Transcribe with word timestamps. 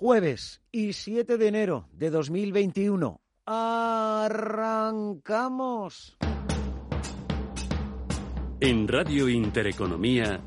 Jueves 0.00 0.60
y 0.72 0.94
7 0.94 1.36
de 1.36 1.46
enero 1.46 1.86
de 1.92 2.08
2021. 2.08 3.20
¡Arrancamos! 3.44 4.96
En 8.60 8.88
Radio 8.88 9.28
Intereconomía, 9.28 10.40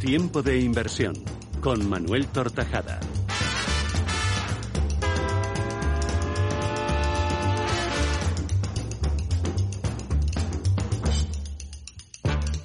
Tiempo 0.00 0.40
de 0.42 0.60
Inversión, 0.60 1.12
con 1.60 1.86
Manuel 1.86 2.28
Tortajada. 2.28 2.98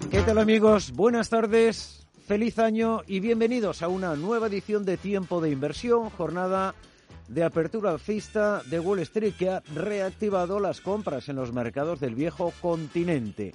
¿Qué 0.10 0.22
tal 0.22 0.38
amigos? 0.38 0.94
Buenas 0.94 1.28
tardes, 1.30 2.03
feliz 2.26 2.58
año 2.58 3.02
y 3.06 3.20
bienvenidos 3.20 3.82
a 3.82 3.90
una 3.90 4.16
nueva 4.16 4.48
edición 4.48 4.86
de 4.86 4.96
Tiempo 4.98 5.42
de 5.42 5.52
Inversión, 5.52 6.10
jornada 6.10 6.74
de 7.28 7.44
apertura 7.44 7.92
alcista 7.92 8.62
de 8.64 8.80
Wall 8.80 9.00
Street 9.00 9.34
que 9.38 9.50
ha 9.50 9.64
reactivado 9.76 10.60
las 10.60 10.80
compras 10.80 11.28
en 11.28 11.36
los 11.36 11.52
mercados 11.52 12.00
del 12.00 12.16
viejo 12.16 12.54
continente. 12.62 13.54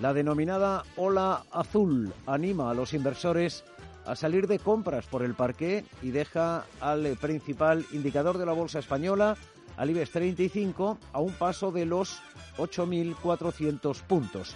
La 0.00 0.12
denominada 0.12 0.84
ola 0.96 1.44
azul 1.50 2.12
anima 2.26 2.70
a 2.70 2.74
los 2.74 2.92
inversores 2.92 3.64
a 4.04 4.14
salir 4.14 4.46
de 4.46 4.58
compras 4.58 5.06
por 5.06 5.22
el 5.22 5.34
parque 5.34 5.84
y 6.02 6.10
deja 6.10 6.66
al 6.80 7.16
principal 7.20 7.86
indicador 7.92 8.36
de 8.36 8.46
la 8.46 8.52
bolsa 8.52 8.80
española, 8.80 9.36
al 9.76 9.90
IBEX 9.90 10.10
35, 10.10 10.98
a 11.12 11.20
un 11.20 11.32
paso 11.32 11.72
de 11.72 11.86
los 11.86 12.20
8.400 12.58 14.02
puntos. 14.02 14.54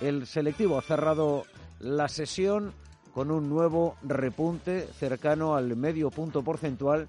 El 0.00 0.26
selectivo 0.26 0.78
ha 0.78 0.82
cerrado 0.82 1.44
la 1.78 2.08
sesión 2.08 2.72
con 3.14 3.30
un 3.30 3.48
nuevo 3.48 3.96
repunte 4.02 4.88
cercano 4.98 5.54
al 5.54 5.76
medio 5.76 6.10
punto 6.10 6.42
porcentual 6.42 7.06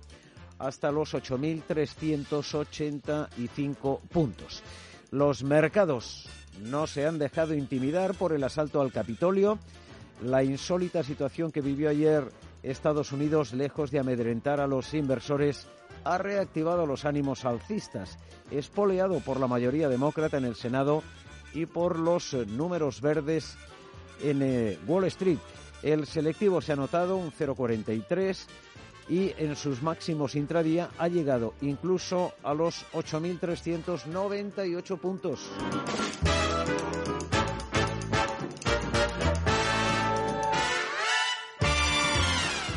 hasta 0.60 0.92
los 0.92 1.14
8.385 1.14 4.00
puntos. 4.02 4.64
Los 5.12 5.44
mercados 5.44 6.28
no 6.62 6.88
se 6.88 7.06
han 7.06 7.20
dejado 7.20 7.54
intimidar 7.54 8.16
por 8.16 8.34
el 8.34 8.44
asalto 8.44 8.82
al 8.82 8.92
Capitolio. 8.92 9.60
La 10.22 10.44
insólita 10.44 11.04
situación 11.04 11.52
que 11.52 11.62
vivió 11.62 11.90
ayer 11.90 12.26
Estados 12.62 13.12
Unidos, 13.12 13.54
lejos 13.54 13.92
de 13.92 14.00
amedrentar 14.00 14.60
a 14.62 14.67
los 14.67 14.94
inversores, 14.94 15.67
ha 16.06 16.17
reactivado 16.17 16.86
los 16.86 17.06
ánimos 17.06 17.45
alcistas, 17.45 18.17
espoleado 18.52 19.20
por 19.20 19.40
la 19.40 19.48
mayoría 19.48 19.90
demócrata 19.90 20.38
en 20.38 20.45
el 20.45 20.56
Senado 20.56 21.04
y 21.54 21.66
por 21.66 22.00
los 22.00 22.34
números 22.34 23.02
verdes 23.02 23.58
en 24.22 24.42
eh, 24.42 24.80
Wall 24.88 25.06
Street. 25.06 25.40
El 25.84 26.08
selectivo 26.08 26.62
se 26.62 26.72
ha 26.72 26.78
notado 26.78 27.17
un 27.17 27.31
0,43 27.31 28.45
y 29.09 29.34
en 29.38 29.58
sus 29.58 29.84
máximos 29.84 30.36
intradía 30.36 30.89
ha 30.98 31.09
llegado 31.09 31.56
incluso 31.62 32.31
a 32.42 32.53
los 32.53 32.86
8.398 32.94 34.98
puntos. 34.98 35.52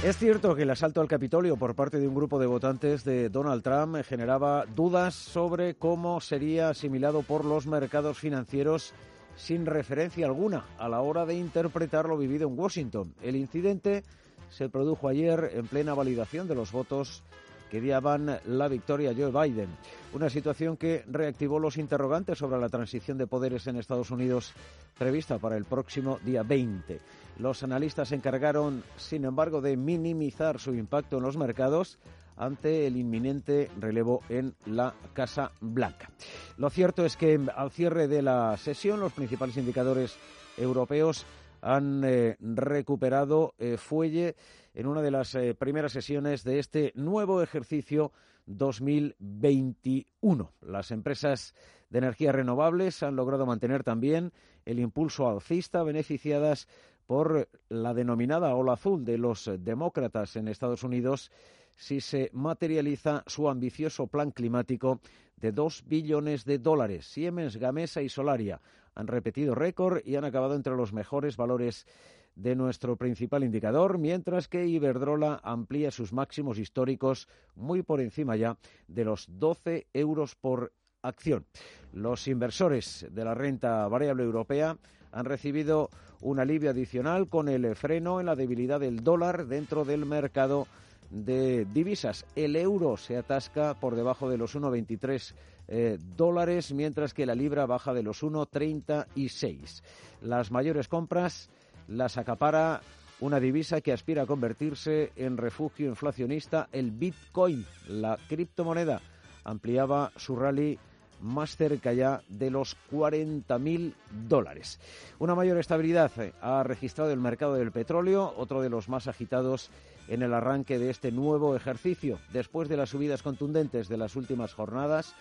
Es 0.02 0.18
cierto 0.18 0.54
que 0.54 0.62
el 0.62 0.70
asalto 0.70 1.00
al 1.00 1.08
Capitolio 1.08 1.56
por 1.56 1.74
parte 1.74 1.98
de 1.98 2.06
un 2.06 2.14
grupo 2.14 2.38
de 2.38 2.46
votantes 2.46 3.02
de 3.02 3.28
Donald 3.28 3.64
Trump 3.64 3.96
generaba 4.04 4.64
dudas 4.66 5.16
sobre 5.16 5.74
cómo 5.74 6.20
sería 6.20 6.68
asimilado 6.68 7.22
por 7.22 7.44
los 7.44 7.66
mercados 7.66 8.18
financieros 8.18 8.94
sin 9.36 9.66
referencia 9.66 10.26
alguna 10.26 10.64
a 10.78 10.88
la 10.88 11.00
hora 11.00 11.26
de 11.26 11.34
interpretar 11.34 12.06
lo 12.06 12.16
vivido 12.16 12.48
en 12.48 12.58
Washington. 12.58 13.14
El 13.22 13.36
incidente 13.36 14.02
se 14.50 14.68
produjo 14.68 15.08
ayer 15.08 15.52
en 15.54 15.66
plena 15.66 15.94
validación 15.94 16.48
de 16.48 16.54
los 16.54 16.72
votos 16.72 17.22
que 17.70 17.80
daban 17.80 18.38
la 18.46 18.68
victoria 18.68 19.10
a 19.10 19.14
Joe 19.14 19.32
Biden. 19.32 19.68
Una 20.12 20.30
situación 20.30 20.76
que 20.76 21.04
reactivó 21.08 21.58
los 21.58 21.78
interrogantes 21.78 22.38
sobre 22.38 22.60
la 22.60 22.68
transición 22.68 23.18
de 23.18 23.26
poderes 23.26 23.66
en 23.66 23.76
Estados 23.76 24.10
Unidos 24.10 24.52
prevista 24.96 25.38
para 25.38 25.56
el 25.56 25.64
próximo 25.64 26.18
día 26.24 26.42
20. 26.42 27.00
Los 27.38 27.62
analistas 27.62 28.08
se 28.08 28.14
encargaron, 28.14 28.82
sin 28.96 29.24
embargo, 29.24 29.60
de 29.60 29.76
minimizar 29.76 30.58
su 30.58 30.74
impacto 30.74 31.18
en 31.18 31.24
los 31.24 31.36
mercados 31.36 31.98
ante 32.36 32.86
el 32.86 32.96
inminente 32.96 33.70
relevo 33.78 34.22
en 34.28 34.54
la 34.66 34.94
Casa 35.14 35.52
Blanca. 35.60 36.10
Lo 36.58 36.70
cierto 36.70 37.04
es 37.04 37.16
que 37.16 37.40
al 37.54 37.70
cierre 37.70 38.08
de 38.08 38.22
la 38.22 38.56
sesión 38.56 39.00
los 39.00 39.12
principales 39.12 39.56
indicadores 39.56 40.16
europeos 40.56 41.26
han 41.62 42.02
eh, 42.04 42.36
recuperado 42.40 43.54
eh, 43.58 43.76
fuelle 43.76 44.36
en 44.74 44.86
una 44.86 45.02
de 45.02 45.10
las 45.10 45.34
eh, 45.34 45.54
primeras 45.54 45.92
sesiones 45.92 46.44
de 46.44 46.58
este 46.58 46.92
nuevo 46.94 47.42
ejercicio 47.42 48.12
2021. 48.46 50.52
Las 50.60 50.90
empresas 50.90 51.54
de 51.90 51.98
energías 51.98 52.34
renovables 52.34 53.02
han 53.02 53.16
logrado 53.16 53.46
mantener 53.46 53.82
también 53.82 54.32
el 54.64 54.78
impulso 54.78 55.28
alcista 55.28 55.82
beneficiadas 55.82 56.68
por 57.06 57.48
la 57.68 57.94
denominada 57.94 58.54
ola 58.54 58.74
azul 58.74 59.04
de 59.04 59.18
los 59.18 59.50
demócratas 59.60 60.36
en 60.36 60.48
Estados 60.48 60.82
Unidos 60.82 61.30
si 61.76 62.00
se 62.00 62.30
materializa 62.32 63.22
su 63.26 63.48
ambicioso 63.48 64.06
plan 64.06 64.30
climático 64.30 65.00
de 65.36 65.52
dos 65.52 65.84
billones 65.86 66.44
de 66.44 66.58
dólares. 66.58 67.06
Siemens, 67.06 67.56
Gamesa 67.56 68.02
y 68.02 68.08
Solaria 68.08 68.60
han 68.94 69.06
repetido 69.06 69.54
récord 69.54 70.00
y 70.04 70.16
han 70.16 70.24
acabado 70.24 70.54
entre 70.54 70.74
los 70.74 70.92
mejores 70.92 71.36
valores 71.36 71.86
de 72.34 72.54
nuestro 72.54 72.96
principal 72.96 73.44
indicador, 73.44 73.98
mientras 73.98 74.48
que 74.48 74.66
Iberdrola 74.66 75.40
amplía 75.42 75.90
sus 75.90 76.12
máximos 76.12 76.58
históricos 76.58 77.28
muy 77.54 77.82
por 77.82 78.00
encima 78.00 78.36
ya 78.36 78.56
de 78.88 79.04
los 79.04 79.26
12 79.28 79.86
euros 79.92 80.34
por 80.34 80.72
acción. 81.02 81.46
Los 81.92 82.28
inversores 82.28 83.06
de 83.10 83.24
la 83.24 83.34
renta 83.34 83.86
variable 83.88 84.22
europea 84.22 84.76
han 85.12 85.24
recibido 85.24 85.88
un 86.20 86.38
alivio 86.38 86.70
adicional 86.70 87.28
con 87.28 87.48
el 87.48 87.74
freno 87.74 88.20
en 88.20 88.26
la 88.26 88.36
debilidad 88.36 88.80
del 88.80 89.02
dólar 89.02 89.46
dentro 89.46 89.84
del 89.84 90.04
mercado 90.04 90.66
de 91.10 91.64
divisas. 91.66 92.26
El 92.34 92.56
euro 92.56 92.96
se 92.96 93.16
atasca 93.16 93.74
por 93.74 93.94
debajo 93.94 94.28
de 94.28 94.38
los 94.38 94.56
1,23 94.56 95.34
eh, 95.68 95.98
dólares, 96.16 96.72
mientras 96.72 97.14
que 97.14 97.26
la 97.26 97.34
libra 97.34 97.66
baja 97.66 97.92
de 97.92 98.02
los 98.02 98.22
1,36. 98.22 99.82
Las 100.22 100.50
mayores 100.50 100.88
compras 100.88 101.50
las 101.88 102.18
acapara 102.18 102.80
una 103.20 103.40
divisa 103.40 103.80
que 103.80 103.92
aspira 103.92 104.22
a 104.22 104.26
convertirse 104.26 105.12
en 105.16 105.36
refugio 105.36 105.88
inflacionista, 105.88 106.68
el 106.72 106.90
Bitcoin, 106.90 107.64
la 107.88 108.18
criptomoneda, 108.28 109.00
ampliaba 109.44 110.12
su 110.16 110.36
rally 110.36 110.78
más 111.20 111.56
cerca 111.56 111.92
ya 111.92 112.20
de 112.28 112.50
los 112.50 112.76
40.000 112.92 113.94
dólares. 114.28 114.78
Una 115.18 115.34
mayor 115.34 115.58
estabilidad 115.58 116.10
eh, 116.18 116.32
ha 116.40 116.62
registrado 116.62 117.10
el 117.10 117.20
mercado 117.20 117.54
del 117.54 117.72
petróleo, 117.72 118.34
otro 118.36 118.60
de 118.60 118.68
los 118.68 118.88
más 118.88 119.08
agitados 119.08 119.70
en 120.08 120.22
el 120.22 120.34
arranque 120.34 120.78
de 120.78 120.90
este 120.90 121.12
nuevo 121.12 121.56
ejercicio. 121.56 122.18
Después 122.32 122.68
de 122.68 122.76
las 122.76 122.90
subidas 122.90 123.22
contundentes 123.22 123.88
de 123.88 123.96
las 123.96 124.16
últimas 124.16 124.54
jornadas, 124.54 125.14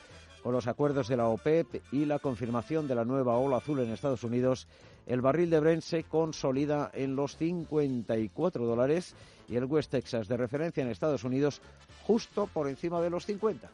con 0.43 0.53
los 0.53 0.67
acuerdos 0.67 1.07
de 1.07 1.17
la 1.17 1.27
OPEP 1.27 1.81
y 1.91 2.05
la 2.05 2.19
confirmación 2.19 2.87
de 2.87 2.93
la 2.93 3.03
nueva 3.03 3.35
ola 3.37 3.57
azul 3.57 3.79
en 3.79 3.91
Estados 3.91 4.23
Unidos, 4.23 4.67
el 5.07 5.21
barril 5.21 5.49
de 5.49 5.59
Brent 5.59 5.81
se 5.81 6.03
consolida 6.03 6.91
en 6.93 7.15
los 7.15 7.35
54 7.37 8.65
dólares 8.65 9.15
y 9.49 9.55
el 9.55 9.65
West 9.65 9.91
Texas 9.91 10.27
de 10.27 10.37
referencia 10.37 10.83
en 10.83 10.89
Estados 10.89 11.23
Unidos 11.23 11.61
justo 12.05 12.47
por 12.53 12.67
encima 12.67 13.01
de 13.01 13.09
los 13.09 13.25
50. 13.25 13.69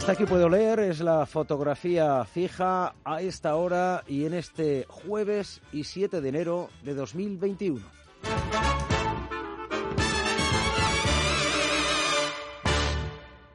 Hasta 0.00 0.12
aquí 0.12 0.24
puedo 0.24 0.48
leer, 0.48 0.80
es 0.80 1.00
la 1.00 1.26
fotografía 1.26 2.24
fija 2.24 2.94
a 3.04 3.20
esta 3.20 3.54
hora 3.56 4.02
y 4.08 4.24
en 4.24 4.32
este 4.32 4.86
jueves 4.88 5.60
y 5.72 5.84
7 5.84 6.22
de 6.22 6.28
enero 6.30 6.70
de 6.82 6.94
2021. 6.94 7.86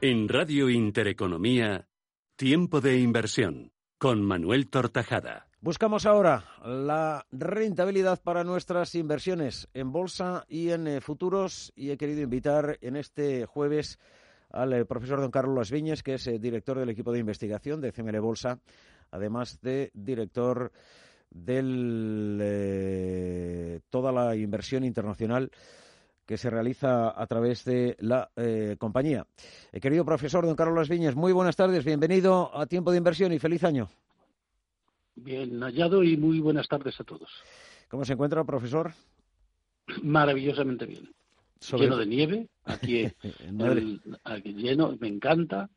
En 0.02 0.30
Radio 0.30 0.70
Intereconomía, 0.70 1.88
Tiempo 2.36 2.80
de 2.80 3.00
Inversión, 3.00 3.72
con 3.98 4.22
Manuel 4.22 4.70
Tortajada. 4.70 5.48
Buscamos 5.62 6.06
ahora 6.06 6.46
la 6.64 7.26
rentabilidad 7.32 8.22
para 8.22 8.44
nuestras 8.44 8.94
inversiones 8.94 9.68
en 9.74 9.92
bolsa 9.92 10.46
y 10.48 10.70
en 10.70 10.86
eh, 10.86 11.02
futuros 11.02 11.74
y 11.76 11.90
he 11.90 11.98
querido 11.98 12.22
invitar 12.22 12.78
en 12.82 12.98
este 12.98 13.48
jueves 13.48 13.98
al 14.56 14.74
eh, 14.74 14.86
profesor 14.86 15.20
don 15.22 15.32
Carlos 15.32 15.72
Viñes, 15.72 16.02
que 16.02 16.16
es 16.16 16.28
eh, 16.28 16.40
director 16.40 16.80
del 16.80 16.90
equipo 16.90 17.12
de 17.12 17.20
investigación 17.20 17.82
de 17.82 17.92
CML 17.92 18.20
Bolsa, 18.20 18.60
además 19.12 19.60
de 19.62 19.92
director 19.94 20.72
de 21.30 21.62
eh, 22.40 23.80
toda 23.90 24.12
la 24.12 24.36
inversión 24.36 24.84
internacional 24.84 25.52
que 26.26 26.38
se 26.38 26.50
realiza 26.50 27.10
a 27.10 27.28
través 27.28 27.66
de 27.66 27.96
la 28.00 28.32
eh, 28.36 28.78
compañía. 28.80 29.28
Eh, 29.72 29.80
querido 29.80 30.06
profesor 30.06 30.46
don 30.46 30.56
Carlos 30.56 30.78
Las 30.78 30.90
Viñas, 30.90 31.16
muy 31.16 31.34
buenas 31.34 31.56
tardes, 31.56 31.86
bienvenido 31.86 32.56
a 32.58 32.66
Tiempo 32.66 32.92
de 32.92 32.98
Inversión 32.98 33.32
y 33.32 33.40
feliz 33.40 33.64
año. 33.64 33.90
Bien 35.16 35.62
hallado 35.62 36.04
y 36.04 36.18
muy 36.18 36.40
buenas 36.40 36.68
tardes 36.68 37.00
a 37.00 37.04
todos. 37.04 37.30
¿Cómo 37.90 38.04
se 38.06 38.14
encuentra, 38.14 38.44
profesor? 38.44 38.94
Maravillosamente 40.02 40.86
bien. 40.86 41.10
Lleno 41.60 41.98
de 41.98 42.06
nieve, 42.06 42.50
aquí, 42.64 43.06
aquí 44.24 44.54
lleno, 44.54 44.96
me 45.00 45.08
encanta. 45.08 45.70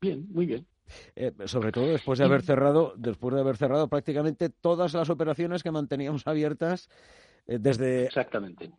Bien, 0.00 0.26
muy 0.30 0.46
bien. 0.46 0.66
Eh, 1.14 1.32
sobre 1.46 1.72
todo 1.72 1.86
después 1.86 2.18
de 2.18 2.24
haber 2.24 2.42
cerrado, 2.42 2.94
después 2.96 3.34
de 3.34 3.40
haber 3.40 3.56
cerrado 3.56 3.88
prácticamente 3.88 4.50
todas 4.50 4.94
las 4.94 5.10
operaciones 5.10 5.62
que 5.62 5.70
manteníamos 5.70 6.26
abiertas 6.26 6.88
eh, 7.46 7.58
desde 7.60 8.06
Exactamente. 8.06 8.72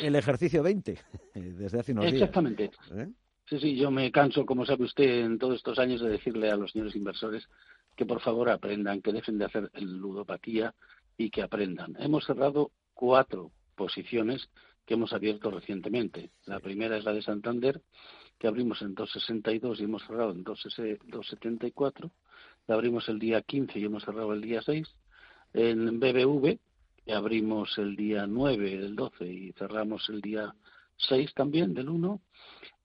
el 0.00 0.14
ejercicio 0.14 0.62
20, 0.62 0.98
desde 1.34 1.80
hace 1.80 1.92
unos 1.92 2.06
Exactamente. 2.06 2.64
días. 2.64 2.74
Exactamente. 2.74 3.10
¿Eh? 3.10 3.14
Sí, 3.48 3.58
sí, 3.58 3.76
yo 3.76 3.90
me 3.90 4.12
canso, 4.12 4.44
como 4.44 4.66
sabe 4.66 4.84
usted, 4.84 5.24
en 5.24 5.38
todos 5.38 5.56
estos 5.56 5.78
años 5.78 6.02
de 6.02 6.10
decirle 6.10 6.50
a 6.50 6.56
los 6.56 6.72
señores 6.72 6.94
inversores 6.94 7.48
que 7.96 8.04
por 8.04 8.20
favor 8.20 8.50
aprendan, 8.50 9.00
que 9.00 9.12
dejen 9.12 9.38
de 9.38 9.46
hacer 9.46 9.70
el 9.72 9.96
ludopatía 9.96 10.74
y 11.16 11.30
que 11.30 11.42
aprendan. 11.42 11.96
Hemos 11.98 12.26
cerrado 12.26 12.72
cuatro 12.92 13.50
posiciones 13.74 14.50
que 14.88 14.94
hemos 14.94 15.12
abierto 15.12 15.50
recientemente. 15.50 16.30
La 16.46 16.60
primera 16.60 16.96
es 16.96 17.04
la 17.04 17.12
de 17.12 17.20
Santander, 17.20 17.82
que 18.38 18.48
abrimos 18.48 18.80
en 18.80 18.94
2.62 18.94 19.78
y 19.78 19.84
hemos 19.84 20.02
cerrado 20.06 20.30
en 20.30 20.42
2.74. 20.42 22.10
La 22.66 22.74
abrimos 22.74 23.06
el 23.10 23.18
día 23.18 23.42
15 23.42 23.78
y 23.78 23.84
hemos 23.84 24.02
cerrado 24.02 24.32
el 24.32 24.40
día 24.40 24.62
6. 24.62 24.88
En 25.52 26.00
BBV, 26.00 26.58
que 27.04 27.12
abrimos 27.12 27.76
el 27.76 27.96
día 27.96 28.26
9 28.26 28.78
del 28.78 28.96
12 28.96 29.26
y 29.30 29.52
cerramos 29.52 30.08
el 30.08 30.22
día 30.22 30.54
6 30.96 31.34
también 31.34 31.74
del 31.74 31.90
1. 31.90 32.22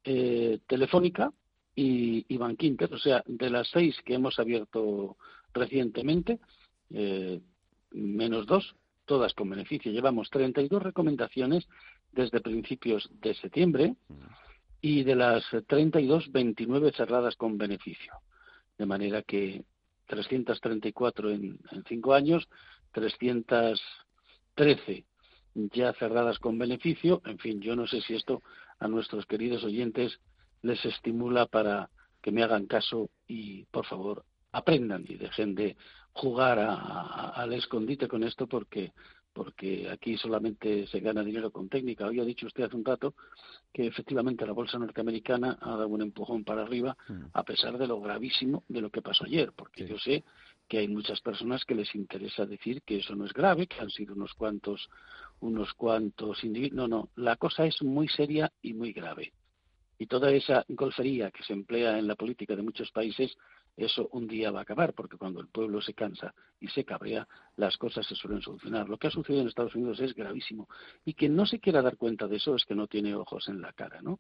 Eh, 0.04 0.60
Telefónica 0.68 1.32
y, 1.74 2.26
y 2.28 2.38
Bankinter, 2.38 2.94
o 2.94 3.00
sea, 3.00 3.24
de 3.26 3.50
las 3.50 3.70
seis 3.70 3.96
que 4.04 4.16
hemos 4.16 4.38
abierto 4.40 5.16
recientemente, 5.54 6.42
eh, 6.90 7.40
menos 7.92 8.46
dos, 8.46 8.76
todas 9.06 9.34
con 9.34 9.50
beneficio. 9.50 9.92
Llevamos 9.92 10.30
32 10.30 10.82
recomendaciones 10.82 11.68
desde 12.12 12.42
principios 12.42 13.10
de 13.22 13.34
septiembre 13.36 13.96
y 14.82 15.04
de 15.04 15.16
las 15.16 15.44
32, 15.68 16.32
29 16.32 16.92
cerradas 16.92 17.36
con 17.36 17.58
beneficio. 17.58 18.14
De 18.78 18.86
manera 18.86 19.22
que 19.22 19.64
334 20.08 21.32
en, 21.32 21.60
en 21.72 21.84
cinco 21.88 22.14
años, 22.14 22.48
313 22.92 25.06
ya 25.56 25.94
cerradas 25.94 26.40
con 26.40 26.58
beneficio. 26.58 27.22
En 27.26 27.38
fin, 27.38 27.62
yo 27.62 27.76
no 27.76 27.88
sé 27.88 28.02
si 28.02 28.16
esto 28.16 28.42
a 28.80 28.88
nuestros 28.88 29.26
queridos 29.26 29.64
oyentes 29.64 30.20
les 30.62 30.84
estimula 30.86 31.46
para 31.46 31.90
que 32.22 32.32
me 32.32 32.44
hagan 32.44 32.66
caso 32.66 33.10
y, 33.28 33.66
por 33.66 33.86
favor, 33.86 34.26
aprendan 34.54 35.04
y 35.08 35.16
dejen 35.16 35.54
de 35.54 35.76
jugar 36.14 36.60
al 36.60 37.54
escondite 37.54 38.08
con 38.08 38.24
esto 38.24 38.48
porque 38.48 38.94
porque 39.34 39.90
aquí 39.90 40.16
solamente 40.16 40.86
se 40.88 41.00
gana 41.00 41.24
dinero 41.24 41.52
con 41.52 41.68
técnica. 41.68 42.06
Hoy 42.06 42.20
ha 42.20 42.24
dicho 42.24 42.46
usted 42.46 42.66
hace 42.66 42.76
un 42.76 42.86
rato 42.86 43.16
que 43.74 43.88
efectivamente 43.88 44.46
la 44.46 44.54
bolsa 44.54 44.78
norteamericana 44.78 45.58
ha 45.60 45.72
dado 45.72 45.88
un 45.88 46.04
empujón 46.04 46.44
para 46.44 46.62
arriba, 46.62 46.96
mm. 47.08 47.24
a 47.34 47.44
pesar 47.44 47.78
de 47.78 47.88
lo 47.88 48.00
gravísimo 48.00 48.64
de 48.68 48.82
lo 48.82 48.92
que 48.92 49.02
pasó 49.02 49.26
ayer, 49.26 49.52
porque 49.56 49.88
yo 49.88 49.98
sé 49.98 50.24
que 50.68 50.78
hay 50.78 50.88
muchas 50.88 51.20
personas 51.22 51.66
que 51.66 51.76
les 51.76 51.94
interesa 51.96 52.46
decir 52.46 52.84
que 52.84 52.98
eso 52.98 53.16
no 53.16 53.26
es 53.26 53.34
grave, 53.34 53.68
que 53.68 53.82
han 53.82 53.90
sido 53.90 54.14
unos 54.14 54.34
cuantos, 54.36 54.88
unos 55.40 55.74
cuantos 55.74 56.44
individuos. 56.44 56.78
No, 56.78 56.88
no, 56.88 57.10
la 57.16 57.36
cosa 57.36 57.66
es 57.66 57.82
muy 57.82 58.08
seria 58.08 58.52
y 58.62 58.74
muy 58.74 58.94
grave. 58.94 59.34
Y 59.98 60.06
toda 60.06 60.32
esa 60.32 60.64
golfería 60.70 61.32
que 61.32 61.44
se 61.44 61.54
emplea 61.54 61.98
en 61.98 62.08
la 62.08 62.16
política 62.16 62.56
de 62.56 62.62
muchos 62.62 62.92
países 62.92 63.36
eso 63.76 64.08
un 64.12 64.28
día 64.28 64.52
va 64.52 64.60
a 64.60 64.62
acabar, 64.64 64.94
porque 64.94 65.18
cuando 65.18 65.42
el 65.42 65.48
pueblo 65.48 65.82
se 65.82 65.94
cansa 65.94 66.34
y 66.60 66.68
se 66.68 66.86
cabrea, 66.86 67.28
las 67.56 67.78
cosas 67.78 68.06
se 68.06 68.16
suelen 68.16 68.42
solucionar. 68.42 68.88
Lo 68.88 68.98
que 68.98 69.08
ha 69.08 69.12
sucedido 69.12 69.42
en 69.42 69.48
Estados 69.48 69.76
Unidos 69.76 70.00
es 70.00 70.14
gravísimo. 70.14 70.68
Y 71.06 71.14
quien 71.14 71.36
no 71.36 71.46
se 71.46 71.60
quiera 71.60 71.82
dar 71.82 71.98
cuenta 71.98 72.28
de 72.28 72.38
eso 72.38 72.56
es 72.56 72.66
que 72.66 72.76
no 72.76 72.88
tiene 72.88 73.16
ojos 73.16 73.48
en 73.48 73.62
la 73.62 73.74
cara, 73.74 74.02
¿no? 74.02 74.20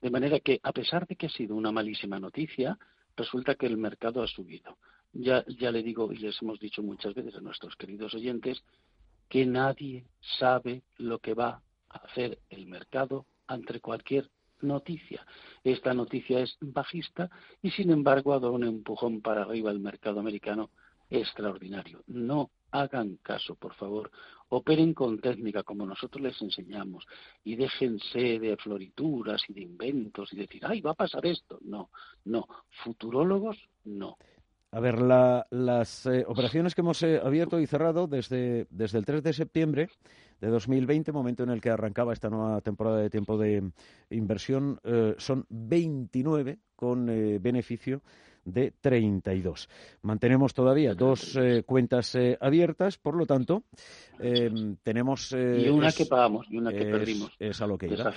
De 0.00 0.10
manera 0.10 0.40
que, 0.40 0.60
a 0.62 0.72
pesar 0.72 1.06
de 1.06 1.16
que 1.16 1.26
ha 1.26 1.30
sido 1.30 1.54
una 1.54 1.70
malísima 1.70 2.18
noticia, 2.18 2.78
resulta 3.16 3.54
que 3.54 3.66
el 3.66 3.76
mercado 3.76 4.22
ha 4.22 4.26
subido. 4.26 4.78
Ya, 5.12 5.44
ya 5.46 5.70
le 5.70 5.82
digo, 5.82 6.12
y 6.12 6.16
les 6.16 6.40
hemos 6.40 6.58
dicho 6.58 6.82
muchas 6.82 7.14
veces 7.14 7.34
a 7.34 7.40
nuestros 7.40 7.76
queridos 7.76 8.14
oyentes, 8.14 8.62
que 9.28 9.46
nadie 9.46 10.06
sabe 10.38 10.82
lo 10.96 11.18
que 11.18 11.34
va 11.34 11.62
a 11.88 11.98
hacer 11.98 12.38
el 12.48 12.66
mercado 12.66 13.26
ante 13.46 13.80
cualquier 13.80 14.30
noticia. 14.62 15.26
Esta 15.64 15.94
noticia 15.94 16.40
es 16.40 16.56
bajista 16.60 17.30
y, 17.62 17.70
sin 17.70 17.90
embargo, 17.90 18.32
ha 18.32 18.40
dado 18.40 18.52
un 18.52 18.64
empujón 18.64 19.20
para 19.20 19.42
arriba 19.42 19.70
el 19.70 19.80
mercado 19.80 20.20
americano 20.20 20.70
extraordinario. 21.10 22.02
No 22.06 22.50
hagan 22.70 23.16
caso, 23.22 23.54
por 23.56 23.74
favor. 23.74 24.10
Operen 24.48 24.94
con 24.94 25.20
técnica 25.20 25.62
como 25.62 25.86
nosotros 25.86 26.22
les 26.22 26.40
enseñamos 26.42 27.04
y 27.44 27.56
déjense 27.56 28.38
de 28.38 28.56
florituras 28.56 29.42
y 29.48 29.52
de 29.52 29.62
inventos 29.62 30.32
y 30.32 30.36
decir, 30.36 30.62
ay, 30.64 30.80
va 30.80 30.92
a 30.92 30.94
pasar 30.94 31.24
esto. 31.26 31.58
No, 31.62 31.90
no. 32.24 32.46
Futurólogos, 32.82 33.58
no. 33.84 34.16
A 34.72 34.78
ver, 34.78 35.00
las 35.00 36.06
eh, 36.06 36.24
operaciones 36.28 36.74
que 36.76 36.80
hemos 36.80 37.02
eh, 37.02 37.20
abierto 37.22 37.58
y 37.58 37.66
cerrado 37.66 38.06
desde, 38.06 38.68
desde 38.70 38.98
el 38.98 39.04
3 39.04 39.22
de 39.24 39.32
septiembre 39.32 39.88
de 40.40 40.48
2020, 40.48 41.12
momento 41.12 41.42
en 41.42 41.50
el 41.50 41.60
que 41.60 41.70
arrancaba 41.70 42.12
esta 42.12 42.30
nueva 42.30 42.60
temporada 42.60 42.98
de 42.98 43.10
tiempo 43.10 43.38
de 43.38 43.70
inversión, 44.10 44.80
eh, 44.84 45.14
son 45.18 45.46
29 45.48 46.58
con 46.76 47.06
beneficio 47.06 48.02
de 48.44 48.72
32. 48.80 49.68
Mantenemos 50.02 50.54
todavía 50.54 50.94
dos 50.94 51.36
eh, 51.36 51.62
cuentas 51.64 52.14
eh, 52.14 52.36
abiertas, 52.40 52.98
por 52.98 53.14
lo 53.14 53.26
tanto, 53.26 53.64
em, 54.18 54.76
tenemos... 54.82 55.32
y 55.32 55.68
una 55.68 55.90
eh, 55.90 55.94
que 55.96 56.06
pagamos 56.06 56.46
y 56.50 56.58
una 56.58 56.70
que 56.72 56.84
perdimos. 56.84 57.32
Es 57.38 57.60
a 57.60 57.66
lo 57.66 57.76
que 57.78 57.86
era. 57.86 58.12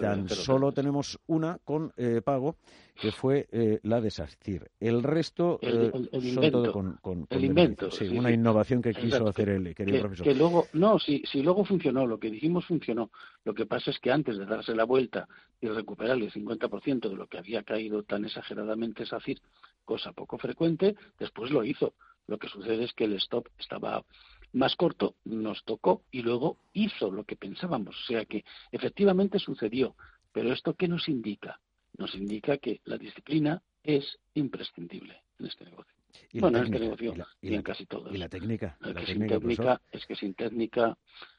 Tan 0.00 0.28
solo 0.28 0.72
tenemos 0.72 1.18
una 1.26 1.58
con 1.64 1.92
pago, 2.24 2.56
que 2.94 3.12
fue 3.12 3.48
la 3.82 4.00
de 4.00 4.10
SACIR. 4.10 4.70
El 4.80 5.02
resto 5.02 5.60
son 5.62 6.50
todo 6.50 6.72
con, 7.00 7.26
El 7.30 7.44
invento. 7.44 7.90
Sí, 7.90 8.08
una 8.08 8.30
innovación 8.30 8.80
que 8.80 8.94
quiso 8.94 9.28
hacer 9.28 9.50
el 9.50 9.74
querido 9.74 10.00
profesor. 10.00 10.26
Que 10.26 10.34
luego, 10.34 10.66
no, 10.72 10.98
si, 10.98 11.22
si 11.30 11.42
luego 11.42 11.64
funcionó, 11.64 12.06
lo 12.06 12.18
que 12.18 12.30
dijimos 12.30 12.66
funcionó. 12.66 13.10
Lo 13.44 13.54
que 13.54 13.66
pasa 13.66 13.90
es 13.90 13.98
que 13.98 14.10
antes 14.10 14.38
de 14.38 14.46
darse 14.46 14.74
la 14.74 14.84
vuelta 14.84 15.28
y 15.60 15.68
recuperar 15.68 16.16
el 16.16 16.32
50% 16.32 17.08
de 17.08 17.16
lo 17.16 17.26
que 17.26 17.38
había 17.38 17.62
caído 17.62 18.02
tan 18.02 18.24
exageradamente 18.24 19.06
SACIR, 19.06 19.40
cosa 19.86 20.12
poco 20.12 20.36
frecuente, 20.36 20.96
después 21.18 21.50
lo 21.50 21.64
hizo. 21.64 21.94
Lo 22.26 22.38
que 22.38 22.48
sucede 22.48 22.84
es 22.84 22.92
que 22.92 23.04
el 23.04 23.14
stop 23.14 23.48
estaba 23.58 24.04
más 24.52 24.76
corto, 24.76 25.14
nos 25.24 25.64
tocó 25.64 26.02
y 26.10 26.20
luego 26.22 26.58
hizo 26.74 27.10
lo 27.10 27.24
que 27.24 27.36
pensábamos. 27.36 27.96
O 27.96 28.06
sea 28.06 28.26
que 28.26 28.44
efectivamente 28.70 29.38
sucedió. 29.38 29.96
Pero 30.32 30.52
¿esto 30.52 30.74
qué 30.74 30.88
nos 30.88 31.08
indica? 31.08 31.60
Nos 31.96 32.14
indica 32.14 32.58
que 32.58 32.82
la 32.84 32.98
disciplina 32.98 33.62
es 33.82 34.18
imprescindible 34.34 35.22
en 35.38 35.46
este 35.46 35.64
negocio. 35.64 35.95
Bueno, 36.34 36.58
en 36.58 36.64
este 36.64 36.78
negocio 36.80 37.14
y, 37.40 37.54
en 37.54 37.62
casi 37.62 37.86
todos. 37.86 38.14
Y 38.14 38.18
la 38.18 38.28
técnica. 38.28 38.76
La 38.80 38.94
técnica 38.94 39.80
es 39.92 40.06
que 40.06 40.16
sin 40.16 40.34
técnica 40.34 40.96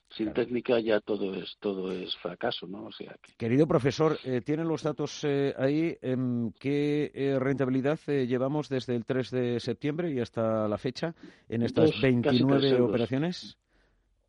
sin 0.09 0.33
técnica 0.33 0.79
ya 0.79 1.01
todo 1.01 1.35
es 1.35 1.57
todo 1.59 1.91
es 1.91 2.15
fracaso, 2.17 2.67
¿no? 2.67 2.85
O 2.85 2.91
sea 2.91 3.15
Querido 3.37 3.67
profesor, 3.67 4.17
eh, 4.23 4.41
¿tienen 4.41 4.67
los 4.67 4.83
datos 4.83 5.23
eh, 5.23 5.53
ahí? 5.57 5.97
en 6.01 6.53
¿Qué 6.59 7.11
eh, 7.13 7.37
rentabilidad 7.39 7.99
llevamos 8.07 8.69
desde 8.69 8.95
el 8.95 9.05
3 9.05 9.31
de 9.31 9.59
septiembre 9.59 10.11
y 10.11 10.19
hasta 10.19 10.67
la 10.67 10.77
fecha 10.77 11.13
en 11.49 11.63
estas 11.63 11.99
29 11.99 12.81
operaciones? 12.81 13.57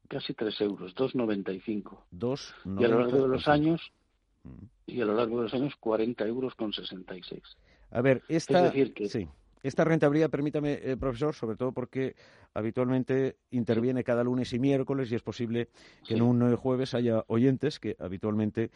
Casi 0.09 0.35
3 0.35 0.61
euros, 0.63 0.95
2,95. 0.97 1.99
2,95. 2.13 2.81
Y 2.81 2.85
a 2.85 2.89
lo 2.89 3.01
largo 3.01 3.23
de 3.23 3.29
los 3.29 3.47
años, 3.47 3.93
mm. 4.43 4.65
y 4.87 5.01
a 5.03 5.05
lo 5.05 5.15
largo 5.15 5.37
de 5.37 5.43
los 5.45 5.55
años, 5.55 5.75
40 5.79 6.27
euros 6.27 6.55
con 6.55 6.73
66. 6.73 7.43
A 7.91 8.01
ver, 8.01 8.23
esta... 8.29 8.67
Es 8.67 8.73
decir 8.73 8.95
que... 8.95 9.09
Sí. 9.09 9.29
Esta 9.63 9.85
rentabilidad, 9.85 10.31
permítame, 10.31 10.79
eh, 10.83 10.97
profesor, 10.97 11.35
sobre 11.35 11.57
todo 11.57 11.73
porque 11.73 12.15
habitualmente 12.55 13.37
interviene 13.51 14.05
cada 14.05 14.25
lunes 14.25 14.53
y 14.53 14.59
miércoles 14.59 15.11
y 15.11 15.15
es 15.15 15.23
posible 15.23 15.69
que 16.07 16.15
en 16.15 16.23
un 16.23 16.53
eh, 16.53 16.57
jueves 16.57 16.95
haya 16.95 17.25
oyentes 17.27 17.79
que 17.79 17.97
habitualmente 17.99 18.71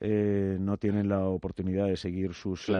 eh, 0.00 0.56
no 0.60 0.76
tienen 0.76 1.08
la 1.08 1.26
oportunidad 1.26 1.86
de 1.86 1.96
seguir 1.96 2.34
sus 2.34 2.70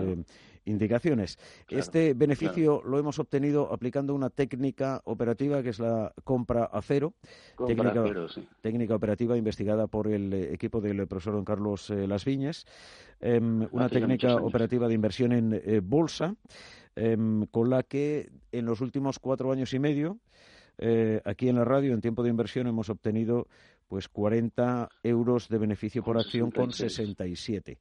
indicaciones. 0.67 1.39
este 1.69 2.13
beneficio 2.15 2.83
lo 2.85 2.99
hemos 2.99 3.19
obtenido 3.19 3.73
aplicando 3.73 4.15
una 4.15 4.31
técnica 4.31 5.01
operativa 5.05 5.63
que 5.63 5.69
es 5.69 5.79
la 5.79 6.13
compra 6.25 6.65
a 6.65 6.83
cero, 6.83 7.15
técnica, 8.63 8.95
operativa 8.95 9.37
investigada 9.37 9.87
por 9.87 10.09
el 10.09 10.33
equipo 10.33 10.81
del 10.81 11.07
profesor 11.07 11.35
don 11.35 11.45
Carlos 11.45 11.91
Las 11.91 12.25
Viñas, 12.25 12.67
em, 13.21 13.69
una 13.71 13.89
técnica 13.89 14.37
operativa 14.37 14.89
de 14.89 14.95
inversión 14.95 15.33
en 15.33 15.61
bolsa. 15.89 16.35
Em, 16.97 17.47
con 17.47 17.71
la 17.71 17.83
que 17.83 18.31
en 18.53 18.67
los 18.67 18.81
últimos 18.81 19.19
cuatro 19.19 19.51
años 19.51 19.75
y 19.75 19.79
medio, 19.79 20.19
eh, 20.79 21.21
aquí 21.25 21.49
en 21.49 21.57
la 21.57 21.65
radio, 21.65 21.93
en 21.93 22.01
tiempo 22.01 22.23
de 22.23 22.31
inversión, 22.31 22.67
hemos 22.67 22.89
obtenido 22.89 23.49
pues 23.89 24.09
40 24.09 24.89
euros 25.03 25.49
de 25.49 25.59
beneficio 25.59 26.03
por 26.03 26.19
acción 26.19 26.51
con 26.51 26.73
67. 26.73 27.79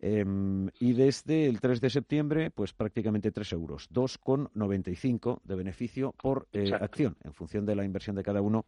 Em, 0.00 0.68
y 0.78 0.92
desde 0.92 1.46
el 1.46 1.60
3 1.60 1.80
de 1.80 1.90
septiembre, 1.90 2.50
pues 2.50 2.72
prácticamente 2.72 3.32
3 3.32 3.52
euros, 3.52 3.88
2,95 3.90 5.40
de 5.42 5.54
beneficio 5.56 6.14
por 6.20 6.46
eh, 6.52 6.72
acción, 6.72 7.16
en 7.24 7.32
función 7.32 7.66
de 7.66 7.74
la 7.74 7.84
inversión 7.84 8.14
de 8.14 8.22
cada 8.22 8.40
uno 8.40 8.64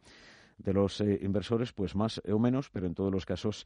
de 0.63 0.73
los 0.73 1.01
eh, 1.01 1.19
inversores, 1.21 1.73
pues 1.73 1.95
más 1.95 2.21
o 2.27 2.39
menos, 2.39 2.69
pero 2.69 2.87
en 2.87 2.95
todos 2.95 3.11
los 3.11 3.25
casos 3.25 3.65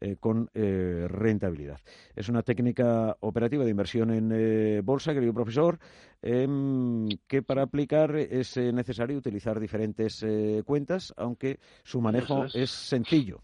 eh, 0.00 0.16
con 0.18 0.50
rentabilidad. 0.52 1.80
Es 2.16 2.28
una 2.28 2.42
técnica 2.42 3.16
operativa 3.20 3.64
de 3.64 3.70
inversión 3.70 4.10
en 4.10 4.84
bolsa, 4.84 5.14
querido 5.14 5.32
profesor, 5.32 5.78
em, 6.20 7.08
que 7.28 7.42
para 7.42 7.62
aplicar 7.62 8.16
es 8.16 8.56
necesario 8.56 9.16
utilizar 9.16 9.60
diferentes 9.60 10.26
cuentas, 10.64 11.14
aunque 11.16 11.60
su 11.84 12.00
manejo 12.00 12.46
es 12.52 12.70
sencillo. 12.70 13.40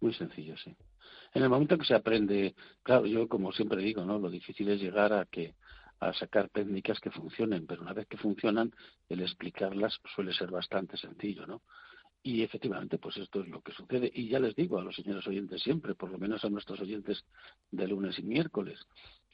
Muy 0.00 0.12
sencillo, 0.12 0.56
sí 0.56 0.76
en 1.34 1.42
el 1.42 1.48
momento 1.48 1.78
que 1.78 1.84
se 1.84 1.94
aprende, 1.94 2.54
claro, 2.82 3.06
yo 3.06 3.26
como 3.28 3.52
siempre 3.52 3.82
digo, 3.82 4.04
¿no? 4.04 4.18
Lo 4.18 4.28
difícil 4.28 4.68
es 4.68 4.80
llegar 4.80 5.12
a 5.12 5.24
que 5.24 5.54
a 6.08 6.12
sacar 6.14 6.48
técnicas 6.48 6.98
que 7.00 7.10
funcionen, 7.10 7.66
pero 7.66 7.82
una 7.82 7.92
vez 7.92 8.06
que 8.06 8.16
funcionan, 8.16 8.72
el 9.08 9.20
explicarlas 9.20 10.00
suele 10.14 10.32
ser 10.32 10.50
bastante 10.50 10.96
sencillo, 10.96 11.46
¿no? 11.46 11.62
Y 12.24 12.42
efectivamente, 12.42 12.98
pues 12.98 13.16
esto 13.16 13.40
es 13.40 13.48
lo 13.48 13.60
que 13.62 13.72
sucede. 13.72 14.10
Y 14.14 14.28
ya 14.28 14.38
les 14.38 14.54
digo 14.54 14.78
a 14.78 14.84
los 14.84 14.94
señores 14.94 15.26
oyentes 15.26 15.62
siempre, 15.62 15.94
por 15.94 16.10
lo 16.10 16.18
menos 16.18 16.44
a 16.44 16.50
nuestros 16.50 16.80
oyentes 16.80 17.24
de 17.70 17.86
lunes 17.88 18.18
y 18.18 18.22
miércoles, 18.22 18.78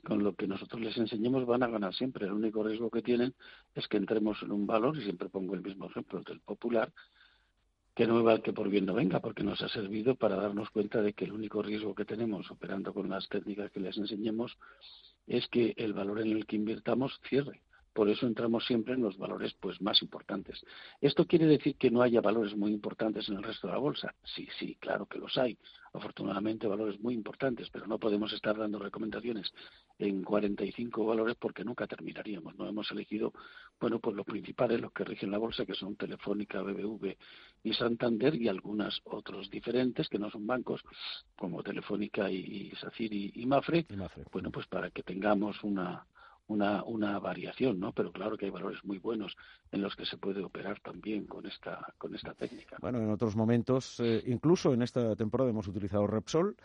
con 0.05 0.23
lo 0.23 0.35
que 0.35 0.47
nosotros 0.47 0.81
les 0.81 0.97
enseñemos 0.97 1.45
van 1.47 1.63
a 1.63 1.69
ganar 1.69 1.95
siempre. 1.95 2.27
El 2.27 2.33
único 2.33 2.63
riesgo 2.63 2.91
que 2.91 3.03
tienen 3.03 3.35
es 3.75 3.87
que 3.89 3.99
entremos 3.99 4.43
en 4.43 4.53
un 4.53 4.67
valor, 4.67 4.97
y 4.97 5.03
siempre 5.03 5.29
pongo 5.29 5.55
el 5.55 5.63
mismo 5.63 5.87
ejemplo 5.87 6.23
del 6.23 6.41
popular, 6.41 6.93
que 7.95 8.07
no 8.07 8.23
me 8.23 8.43
que 8.43 8.53
por 8.53 8.69
bien 8.69 8.87
no 8.87 8.95
venga, 8.95 9.21
porque 9.21 9.43
nos 9.43 9.61
ha 9.61 9.69
servido 9.69 10.15
para 10.15 10.37
darnos 10.37 10.71
cuenta 10.71 11.03
de 11.03 11.15
que 11.15 11.25
el 11.25 11.33
único 11.33 11.63
riesgo 11.63 11.95
que 11.95 12.05
tenemos 12.05 12.51
operando 12.51 12.95
con 12.95 13.09
las 13.09 13.29
técnicas 13.29 13.71
que 13.71 13.81
les 13.81 13.99
enseñemos 13.99 14.57
es 15.29 15.47
que 15.49 15.75
el 15.77 15.93
valor 15.93 16.21
en 16.21 16.33
el 16.33 16.47
que 16.47 16.57
invirtamos 16.57 17.21
cierre. 17.29 17.63
Por 17.99 18.09
eso 18.09 18.29
entramos 18.29 18.65
siempre 18.65 18.95
en 18.95 19.03
los 19.03 19.19
valores 19.19 19.55
pues 19.59 19.83
más 19.83 20.01
importantes. 20.03 20.65
¿Esto 21.01 21.27
quiere 21.27 21.47
decir 21.47 21.75
que 21.75 21.91
no 21.91 22.01
haya 22.01 22.21
valores 22.21 22.57
muy 22.57 22.71
importantes 22.71 23.29
en 23.29 23.39
el 23.39 23.43
resto 23.43 23.67
de 23.67 23.73
la 23.73 23.81
bolsa? 23.81 24.15
Sí, 24.23 24.47
sí, 24.57 24.77
claro 24.79 25.07
que 25.07 25.19
los 25.19 25.37
hay. 25.37 25.59
Afortunadamente 25.93 26.69
valores 26.69 27.01
muy 27.01 27.15
importantes, 27.15 27.69
pero 27.71 27.89
no 27.89 27.99
podemos 27.99 28.33
estar 28.33 28.57
dando 28.57 28.79
recomendaciones 28.79 29.53
en 29.99 30.23
45 30.23 31.07
valores 31.07 31.35
porque 31.41 31.65
nunca 31.65 31.89
terminaríamos. 31.89 32.55
No 32.55 32.69
hemos 32.69 32.89
elegido, 32.93 33.33
bueno, 33.81 33.99
pues 33.99 34.15
los 34.15 34.25
principales, 34.25 34.81
los 34.81 34.93
que 34.93 35.03
rigen 35.03 35.33
la 35.33 35.39
bolsa, 35.39 35.67
que 35.67 35.75
son 35.75 35.97
Telefónica, 35.97 36.63
BBV 36.63 37.17
y 37.65 37.73
Santander 37.73 38.33
y 38.37 38.47
algunos 38.47 39.01
otros 39.07 39.51
diferentes 39.51 40.09
que 40.09 40.21
no 40.21 40.31
son 40.31 40.47
bancos, 40.47 40.85
como 41.37 41.65
Telefónica 41.65 42.31
y, 42.31 42.71
SACIR 42.81 43.13
y 43.13 43.45
Mafre. 43.45 43.87
Bueno, 44.31 44.53
pues 44.53 44.69
para 44.69 44.89
que 44.91 45.03
tengamos 45.03 45.65
una 45.65 46.07
una, 46.49 46.83
una 46.85 47.19
variación, 47.19 47.79
¿no? 47.79 47.93
Pero 47.93 48.11
claro 48.11 48.37
que 48.37 48.47
hay 48.47 48.51
valores 48.51 48.83
muy 48.85 48.99
buenos 48.99 49.37
en 49.71 49.83
los 49.83 49.95
que 49.95 50.07
se 50.07 50.17
puede 50.17 50.43
operar 50.43 50.81
también 50.81 51.27
con 51.27 51.47
esta, 51.47 51.95
con 51.99 52.15
esta 52.15 52.35
técnica. 52.35 52.79
Bueno, 52.81 52.99
en 52.99 53.11
otros 53.11 53.37
momentos, 53.37 54.01
eh, 54.01 54.23
incluso 54.27 54.73
en 54.73 54.83
esta 54.83 55.15
temporada 55.15 55.51
hemos 55.51 55.69
utilizado 55.69 56.07
Repsol, 56.07 56.57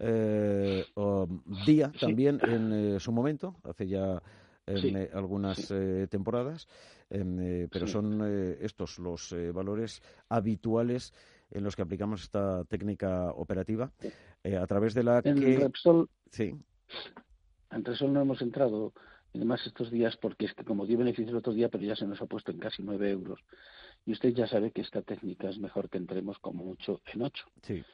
eh, 0.00 0.84
o 0.94 1.26
Día 1.66 1.90
también 1.98 2.40
en 2.42 2.72
eh, 2.72 3.00
su 3.00 3.12
momento, 3.12 3.56
hace 3.64 3.88
ya 3.88 4.20
algunas 5.14 5.72
temporadas, 6.10 6.68
pero 7.08 7.86
son 7.86 8.20
estos 8.60 8.98
los 8.98 9.34
valores 9.54 10.02
habituales 10.28 11.14
en 11.50 11.64
los 11.64 11.74
que 11.74 11.80
aplicamos 11.80 12.24
esta 12.24 12.64
técnica 12.64 13.30
operativa 13.30 13.90
a 14.44 14.66
través 14.66 14.92
de 14.92 15.04
la 15.04 15.22
en 15.24 15.40
que 15.40 15.56
Repsol, 15.56 16.10
sí. 16.30 16.54
en 17.70 17.82
Repsol 17.82 18.12
no 18.12 18.20
hemos 18.20 18.42
entrado 18.42 18.92
además 19.38 19.64
estos 19.64 19.90
días, 19.90 20.16
porque 20.16 20.46
es 20.46 20.54
que 20.54 20.64
como 20.64 20.84
dio 20.84 20.98
beneficio 20.98 21.30
el 21.30 21.36
otro 21.36 21.52
día, 21.52 21.68
pero 21.68 21.84
ya 21.84 21.94
se 21.94 22.06
nos 22.06 22.20
ha 22.20 22.26
puesto 22.26 22.50
en 22.50 22.58
casi 22.58 22.82
nueve 22.82 23.08
euros. 23.10 23.38
Y 24.04 24.12
usted 24.12 24.30
ya 24.34 24.48
sabe 24.48 24.72
que 24.72 24.80
esta 24.80 25.00
técnica 25.02 25.48
es 25.48 25.58
mejor 25.58 25.88
que 25.88 25.98
entremos 25.98 26.38
como 26.40 26.64
mucho 26.64 27.00
en 27.12 27.22
ocho. 27.22 27.44
Sí. 27.62 27.84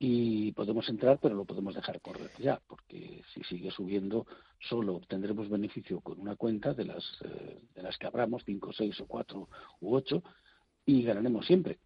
Y 0.00 0.52
podemos 0.52 0.88
entrar, 0.88 1.18
pero 1.22 1.36
lo 1.36 1.44
podemos 1.44 1.74
dejar 1.74 2.00
correr 2.00 2.30
ya, 2.38 2.60
porque 2.66 3.22
si 3.32 3.42
sigue 3.44 3.70
subiendo, 3.70 4.26
solo 4.58 4.96
obtendremos 4.96 5.48
beneficio 5.48 6.00
con 6.00 6.20
una 6.20 6.34
cuenta 6.34 6.74
de 6.74 6.84
las, 6.84 7.04
eh, 7.24 7.62
de 7.74 7.82
las 7.82 7.96
que 7.96 8.06
abramos, 8.06 8.42
cinco, 8.44 8.72
seis 8.72 9.00
o 9.00 9.06
cuatro 9.06 9.48
u 9.80 9.94
ocho, 9.94 10.22
y 10.84 11.02
ganaremos 11.02 11.46
siempre 11.46 11.78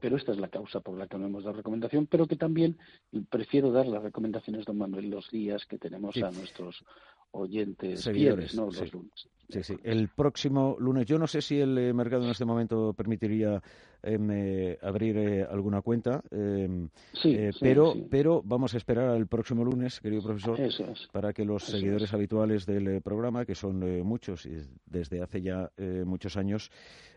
pero 0.00 0.16
esta 0.16 0.32
es 0.32 0.38
la 0.38 0.48
causa 0.48 0.80
por 0.80 0.96
la 0.96 1.06
que 1.06 1.18
no 1.18 1.26
hemos 1.26 1.44
dado 1.44 1.56
recomendación, 1.56 2.06
pero 2.06 2.26
que 2.26 2.36
también 2.36 2.78
prefiero 3.30 3.72
dar 3.72 3.86
las 3.86 4.02
recomendaciones, 4.02 4.64
don 4.64 4.78
Manuel, 4.78 5.10
los 5.10 5.30
días 5.30 5.64
que 5.66 5.78
tenemos 5.78 6.16
a 6.18 6.30
nuestros 6.30 6.84
oyentes 7.32 8.00
seguidores, 8.00 8.54
¿no? 8.54 8.66
Los 8.66 8.92
lunes. 8.92 9.28
Sí, 9.50 9.62
sí. 9.62 9.76
El 9.82 10.08
próximo 10.08 10.76
lunes, 10.78 11.06
yo 11.06 11.18
no 11.18 11.26
sé 11.26 11.40
si 11.40 11.58
el 11.58 11.78
eh, 11.78 11.92
mercado 11.94 12.24
en 12.24 12.30
este 12.30 12.44
momento 12.44 12.92
permitiría 12.92 13.62
em, 14.02 14.30
eh, 14.30 14.78
abrir 14.82 15.16
eh, 15.16 15.42
alguna 15.42 15.80
cuenta, 15.80 16.22
em, 16.30 16.90
pero, 17.58 17.94
pero 18.10 18.42
vamos 18.44 18.74
a 18.74 18.76
esperar 18.76 19.08
al 19.08 19.26
próximo 19.26 19.64
lunes, 19.64 20.00
querido 20.00 20.22
profesor, 20.22 20.58
para 21.12 21.32
que 21.32 21.46
los 21.46 21.64
seguidores 21.64 22.12
habituales 22.12 22.66
del 22.66 23.00
programa, 23.00 23.46
que 23.46 23.54
son 23.54 24.02
muchos 24.02 24.44
y 24.44 24.58
desde 24.84 25.22
hace 25.22 25.40
ya 25.40 25.70
muchos 26.04 26.36
años, 26.36 26.70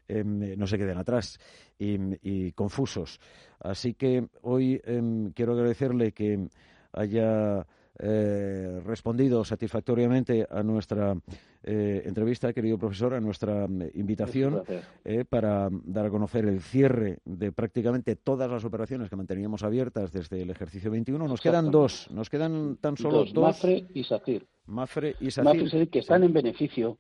em, 0.08 0.58
no 0.58 0.68
se 0.68 0.77
queden 0.77 0.98
atrás 0.98 1.38
y, 1.77 1.98
y, 2.22 2.53
confusos. 2.53 3.20
Así 3.60 3.94
que 3.94 4.25
hoy 4.41 4.82
quiero 5.36 5.51
agradecerle 5.51 6.13
que 6.13 6.48
haya 6.94 7.68
eh, 8.01 8.81
respondido 8.86 9.43
satisfactoriamente 9.46 10.48
a 10.50 10.63
nuestra 10.63 11.15
eh, 11.63 12.01
entrevista, 12.06 12.53
querido 12.53 12.77
profesor, 12.77 13.13
a 13.13 13.20
nuestra 13.20 13.68
mm, 13.68 13.91
invitación 13.94 14.63
eh, 15.03 15.25
para 15.25 15.70
dar 15.72 16.08
a 16.08 16.10
conocer 16.10 16.46
el 16.46 16.62
cierre 16.62 17.20
de 17.25 17.51
prácticamente 17.51 18.15
todas 18.15 18.50
las 18.50 18.65
operaciones 18.65 19.10
que 19.10 19.15
manteníamos 19.15 19.63
abiertas 19.63 20.12
desde 20.12 20.41
el 20.41 20.50
ejercicio 20.50 20.89
21. 20.89 21.27
Nos 21.27 21.41
quedan 21.41 21.70
dos, 21.70 22.10
nos 22.12 22.30
quedan 22.30 22.77
tan 22.77 22.98
solo 22.98 23.25
dos. 23.25 23.34
Mafre 23.34 23.86
y 23.94 24.03
SACIR. 24.03 24.48
Mafre 24.65 25.15
y 25.20 25.30
SACIR. 25.30 25.63
Mafre 25.63 25.88
que 25.88 26.00
están 26.00 26.24
en 26.24 26.34
beneficio, 26.34 26.98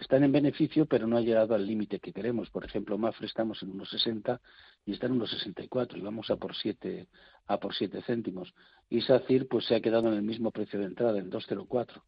están 0.00 0.22
en 0.22 0.32
beneficio, 0.32 0.86
pero 0.86 1.06
no 1.06 1.16
ha 1.16 1.20
llegado 1.20 1.54
al 1.54 1.66
límite 1.66 1.98
que 1.98 2.12
queremos. 2.12 2.50
Por 2.50 2.64
ejemplo, 2.64 2.98
Mafre 2.98 3.26
estamos 3.26 3.62
en 3.62 3.70
unos 3.70 3.90
60 3.90 4.40
y 4.84 4.92
está 4.92 5.06
en 5.06 5.12
unos 5.12 5.30
64 5.30 5.98
y 5.98 6.00
vamos 6.00 6.30
a 6.30 6.36
por 6.36 6.54
7 6.54 7.08
a 7.48 7.58
por 7.58 7.74
siete 7.74 8.02
céntimos. 8.02 8.54
Y 8.88 9.00
SACIR 9.00 9.48
pues 9.48 9.66
se 9.66 9.74
ha 9.74 9.80
quedado 9.80 10.08
en 10.08 10.14
el 10.14 10.22
mismo 10.22 10.50
precio 10.50 10.78
de 10.78 10.86
entrada, 10.86 11.18
en 11.18 11.30
2,04. 11.30 12.02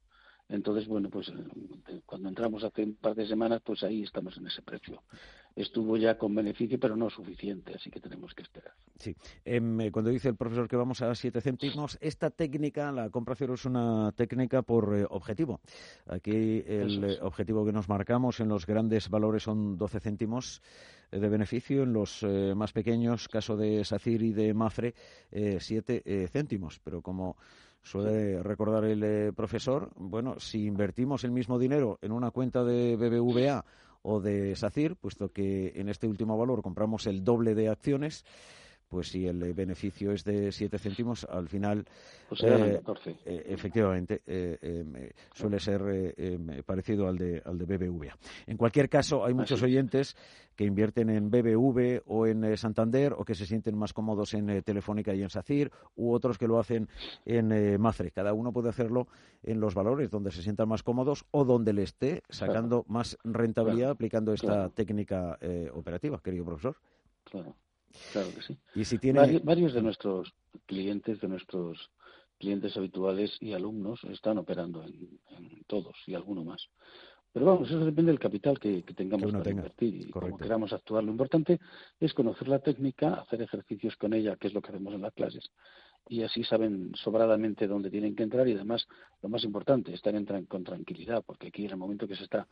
Entonces, 0.48 0.88
bueno, 0.88 1.10
pues 1.10 1.28
eh, 1.28 2.00
cuando 2.06 2.30
entramos 2.30 2.64
hace 2.64 2.82
un 2.82 2.94
par 2.94 3.14
de 3.14 3.26
semanas, 3.26 3.60
pues 3.62 3.82
ahí 3.82 4.02
estamos 4.02 4.36
en 4.38 4.46
ese 4.46 4.62
precio. 4.62 5.02
Estuvo 5.54 5.96
ya 5.96 6.16
con 6.16 6.34
beneficio, 6.34 6.78
pero 6.80 6.96
no 6.96 7.10
suficiente, 7.10 7.74
así 7.74 7.90
que 7.90 8.00
tenemos 8.00 8.32
que 8.32 8.44
esperar. 8.44 8.72
Sí. 8.98 9.14
Em, 9.44 9.78
eh, 9.80 9.90
cuando 9.90 10.10
dice 10.10 10.28
el 10.28 10.36
profesor 10.36 10.66
que 10.66 10.76
vamos 10.76 11.02
a 11.02 11.14
siete 11.14 11.42
céntimos, 11.42 11.98
esta 12.00 12.30
técnica, 12.30 12.90
la 12.92 13.10
compra 13.10 13.34
cero, 13.34 13.54
es 13.54 13.66
una 13.66 14.12
técnica 14.12 14.62
por 14.62 14.96
eh, 14.96 15.06
objetivo. 15.10 15.60
Aquí 16.06 16.64
el 16.66 17.18
objetivo 17.20 17.66
que 17.66 17.72
nos 17.72 17.88
marcamos 17.88 18.40
en 18.40 18.48
los 18.48 18.66
grandes 18.66 19.10
valores 19.10 19.42
son 19.42 19.76
12 19.76 20.00
céntimos 20.00 20.62
de 21.10 21.28
beneficio, 21.28 21.82
en 21.82 21.92
los 21.92 22.22
más 22.54 22.72
pequeños, 22.72 23.28
caso 23.28 23.56
de 23.56 23.82
SACIR 23.82 24.22
y 24.22 24.32
de 24.32 24.52
MAFRE, 24.52 24.94
siete 25.58 26.28
céntimos. 26.28 26.80
Pero 26.80 27.00
como 27.00 27.38
suele 27.88 28.42
recordar 28.42 28.84
el 28.84 29.02
eh, 29.02 29.32
profesor, 29.32 29.90
bueno, 29.96 30.38
si 30.38 30.66
invertimos 30.66 31.24
el 31.24 31.30
mismo 31.30 31.58
dinero 31.58 31.98
en 32.02 32.12
una 32.12 32.30
cuenta 32.30 32.62
de 32.62 32.96
BBVA 32.96 33.64
o 34.02 34.20
de 34.20 34.54
SACIR, 34.54 34.96
puesto 34.96 35.32
que 35.32 35.72
en 35.74 35.88
este 35.88 36.06
último 36.06 36.36
valor 36.36 36.62
compramos 36.62 37.06
el 37.06 37.24
doble 37.24 37.54
de 37.54 37.68
acciones, 37.68 38.24
pues 38.88 39.08
si 39.08 39.26
el 39.26 39.52
beneficio 39.52 40.12
es 40.12 40.24
de 40.24 40.50
7 40.50 40.78
céntimos, 40.78 41.24
al 41.24 41.48
final, 41.48 41.84
pues 42.28 42.42
eh, 42.42 42.80
eh, 43.24 43.44
efectivamente, 43.46 44.22
eh, 44.26 45.12
suele 45.32 45.60
ser 45.60 46.14
parecido 46.64 47.06
al 47.08 47.18
de, 47.18 47.42
al 47.44 47.58
de 47.58 47.64
BBVA. 47.64 48.16
En 48.46 48.56
cualquier 48.56 48.88
caso, 48.88 49.24
hay 49.24 49.34
muchos 49.34 49.62
oyentes 49.62 50.16
que 50.56 50.64
invierten 50.64 51.10
en 51.10 51.30
BBV 51.30 52.02
o 52.06 52.26
en 52.26 52.56
Santander 52.56 53.12
o 53.12 53.24
que 53.24 53.34
se 53.34 53.46
sienten 53.46 53.76
más 53.78 53.92
cómodos 53.92 54.34
en 54.34 54.62
Telefónica 54.62 55.14
y 55.14 55.22
en 55.22 55.30
SACIR 55.30 55.70
u 55.94 56.12
otros 56.12 56.36
que 56.36 56.48
lo 56.48 56.58
hacen 56.58 56.88
en 57.24 57.80
Mafre. 57.80 58.10
Cada 58.10 58.32
uno 58.32 58.52
puede 58.52 58.70
hacerlo 58.70 59.06
en 59.44 59.60
los 59.60 59.74
valores 59.74 60.10
donde 60.10 60.32
se 60.32 60.42
sientan 60.42 60.68
más 60.68 60.82
cómodos 60.82 61.26
o 61.30 61.44
donde 61.44 61.72
le 61.72 61.84
esté 61.84 62.22
sacando 62.28 62.84
más 62.88 63.16
rentabilidad 63.22 63.90
aplicando 63.90 64.32
esta 64.32 64.68
técnica 64.70 65.38
operativa, 65.74 66.20
querido 66.20 66.44
profesor. 66.44 66.76
Claro. 67.22 67.54
Claro 68.12 68.28
que 68.34 68.42
sí. 68.42 68.56
Y 68.74 68.84
si 68.84 68.98
tiene... 68.98 69.40
varios, 69.40 69.72
de 69.72 69.82
nuestros 69.82 70.34
clientes, 70.66 71.20
de 71.20 71.28
nuestros 71.28 71.90
clientes 72.38 72.76
habituales 72.76 73.36
y 73.40 73.52
alumnos 73.52 74.00
están 74.04 74.38
operando 74.38 74.84
en, 74.84 75.18
todos 75.66 75.96
y 76.06 76.14
alguno 76.14 76.44
más. 76.44 76.68
Pero 77.32 77.44
vamos, 77.44 77.68
eso 77.68 77.84
depende 77.84 78.10
del 78.10 78.18
capital 78.18 78.58
que, 78.58 78.82
tengamos 78.96 79.30
para 79.32 79.50
invertir 79.50 79.94
y 79.94 80.10
como 80.10 80.38
queramos 80.38 80.72
actuar. 80.72 81.04
Lo 81.04 81.10
importante 81.10 81.60
es 82.00 82.14
conocer 82.14 82.48
la 82.48 82.58
técnica, 82.58 83.14
hacer 83.14 83.42
ejercicios 83.42 83.96
con 83.96 84.14
ella, 84.14 84.36
que 84.36 84.48
es 84.48 84.54
lo 84.54 84.62
que 84.62 84.70
hacemos 84.70 84.94
en 84.94 85.02
las 85.02 85.12
clases, 85.12 85.50
y 86.08 86.22
así 86.22 86.42
saben 86.42 86.92
sobradamente 86.94 87.66
dónde 87.66 87.90
tienen 87.90 88.16
que 88.16 88.22
entrar 88.22 88.48
y 88.48 88.54
además 88.54 88.88
lo 89.22 89.28
más 89.28 89.44
importante, 89.44 89.92
estar 89.92 90.14
en 90.14 90.46
con 90.46 90.64
tranquilidad, 90.64 91.22
porque 91.24 91.48
aquí 91.48 91.66
en 91.66 91.72
el 91.72 91.76
momento 91.76 92.08
que 92.08 92.16
se 92.16 92.24
está 92.24 92.48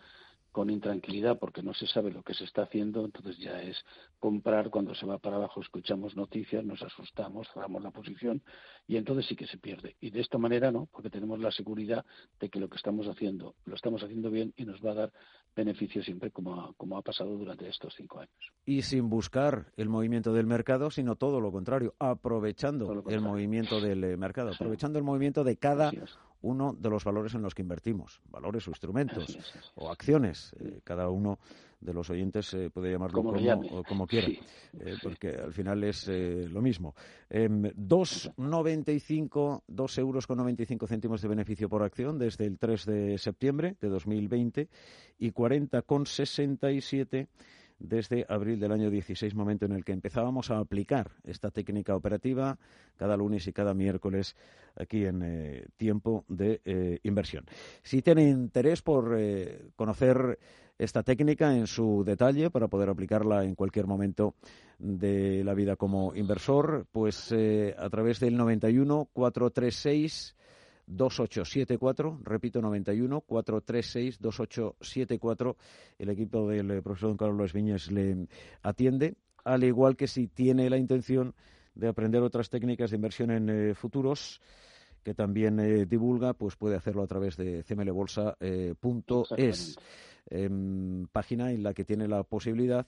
con 0.56 0.70
intranquilidad 0.70 1.38
porque 1.38 1.62
no 1.62 1.74
se 1.74 1.86
sabe 1.86 2.10
lo 2.10 2.22
que 2.22 2.32
se 2.32 2.44
está 2.44 2.62
haciendo, 2.62 3.04
entonces 3.04 3.36
ya 3.36 3.60
es 3.60 3.76
comprar 4.18 4.70
cuando 4.70 4.94
se 4.94 5.04
va 5.04 5.18
para 5.18 5.36
abajo, 5.36 5.60
escuchamos 5.60 6.16
noticias, 6.16 6.64
nos 6.64 6.82
asustamos, 6.82 7.46
cerramos 7.52 7.82
la 7.82 7.90
posición 7.90 8.42
y 8.86 8.96
entonces 8.96 9.26
sí 9.26 9.36
que 9.36 9.46
se 9.46 9.58
pierde. 9.58 9.96
Y 10.00 10.08
de 10.08 10.22
esta 10.22 10.38
manera 10.38 10.72
no, 10.72 10.86
porque 10.86 11.10
tenemos 11.10 11.40
la 11.40 11.50
seguridad 11.50 12.06
de 12.40 12.48
que 12.48 12.58
lo 12.58 12.70
que 12.70 12.78
estamos 12.78 13.06
haciendo 13.06 13.54
lo 13.66 13.74
estamos 13.74 14.02
haciendo 14.02 14.30
bien 14.30 14.54
y 14.56 14.64
nos 14.64 14.82
va 14.82 14.92
a 14.92 14.94
dar 14.94 15.12
beneficio 15.54 16.02
siempre 16.02 16.30
como 16.30 16.58
ha, 16.58 16.72
como 16.78 16.96
ha 16.96 17.02
pasado 17.02 17.36
durante 17.36 17.68
estos 17.68 17.94
cinco 17.94 18.20
años. 18.20 18.52
Y 18.64 18.80
sin 18.80 19.10
buscar 19.10 19.72
el 19.76 19.90
movimiento 19.90 20.32
del 20.32 20.46
mercado, 20.46 20.90
sino 20.90 21.16
todo 21.16 21.38
lo 21.38 21.52
contrario, 21.52 21.94
aprovechando 21.98 23.04
el 23.08 23.20
movimiento 23.20 23.82
del 23.82 24.04
eh, 24.04 24.16
mercado, 24.16 24.52
aprovechando 24.54 24.98
el 24.98 25.04
movimiento 25.04 25.44
de 25.44 25.58
cada 25.58 25.92
uno 26.46 26.72
de 26.72 26.88
los 26.88 27.04
valores 27.04 27.34
en 27.34 27.42
los 27.42 27.54
que 27.54 27.60
invertimos, 27.62 28.20
valores 28.30 28.66
o 28.68 28.70
instrumentos 28.70 29.36
o 29.74 29.90
acciones. 29.90 30.54
Eh, 30.60 30.80
cada 30.84 31.10
uno 31.10 31.40
de 31.80 31.92
los 31.92 32.08
oyentes 32.08 32.54
eh, 32.54 32.70
puede 32.70 32.92
llamarlo 32.92 33.22
como, 33.22 33.32
como, 33.84 34.06
quiera, 34.06 34.28
eh, 34.28 34.38
porque 35.02 35.30
al 35.30 35.52
final 35.52 35.82
es 35.84 36.08
lo 36.08 36.62
mismo. 36.62 36.94
2,95, 37.28 39.54
em, 39.54 39.60
2 39.66 39.98
euros 39.98 40.26
con 40.26 40.38
95 40.38 40.86
céntimos 40.86 41.20
de 41.20 41.28
beneficio 41.28 41.68
por 41.68 41.82
acción 41.82 42.18
desde 42.18 42.46
el 42.46 42.58
3 42.58 42.86
de 42.86 43.18
septiembre 43.18 43.76
de 43.80 43.88
2020 43.88 44.70
y 45.18 45.32
40,67 45.32 47.28
desde 47.78 48.24
abril 48.28 48.58
del 48.58 48.72
año 48.72 48.90
16, 48.90 49.34
momento 49.34 49.66
en 49.66 49.72
el 49.72 49.84
que 49.84 49.92
empezábamos 49.92 50.50
a 50.50 50.58
aplicar 50.58 51.10
esta 51.24 51.50
técnica 51.50 51.94
operativa 51.94 52.58
cada 52.96 53.16
lunes 53.16 53.46
y 53.46 53.52
cada 53.52 53.74
miércoles 53.74 54.36
aquí 54.74 55.04
en 55.04 55.22
eh, 55.22 55.66
tiempo 55.76 56.24
de 56.28 56.60
eh, 56.64 56.98
inversión. 57.02 57.44
Si 57.82 58.02
tiene 58.02 58.28
interés 58.28 58.82
por 58.82 59.16
eh, 59.18 59.68
conocer 59.76 60.38
esta 60.78 61.02
técnica 61.02 61.54
en 61.56 61.66
su 61.66 62.04
detalle 62.04 62.50
para 62.50 62.68
poder 62.68 62.90
aplicarla 62.90 63.44
en 63.44 63.54
cualquier 63.54 63.86
momento 63.86 64.34
de 64.78 65.42
la 65.42 65.54
vida 65.54 65.76
como 65.76 66.14
inversor, 66.14 66.86
pues 66.92 67.32
a 67.32 67.88
través 67.88 68.20
del 68.20 68.36
91 68.36 69.08
436 69.10 70.36
2874, 70.86 72.20
repito, 72.22 72.62
91 72.62 73.20
436 73.22 74.20
2874. 74.20 75.56
El 75.98 76.10
equipo 76.10 76.48
del 76.48 76.70
eh, 76.70 76.82
profesor 76.82 77.08
don 77.10 77.16
Carlos 77.16 77.52
Viñes 77.52 77.90
le 77.90 78.28
atiende, 78.62 79.16
al 79.44 79.64
igual 79.64 79.96
que 79.96 80.06
si 80.06 80.28
tiene 80.28 80.70
la 80.70 80.78
intención 80.78 81.34
de 81.74 81.88
aprender 81.88 82.22
otras 82.22 82.48
técnicas 82.48 82.90
de 82.90 82.96
inversión 82.96 83.30
en 83.30 83.50
eh, 83.50 83.74
futuros 83.74 84.40
que 85.02 85.12
también 85.14 85.60
eh, 85.60 85.84
divulga, 85.86 86.34
pues 86.34 86.56
puede 86.56 86.76
hacerlo 86.76 87.02
a 87.02 87.06
través 87.06 87.36
de 87.36 87.62
cmlbolsa.es, 87.62 89.76
em, 90.28 91.06
página 91.08 91.52
en 91.52 91.62
la 91.62 91.74
que 91.74 91.84
tiene 91.84 92.08
la 92.08 92.24
posibilidad 92.24 92.86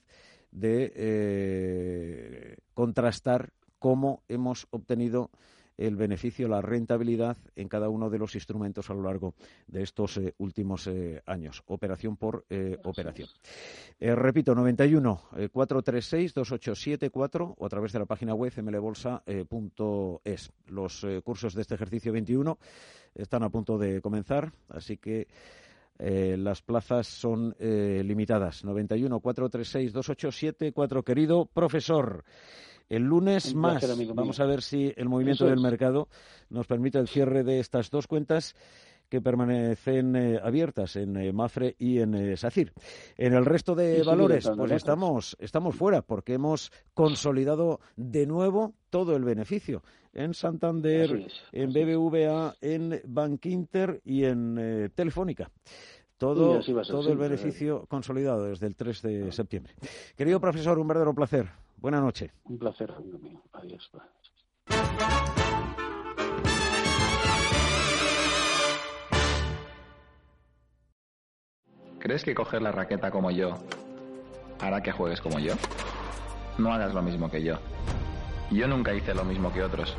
de 0.51 2.57
contrastar 2.73 3.53
cómo 3.77 4.23
hemos 4.27 4.65
obtenido 4.71 5.29
el 5.79 5.95
beneficio, 5.95 6.47
la 6.49 6.61
rentabilidad 6.61 7.37
en 7.55 7.69
cada 7.69 7.87
uno 7.89 8.09
de 8.09 8.19
los 8.19 8.35
instrumentos 8.35 8.89
a 8.89 8.93
lo 8.93 9.01
largo 9.03 9.33
de 9.67 9.81
estos 9.81 10.17
eh, 10.17 10.35
últimos 10.37 10.87
eh, 10.87 11.21
años, 11.25 11.63
operación 11.67 12.17
por 12.17 12.45
eh, 12.49 12.77
operación. 12.83 13.29
repito, 13.99 14.53
91 14.53 15.21
436 15.51 16.33
2874 16.33 17.55
o 17.57 17.65
a 17.65 17.69
través 17.69 17.93
de 17.93 17.99
la 17.99 18.05
página 18.05 18.33
web 18.33 18.51
mlbolsa.es. 18.61 20.51
Los 20.67 21.07
cursos 21.23 21.53
de 21.53 21.61
este 21.61 21.75
ejercicio 21.75 22.11
21 22.11 22.57
están 23.15 23.43
a 23.43 23.49
punto 23.49 23.77
de 23.77 24.01
comenzar, 24.01 24.51
así 24.67 24.97
que 24.97 25.27
las 25.97 26.61
plazas 26.61 27.07
son 27.07 27.55
limitadas. 27.59 28.63
91 28.63 29.19
436 29.19 29.93
2874. 29.93 31.03
Querido 31.03 31.45
profesor, 31.45 32.23
el 32.89 33.03
lunes 33.03 33.55
más. 33.55 33.85
Vamos 34.13 34.39
a 34.39 34.45
ver 34.45 34.61
si 34.61 34.93
el 34.97 35.07
movimiento 35.07 35.45
del 35.45 35.61
mercado 35.61 36.09
nos 36.49 36.67
permite 36.67 36.97
el 36.97 37.07
cierre 37.07 37.43
de 37.43 37.59
estas 37.59 37.89
dos 37.89 38.07
cuentas 38.07 38.55
que 39.09 39.21
permanecen 39.21 40.15
eh, 40.15 40.39
abiertas 40.41 40.95
en 40.95 41.17
eh, 41.17 41.33
Mafre 41.33 41.75
y 41.79 41.99
en 41.99 42.13
eh, 42.13 42.37
SACIR. 42.37 42.71
En 43.17 43.33
el 43.33 43.43
resto 43.43 43.73
de 43.73 44.03
valores, 44.03 44.49
pues 44.55 44.71
estamos, 44.71 45.35
estamos 45.39 45.75
fuera 45.75 46.03
porque 46.03 46.35
hemos 46.35 46.71
consolidado 46.93 47.79
de 47.95 48.27
nuevo 48.27 48.75
todo 48.89 49.15
el 49.15 49.23
beneficio 49.23 49.83
en 50.13 50.33
Santander, 50.33 51.27
en 51.51 51.73
BBVA, 51.73 52.55
en 52.61 53.01
Bankinter 53.05 54.01
y 54.05 54.25
en 54.25 54.91
Telefónica 54.95 55.51
todo, 56.17 56.59
todo 56.83 57.11
el 57.11 57.17
beneficio 57.17 57.85
consolidado 57.87 58.43
desde 58.43 58.67
el 58.67 58.75
3 58.75 59.01
de 59.01 59.31
septiembre. 59.31 59.73
Querido 60.17 60.39
profesor, 60.41 60.77
un 60.77 60.87
verdadero 60.87 61.15
placer. 61.15 61.49
Buenas 61.81 62.01
noches. 62.01 62.31
Un 62.43 62.59
placer, 62.59 62.91
amigo 62.91 63.17
mío. 63.19 63.41
Adiós. 63.53 63.89
¿Crees 71.99 72.23
que 72.23 72.35
coger 72.35 72.61
la 72.61 72.71
raqueta 72.71 73.11
como 73.11 73.31
yo 73.31 73.55
hará 74.59 74.81
que 74.81 74.91
juegues 74.91 75.21
como 75.21 75.39
yo? 75.39 75.53
No 76.57 76.73
hagas 76.73 76.93
lo 76.93 77.01
mismo 77.01 77.29
que 77.29 77.43
yo. 77.43 77.55
Yo 78.51 78.67
nunca 78.67 78.93
hice 78.93 79.13
lo 79.13 79.23
mismo 79.23 79.51
que 79.53 79.63
otros. 79.63 79.95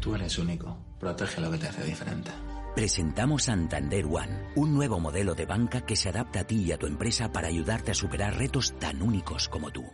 Tú 0.00 0.14
eres 0.14 0.38
único. 0.38 0.76
Protege 0.98 1.40
lo 1.40 1.50
que 1.50 1.58
te 1.58 1.68
hace 1.68 1.84
diferente. 1.84 2.30
Presentamos 2.74 3.44
Santander 3.44 4.06
One, 4.06 4.52
un 4.56 4.72
nuevo 4.72 5.00
modelo 5.00 5.34
de 5.34 5.46
banca 5.46 5.82
que 5.82 5.96
se 5.96 6.08
adapta 6.08 6.40
a 6.40 6.44
ti 6.44 6.62
y 6.62 6.72
a 6.72 6.78
tu 6.78 6.86
empresa 6.86 7.32
para 7.32 7.48
ayudarte 7.48 7.90
a 7.90 7.94
superar 7.94 8.36
retos 8.36 8.78
tan 8.78 9.02
únicos 9.02 9.48
como 9.48 9.70
tú. 9.70 9.84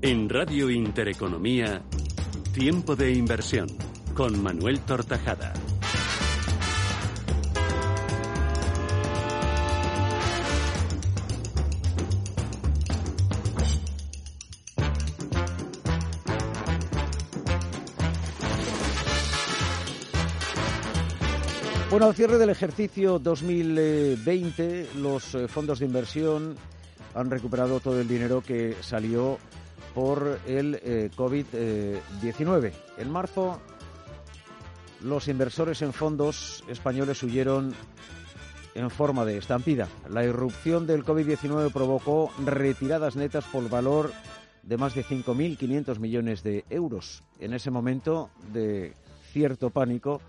En 0.00 0.28
Radio 0.28 0.70
Intereconomía, 0.70 1.82
Tiempo 2.52 2.96
de 2.96 3.12
inversión 3.12 3.68
con 4.14 4.42
Manuel 4.42 4.80
Tortajada. 4.80 5.52
Bueno, 21.90 22.06
al 22.06 22.14
cierre 22.14 22.38
del 22.38 22.50
ejercicio 22.50 23.18
2020, 23.18 24.90
los 24.96 25.34
eh, 25.34 25.48
fondos 25.48 25.78
de 25.78 25.86
inversión 25.86 26.56
han 27.14 27.30
recuperado 27.30 27.80
todo 27.80 28.00
el 28.00 28.06
dinero 28.06 28.42
que 28.42 28.76
salió 28.80 29.38
por 29.98 30.38
el 30.46 30.78
eh, 30.84 31.10
COVID-19. 31.16 32.72
En 32.98 33.10
marzo, 33.10 33.58
los 35.02 35.26
inversores 35.26 35.82
en 35.82 35.92
fondos 35.92 36.62
españoles 36.68 37.20
huyeron 37.24 37.74
en 38.76 38.90
forma 38.90 39.24
de 39.24 39.38
estampida. 39.38 39.88
La 40.08 40.22
irrupción 40.22 40.86
del 40.86 41.04
COVID-19 41.04 41.72
provocó 41.72 42.30
retiradas 42.46 43.16
netas 43.16 43.44
por 43.46 43.68
valor 43.68 44.12
de 44.62 44.76
más 44.76 44.94
de 44.94 45.04
5.500 45.04 45.98
millones 45.98 46.44
de 46.44 46.64
euros. 46.70 47.24
En 47.40 47.52
ese 47.52 47.72
momento 47.72 48.30
de 48.52 48.94
cierto 49.32 49.70
pánico, 49.70 50.20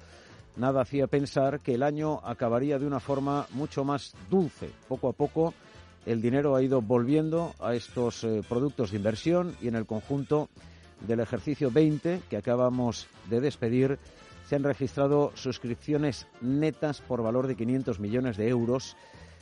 nada 0.58 0.82
hacía 0.82 1.05
pensar 1.05 1.60
que 1.60 1.75
el 1.75 1.84
año 1.84 2.21
acabaría 2.23 2.79
de 2.79 2.88
una 2.88 2.99
forma 2.99 3.45
mucho 3.51 3.84
más 3.84 4.15
dulce. 4.32 4.71
Poco 4.88 5.10
a 5.10 5.13
poco, 5.13 5.53
el 6.05 6.21
dinero 6.21 6.55
ha 6.55 6.63
ido 6.63 6.81
volviendo 6.81 7.53
a 7.59 7.75
estos 7.75 8.23
eh, 8.23 8.41
productos 8.47 8.91
de 8.91 8.97
inversión 8.97 9.55
y 9.62 9.67
en 9.67 9.75
el 9.75 9.85
conjunto 9.85 10.49
del 11.07 11.19
ejercicio 11.19 11.71
20 11.71 12.21
que 12.29 12.38
acabamos 12.38 13.07
de 13.29 13.41
despedir 13.41 13.99
se 14.47 14.55
han 14.55 14.63
registrado 14.63 15.31
suscripciones 15.35 16.27
netas 16.41 17.01
por 17.01 17.21
valor 17.21 17.47
de 17.47 17.55
500 17.55 17.99
millones 17.99 18.38
de 18.38 18.49
euros 18.49 18.97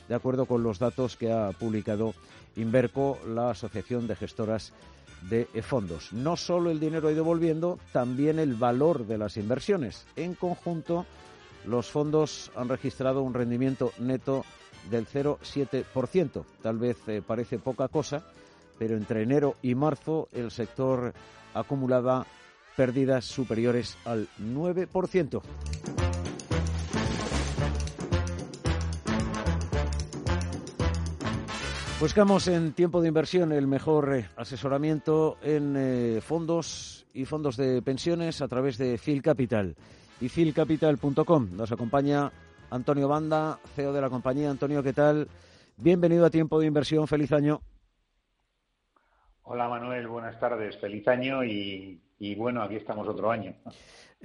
de 0.08 0.14
acuerdo 0.14 0.46
con 0.46 0.62
los 0.62 0.78
datos 0.78 1.16
que 1.16 1.32
ha 1.32 1.50
publicado 1.52 2.14
Inverco, 2.56 3.18
la 3.26 3.50
Asociación 3.50 4.06
de 4.06 4.16
Gestoras 4.16 4.72
de 5.28 5.46
Fondos. 5.62 6.12
No 6.12 6.36
solo 6.36 6.70
el 6.70 6.80
dinero 6.80 7.08
ha 7.08 7.12
ido 7.12 7.24
volviendo, 7.24 7.78
también 7.92 8.38
el 8.38 8.54
valor 8.54 9.06
de 9.06 9.18
las 9.18 9.36
inversiones. 9.36 10.06
En 10.16 10.34
conjunto, 10.34 11.06
los 11.66 11.90
fondos 11.90 12.50
han 12.56 12.68
registrado 12.68 13.22
un 13.22 13.34
rendimiento 13.34 13.92
neto 13.98 14.44
del 14.90 15.06
0,7%. 15.06 16.44
Tal 16.62 16.78
vez 16.78 16.96
eh, 17.08 17.22
parece 17.26 17.58
poca 17.58 17.88
cosa, 17.88 18.24
pero 18.78 18.96
entre 18.96 19.22
enero 19.22 19.56
y 19.62 19.74
marzo 19.74 20.28
el 20.32 20.50
sector 20.50 21.12
acumulaba 21.54 22.26
pérdidas 22.76 23.24
superiores 23.24 23.96
al 24.04 24.28
9%. 24.40 25.42
Buscamos 32.00 32.46
en 32.46 32.74
tiempo 32.74 33.02
de 33.02 33.08
inversión 33.08 33.50
el 33.50 33.66
mejor 33.66 34.14
eh, 34.14 34.28
asesoramiento 34.36 35.36
en 35.42 35.74
eh, 35.76 36.20
fondos 36.20 37.06
y 37.12 37.24
fondos 37.24 37.56
de 37.56 37.82
pensiones 37.82 38.40
a 38.40 38.46
través 38.46 38.78
de 38.78 38.98
Phil 38.98 39.20
Capital 39.20 39.74
y 40.20 40.28
philcapital.com. 40.28 41.48
Nos 41.56 41.72
acompaña 41.72 42.30
Antonio 42.70 43.08
Banda, 43.08 43.58
CEO 43.74 43.92
de 43.92 44.00
la 44.00 44.10
compañía. 44.10 44.50
Antonio, 44.50 44.82
¿qué 44.82 44.92
tal? 44.92 45.28
Bienvenido 45.76 46.26
a 46.26 46.30
Tiempo 46.30 46.60
de 46.60 46.66
Inversión. 46.66 47.06
Feliz 47.06 47.32
año. 47.32 47.60
Hola 49.42 49.68
Manuel, 49.68 50.06
buenas 50.06 50.38
tardes. 50.38 50.76
Feliz 50.76 51.08
año 51.08 51.42
y, 51.42 52.00
bueno, 52.36 52.62
aquí 52.62 52.76
estamos 52.76 53.08
otro 53.08 53.30
año. 53.30 53.54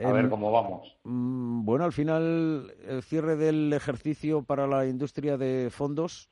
A 0.03 0.11
ver 0.11 0.25
em, 0.25 0.29
cómo 0.29 0.51
vamos. 0.51 0.97
Mm, 1.03 1.63
bueno, 1.63 1.85
al 1.85 1.93
final 1.93 2.73
el 2.85 3.01
cierre 3.03 3.37
del 3.37 3.71
ejercicio 3.71 4.43
para 4.43 4.67
la 4.67 4.85
industria 4.85 5.37
de 5.37 5.69
fondos 5.71 6.29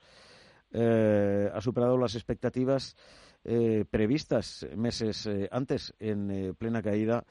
eh, 0.74 1.50
ha 1.54 1.62
superado 1.62 1.98
las 1.98 2.16
expectativas 2.16 2.98
eh, 3.46 3.86
previstas 3.90 4.68
meses 4.76 5.26
eh, 5.28 5.48
antes 5.52 5.94
en 6.00 6.56
plena 6.56 6.82
caída 6.82 7.24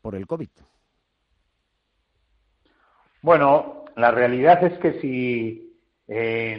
por 0.00 0.16
el 0.16 0.26
COVID. 0.26 0.50
Bueno, 3.22 3.85
la 3.96 4.10
realidad 4.10 4.62
es 4.62 4.78
que 4.78 5.00
si 5.00 5.62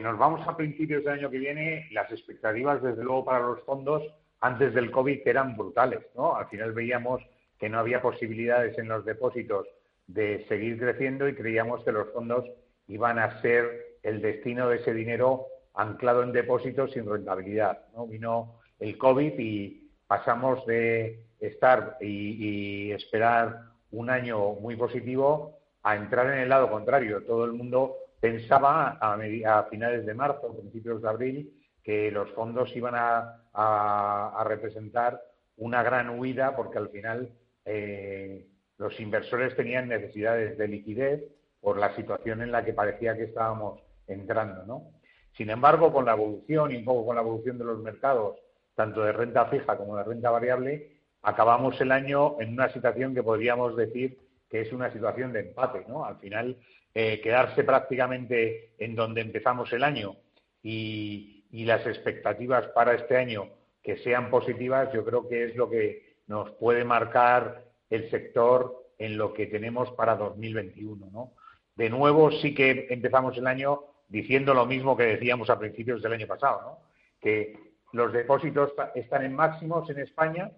nos 0.01 0.17
vamos 0.17 0.45
a 0.47 0.57
principios 0.57 1.03
del 1.03 1.13
año 1.13 1.29
que 1.29 1.37
viene, 1.37 1.87
las 1.91 2.11
expectativas, 2.11 2.81
desde 2.81 3.03
luego, 3.03 3.23
para 3.23 3.39
los 3.39 3.61
fondos 3.61 4.03
antes 4.41 4.73
del 4.73 4.91
COVID 4.91 5.21
eran 5.25 5.55
brutales, 5.55 6.01
¿no? 6.15 6.35
Al 6.35 6.47
final 6.47 6.73
veíamos 6.73 7.21
que 7.57 7.69
no 7.69 7.79
había 7.79 8.01
posibilidades 8.01 8.77
en 8.77 8.87
los 8.87 9.05
depósitos 9.05 9.67
de 10.07 10.45
seguir 10.47 10.77
creciendo 10.79 11.27
y 11.27 11.35
creíamos 11.35 11.83
que 11.83 11.91
los 11.91 12.11
fondos 12.13 12.45
iban 12.87 13.19
a 13.19 13.41
ser 13.41 13.97
el 14.03 14.21
destino 14.21 14.69
de 14.69 14.77
ese 14.77 14.93
dinero 14.93 15.47
anclado 15.73 16.23
en 16.23 16.31
depósitos 16.31 16.91
sin 16.91 17.09
rentabilidad. 17.09 17.85
¿no? 17.95 18.07
Vino 18.07 18.59
el 18.79 18.97
COVID 18.97 19.33
y 19.37 19.89
pasamos 20.07 20.65
de 20.65 21.25
estar 21.39 21.97
y, 22.01 22.91
esperar 22.91 23.61
un 23.91 24.09
año 24.09 24.53
muy 24.53 24.75
positivo 24.75 25.56
a 25.87 25.95
entrar 25.95 26.33
en 26.33 26.39
el 26.39 26.49
lado 26.49 26.69
contrario. 26.69 27.23
Todo 27.23 27.45
el 27.45 27.53
mundo 27.53 27.95
pensaba 28.19 28.97
a, 28.99 29.63
finales 29.69 30.05
de 30.05 30.13
marzo, 30.13 30.53
principios 30.53 31.01
de 31.01 31.07
abril, 31.07 31.53
que 31.81 32.11
los 32.11 32.29
fondos 32.31 32.75
iban 32.75 32.93
a, 32.95 34.43
representar 34.45 35.21
una 35.55 35.83
gran 35.83 36.19
huida 36.19 36.55
porque 36.55 36.77
al 36.77 36.89
final 36.89 37.31
eh, 37.63 38.45
los 38.77 38.99
inversores 38.99 39.55
tenían 39.55 39.87
necesidades 39.87 40.57
de 40.57 40.67
liquidez 40.67 41.23
por 41.61 41.77
la 41.77 41.95
situación 41.95 42.41
en 42.41 42.51
la 42.51 42.65
que 42.65 42.73
parecía 42.73 43.15
que 43.15 43.23
estábamos 43.23 43.79
entrando, 44.07 44.65
¿no? 44.65 44.91
Sin 45.37 45.49
embargo, 45.49 45.93
con 45.93 46.05
la 46.05 46.13
evolución 46.13 46.71
y 46.71 46.75
un 46.75 46.85
poco 46.85 47.05
con 47.05 47.15
la 47.15 47.21
evolución 47.21 47.57
de 47.57 47.63
los 47.63 47.79
mercados, 47.79 48.37
tanto 48.75 49.03
de 49.03 49.13
renta 49.13 49.45
fija 49.45 49.77
como 49.77 49.95
de 49.95 50.03
renta 50.03 50.29
variable, 50.29 50.99
acabamos 51.21 51.79
el 51.79 51.91
año 51.93 52.39
en 52.41 52.53
una 52.53 52.71
situación 52.73 53.15
que 53.15 53.23
podríamos 53.23 53.75
decir 53.75 54.26
que 54.49 54.61
es 54.61 54.71
una 54.71 54.91
situación 54.91 55.33
de 55.33 55.41
empate, 55.41 55.85
¿no? 55.87 56.05
Al 56.05 56.17
final, 56.17 56.57
eh, 56.93 57.19
quedarse 57.21 57.63
prácticamente 57.63 58.73
en 58.77 58.95
donde 58.95 59.21
empezamos 59.21 59.71
el 59.73 59.83
año 59.83 60.15
y, 60.63 61.33
las 61.51 61.85
expectativas 61.85 62.67
para 62.67 62.93
este 62.93 63.17
año 63.17 63.49
que 63.83 63.97
sean 63.97 64.29
positivas, 64.29 64.93
yo 64.93 65.03
creo 65.03 65.27
que 65.27 65.45
es 65.45 65.55
lo 65.55 65.69
que 65.69 66.15
nos 66.27 66.51
puede 66.51 66.85
marcar 66.85 67.65
el 67.89 68.09
sector 68.09 68.85
en 68.97 69.17
lo 69.17 69.33
que 69.33 69.47
tenemos 69.47 69.91
para 69.91 70.15
2021, 70.15 71.09
¿no? 71.11 71.33
De 71.75 71.89
nuevo, 71.89 72.31
sí 72.31 72.53
que 72.53 72.87
empezamos 72.89 73.37
el 73.37 73.47
año 73.47 73.81
diciendo 74.07 74.53
lo 74.53 74.65
mismo 74.65 74.95
que 74.95 75.03
decíamos 75.03 75.49
a 75.49 75.59
principios 75.59 76.01
del 76.01 76.13
año 76.13 76.27
pasado, 76.27 76.61
¿no? 76.61 76.79
que 77.19 77.57
los 77.93 78.13
depósitos 78.13 78.73
están 78.95 79.25
en 79.25 79.35
máximos 79.35 79.89
en 79.89 79.99
España, 79.99 80.51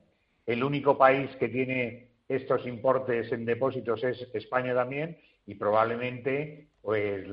el 0.46 0.64
único 0.64 0.98
país 0.98 1.30
que 1.38 1.50
tiene 1.50 2.09
estos 2.30 2.66
importes 2.68 3.32
en 3.32 3.44
depósitos 3.44 4.04
es 4.04 4.30
España 4.34 4.74
también 4.74 5.18
y 5.48 5.56
probablemente 5.56 6.68
pues 6.82 7.26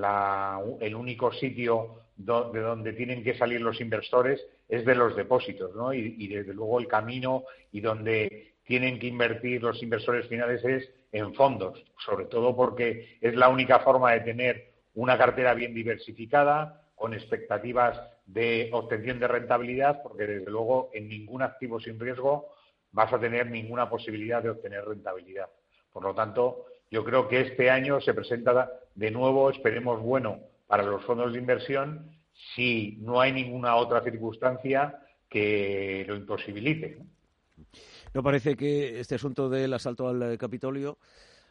el 0.80 0.94
único 0.94 1.32
sitio 1.32 2.00
de 2.16 2.60
donde 2.60 2.94
tienen 2.94 3.22
que 3.22 3.36
salir 3.36 3.60
los 3.60 3.80
inversores 3.80 4.44
es 4.68 4.84
de 4.84 4.94
los 4.94 5.14
depósitos, 5.14 5.76
¿no? 5.76 5.92
Y, 5.92 6.16
y, 6.18 6.28
desde 6.28 6.54
luego 6.54 6.80
el 6.80 6.88
camino 6.88 7.44
y 7.70 7.80
donde 7.80 8.54
tienen 8.64 8.98
que 8.98 9.06
invertir 9.06 9.62
los 9.62 9.80
inversores 9.82 10.26
finales 10.26 10.64
es 10.64 10.90
en 11.12 11.34
fondos, 11.34 11.84
sobre 12.04 12.24
todo 12.24 12.56
porque 12.56 13.18
es 13.20 13.36
la 13.36 13.48
única 13.48 13.80
forma 13.80 14.12
de 14.12 14.20
tener 14.20 14.72
una 14.94 15.16
cartera 15.16 15.54
bien 15.54 15.74
diversificada, 15.74 16.82
con 16.96 17.12
expectativas 17.12 18.00
de 18.24 18.70
obtención 18.72 19.20
de 19.20 19.28
rentabilidad, 19.28 20.02
porque 20.02 20.26
desde 20.26 20.50
luego 20.50 20.90
en 20.94 21.08
ningún 21.08 21.42
activo 21.42 21.78
sin 21.78 22.00
riesgo 22.00 22.48
vas 22.96 23.12
a 23.12 23.20
tener 23.20 23.50
ninguna 23.50 23.90
posibilidad 23.90 24.42
de 24.42 24.48
obtener 24.48 24.82
rentabilidad. 24.82 25.50
Por 25.92 26.02
lo 26.02 26.14
tanto, 26.14 26.64
yo 26.90 27.04
creo 27.04 27.28
que 27.28 27.42
este 27.42 27.68
año 27.70 28.00
se 28.00 28.14
presenta 28.14 28.70
de 28.94 29.10
nuevo, 29.10 29.50
esperemos 29.50 30.00
bueno, 30.00 30.40
para 30.66 30.82
los 30.82 31.04
fondos 31.04 31.30
de 31.34 31.38
inversión, 31.38 32.10
si 32.54 32.96
no 33.02 33.20
hay 33.20 33.32
ninguna 33.32 33.76
otra 33.76 34.02
circunstancia 34.02 34.98
que 35.28 36.06
lo 36.08 36.16
imposibilite. 36.16 36.98
¿No 38.14 38.22
parece 38.22 38.56
que 38.56 38.98
este 38.98 39.16
asunto 39.16 39.50
del 39.50 39.74
asalto 39.74 40.08
al 40.08 40.38
Capitolio 40.38 40.96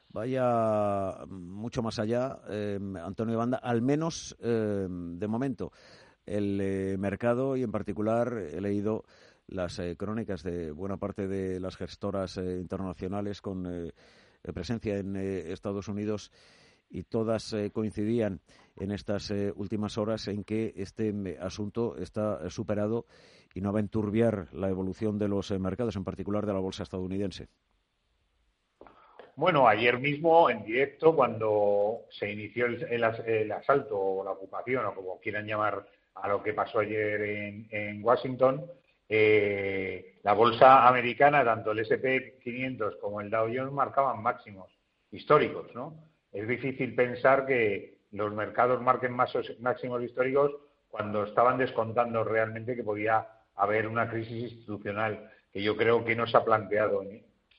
vaya 0.10 1.26
mucho 1.28 1.84
más 1.84 2.00
allá, 2.00 2.40
eh, 2.50 2.80
Antonio 3.04 3.38
Banda, 3.38 3.58
al 3.58 3.84
menos 3.84 4.36
eh, 4.40 4.88
de 4.90 5.28
momento. 5.28 5.72
El 6.26 6.60
eh, 6.60 6.96
mercado 6.98 7.56
y 7.56 7.62
en 7.62 7.72
particular 7.72 8.34
he 8.52 8.60
leído 8.62 9.04
las 9.48 9.82
crónicas 9.98 10.44
de 10.44 10.72
buena 10.72 10.98
parte 10.98 11.28
de 11.28 11.60
las 11.60 11.78
gestoras 11.78 12.38
internacionales 12.38 13.42
con 13.42 13.92
presencia 14.42 14.98
en 14.98 15.16
Estados 15.16 15.88
Unidos 15.88 16.32
y 16.90 17.04
todas 17.04 17.56
coincidían 17.74 18.42
en 18.76 18.92
estas 18.92 19.32
últimas 19.56 19.98
horas 19.98 20.28
en 20.28 20.44
que 20.44 20.74
este 20.78 21.38
asunto 21.40 21.96
está 21.98 22.50
superado 22.50 23.06
y 23.54 23.62
no 23.62 23.72
va 23.72 23.80
a 23.80 23.82
enturbiar 23.82 24.50
la 24.54 24.70
evolución 24.70 25.18
de 25.18 25.28
los 25.28 25.52
mercados, 25.52 25.96
en 25.96 26.04
particular 26.04 26.46
de 26.46 26.54
la 26.54 26.60
bolsa 26.60 26.84
estadounidense. 26.84 27.48
Bueno, 29.38 29.68
ayer 29.68 30.00
mismo 30.00 30.50
en 30.50 30.64
directo, 30.64 31.14
cuando 31.14 32.04
se 32.10 32.32
inició 32.32 32.68
el, 32.68 33.52
asalto 33.52 34.00
o 34.00 34.24
la 34.24 34.32
ocupación, 34.32 34.86
o 34.86 34.96
como 34.96 35.20
quieran 35.20 35.46
llamar 35.46 35.86
a 36.16 36.30
lo 36.30 36.42
que 36.42 36.54
pasó 36.54 36.80
ayer 36.80 37.68
en, 37.70 38.04
Washington, 38.04 38.66
eh, 39.08 40.20
la 40.24 40.34
bolsa 40.34 40.88
americana, 40.88 41.44
tanto 41.44 41.72
el 41.72 41.80
S&P 41.80 42.40
500 42.44 42.96
como 42.98 43.22
el 43.22 43.30
Dow 43.30 43.48
Jones, 43.48 43.72
marcaban 43.72 44.22
máximos 44.24 44.72
históricos, 45.12 45.74
¿no? 45.74 45.96
Es 46.32 46.48
difícil 46.48 46.96
pensar 46.96 47.46
que 47.46 47.96
los 48.12 48.34
mercados 48.34 48.82
marquen 48.82 49.14
máximos 49.14 50.04
históricos 50.04 50.52
cuando 50.88 51.24
estaban 51.24 51.58
descontando 51.58 52.24
realmente 52.24 52.76
que 52.76 52.84
podía 52.84 53.28
haber 53.56 53.88
una 53.88 54.10
crisis 54.10 54.52
institucional 54.52 55.30
que 55.52 55.62
yo 55.62 55.76
creo 55.76 56.04
que 56.04 56.16
no 56.16 56.28
se 56.28 56.38
ha 56.38 56.44
planteado 56.44 57.04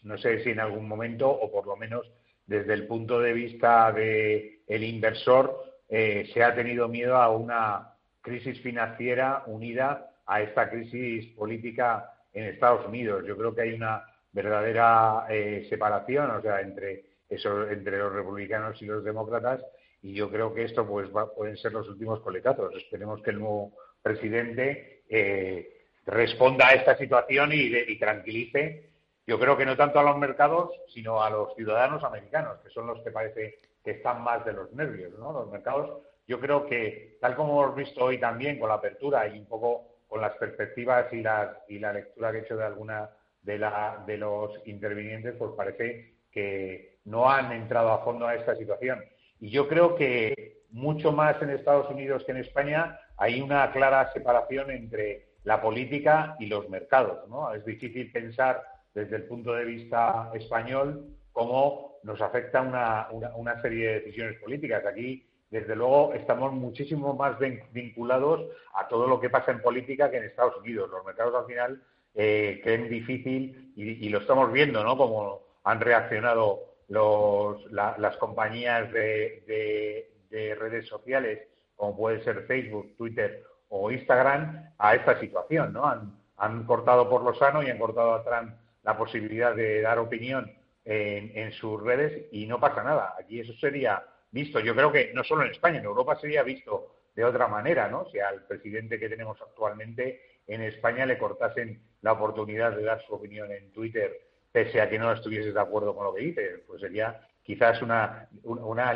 no 0.02 0.18
sé 0.18 0.42
si 0.42 0.50
en 0.50 0.60
algún 0.60 0.88
momento 0.88 1.30
o 1.30 1.50
por 1.50 1.66
lo 1.66 1.76
menos 1.76 2.10
desde 2.46 2.74
el 2.74 2.86
punto 2.86 3.20
de 3.20 3.32
vista 3.32 3.92
del 3.92 4.60
el 4.66 4.84
inversor 4.84 5.64
eh, 5.88 6.30
se 6.32 6.42
ha 6.42 6.54
tenido 6.54 6.88
miedo 6.88 7.16
a 7.16 7.28
una 7.28 7.94
crisis 8.20 8.60
financiera 8.60 9.44
unida 9.46 10.10
a 10.26 10.42
esta 10.42 10.68
crisis 10.68 11.26
política 11.34 12.12
en 12.32 12.44
Estados 12.44 12.86
Unidos. 12.86 13.24
Yo 13.26 13.36
creo 13.36 13.54
que 13.54 13.62
hay 13.62 13.72
una 13.72 14.04
verdadera 14.32 15.26
eh, 15.28 15.66
separación, 15.68 16.30
o 16.30 16.42
sea, 16.42 16.60
entre 16.60 17.04
eso, 17.28 17.68
entre 17.68 17.98
los 17.98 18.12
republicanos 18.12 18.80
y 18.82 18.86
los 18.86 19.02
demócratas, 19.02 19.64
y 20.02 20.14
yo 20.14 20.30
creo 20.30 20.54
que 20.54 20.64
esto 20.64 20.86
pues 20.86 21.08
pueden 21.34 21.56
ser 21.56 21.72
los 21.72 21.88
últimos 21.88 22.20
coletazos. 22.20 22.74
Esperemos 22.76 23.22
que 23.22 23.30
el 23.30 23.38
nuevo 23.38 23.72
presidente 24.02 25.02
eh, 25.08 25.86
responda 26.04 26.68
a 26.68 26.74
esta 26.74 26.96
situación 26.96 27.52
y, 27.52 27.74
y 27.76 27.98
tranquilice 27.98 28.86
yo 29.26 29.40
creo 29.40 29.56
que 29.56 29.66
no 29.66 29.76
tanto 29.76 29.98
a 29.98 30.04
los 30.04 30.16
mercados, 30.18 30.70
sino 30.94 31.20
a 31.20 31.30
los 31.30 31.52
ciudadanos 31.56 32.04
americanos, 32.04 32.60
que 32.62 32.70
son 32.70 32.86
los 32.86 33.00
que 33.02 33.10
parece 33.10 33.58
que 33.82 33.90
están 33.92 34.22
más 34.22 34.44
de 34.44 34.52
los 34.52 34.72
nervios, 34.72 35.18
¿no? 35.18 35.32
Los 35.32 35.50
mercados 35.50 36.02
yo 36.28 36.40
creo 36.40 36.66
que, 36.66 37.18
tal 37.20 37.34
como 37.36 37.62
hemos 37.62 37.76
visto 37.76 38.04
hoy 38.04 38.18
también 38.18 38.58
con 38.58 38.68
la 38.68 38.76
apertura 38.76 39.26
y 39.28 39.38
un 39.38 39.46
poco 39.46 39.95
con 40.16 40.22
las 40.22 40.36
perspectivas 40.38 41.12
y 41.12 41.20
la, 41.20 41.58
y 41.68 41.78
la 41.78 41.92
lectura 41.92 42.32
que 42.32 42.38
he 42.38 42.40
hecho 42.40 42.56
de 42.56 42.64
alguna 42.64 43.10
de, 43.42 43.58
la, 43.58 44.02
de 44.06 44.16
los 44.16 44.50
intervinientes, 44.64 45.34
pues 45.38 45.50
parece 45.54 46.14
que 46.32 47.00
no 47.04 47.28
han 47.28 47.52
entrado 47.52 47.90
a 47.90 48.02
fondo 48.02 48.26
a 48.26 48.34
esta 48.34 48.56
situación. 48.56 49.04
Y 49.40 49.50
yo 49.50 49.68
creo 49.68 49.94
que 49.94 50.62
mucho 50.70 51.12
más 51.12 51.40
en 51.42 51.50
Estados 51.50 51.90
Unidos 51.90 52.24
que 52.24 52.32
en 52.32 52.38
España 52.38 52.98
hay 53.18 53.42
una 53.42 53.70
clara 53.72 54.10
separación 54.14 54.70
entre 54.70 55.34
la 55.44 55.60
política 55.60 56.34
y 56.40 56.46
los 56.46 56.66
mercados. 56.70 57.28
¿no? 57.28 57.52
Es 57.52 57.62
difícil 57.66 58.10
pensar 58.10 58.62
desde 58.94 59.16
el 59.16 59.24
punto 59.24 59.52
de 59.52 59.66
vista 59.66 60.30
español 60.32 61.10
cómo 61.32 61.98
nos 62.04 62.22
afecta 62.22 62.62
una, 62.62 63.08
una, 63.34 63.60
serie 63.60 63.86
de 63.86 64.00
decisiones 64.00 64.40
políticas. 64.40 64.82
Aquí, 64.86 65.28
desde 65.50 65.76
luego, 65.76 66.12
estamos 66.14 66.52
muchísimo 66.52 67.14
más 67.14 67.36
vinculados 67.72 68.46
a 68.74 68.88
todo 68.88 69.06
lo 69.06 69.20
que 69.20 69.30
pasa 69.30 69.52
en 69.52 69.62
política 69.62 70.10
que 70.10 70.18
en 70.18 70.24
Estados 70.24 70.56
Unidos. 70.56 70.90
Los 70.90 71.04
mercados 71.04 71.34
al 71.34 71.46
final 71.46 71.82
eh, 72.14 72.60
creen 72.62 72.88
difícil 72.88 73.72
y, 73.76 74.08
lo 74.08 74.18
estamos 74.18 74.52
viendo, 74.52 74.82
¿no? 74.82 74.96
Como 74.96 75.42
han 75.64 75.80
reaccionado 75.80 76.60
los, 76.88 77.70
las 77.70 78.16
compañías 78.16 78.92
de, 78.92 80.10
de 80.30 80.54
redes 80.56 80.88
sociales, 80.88 81.40
como 81.76 81.96
puede 81.96 82.22
ser 82.24 82.46
Facebook, 82.46 82.96
Twitter 82.96 83.44
o 83.68 83.90
Instagram, 83.90 84.70
a 84.78 84.94
esta 84.94 85.18
situación, 85.20 85.72
¿no? 85.72 85.86
Han, 85.86 86.16
han 86.38 86.64
cortado 86.64 87.08
por 87.08 87.22
lo 87.22 87.34
sano 87.34 87.62
y 87.62 87.70
han 87.70 87.78
cortado 87.78 88.14
a 88.14 88.24
Trump 88.24 88.54
la 88.82 88.96
posibilidad 88.96 89.54
de 89.54 89.82
dar 89.82 89.98
opinión 89.98 90.52
en, 90.84 91.52
sus 91.52 91.82
redes 91.82 92.26
y 92.30 92.46
no 92.46 92.60
pasa 92.60 92.84
nada. 92.84 93.16
Aquí 93.18 93.40
eso 93.40 93.52
sería 93.54 94.04
visto, 94.36 94.60
yo 94.60 94.74
creo 94.74 94.92
que 94.92 95.12
no 95.14 95.24
solo 95.24 95.44
en 95.44 95.50
España, 95.50 95.78
en 95.78 95.84
Europa 95.84 96.16
sería 96.20 96.42
visto 96.42 96.94
de 97.14 97.24
otra 97.24 97.48
manera, 97.48 97.88
¿no? 97.88 98.08
Si 98.10 98.20
al 98.20 98.46
presidente 98.46 99.00
que 99.00 99.08
tenemos 99.08 99.40
actualmente 99.40 100.20
en 100.46 100.62
España 100.62 101.06
le 101.06 101.18
cortasen 101.18 101.80
la 102.02 102.12
oportunidad 102.12 102.76
de 102.76 102.84
dar 102.84 103.02
su 103.04 103.14
opinión 103.14 103.50
en 103.50 103.72
Twitter, 103.72 104.20
pese 104.52 104.80
a 104.80 104.88
que 104.88 104.98
no 104.98 105.10
estuvieses 105.10 105.54
de 105.54 105.60
acuerdo 105.60 105.94
con 105.94 106.04
lo 106.04 106.14
que 106.14 106.22
dice, 106.22 106.64
pues 106.66 106.80
sería 106.80 107.20
quizás 107.42 107.80
una, 107.82 108.28
una, 108.44 108.92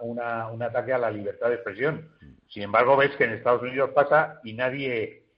una, 0.00 0.48
un 0.48 0.62
ataque 0.62 0.92
a 0.92 0.98
la 0.98 1.10
libertad 1.10 1.48
de 1.48 1.54
expresión. 1.54 2.10
Sin 2.48 2.62
embargo, 2.62 2.96
ves 2.96 3.16
que 3.16 3.24
en 3.24 3.32
Estados 3.32 3.62
Unidos 3.62 3.90
pasa 3.94 4.40
y 4.44 4.52
nadie 4.52 5.28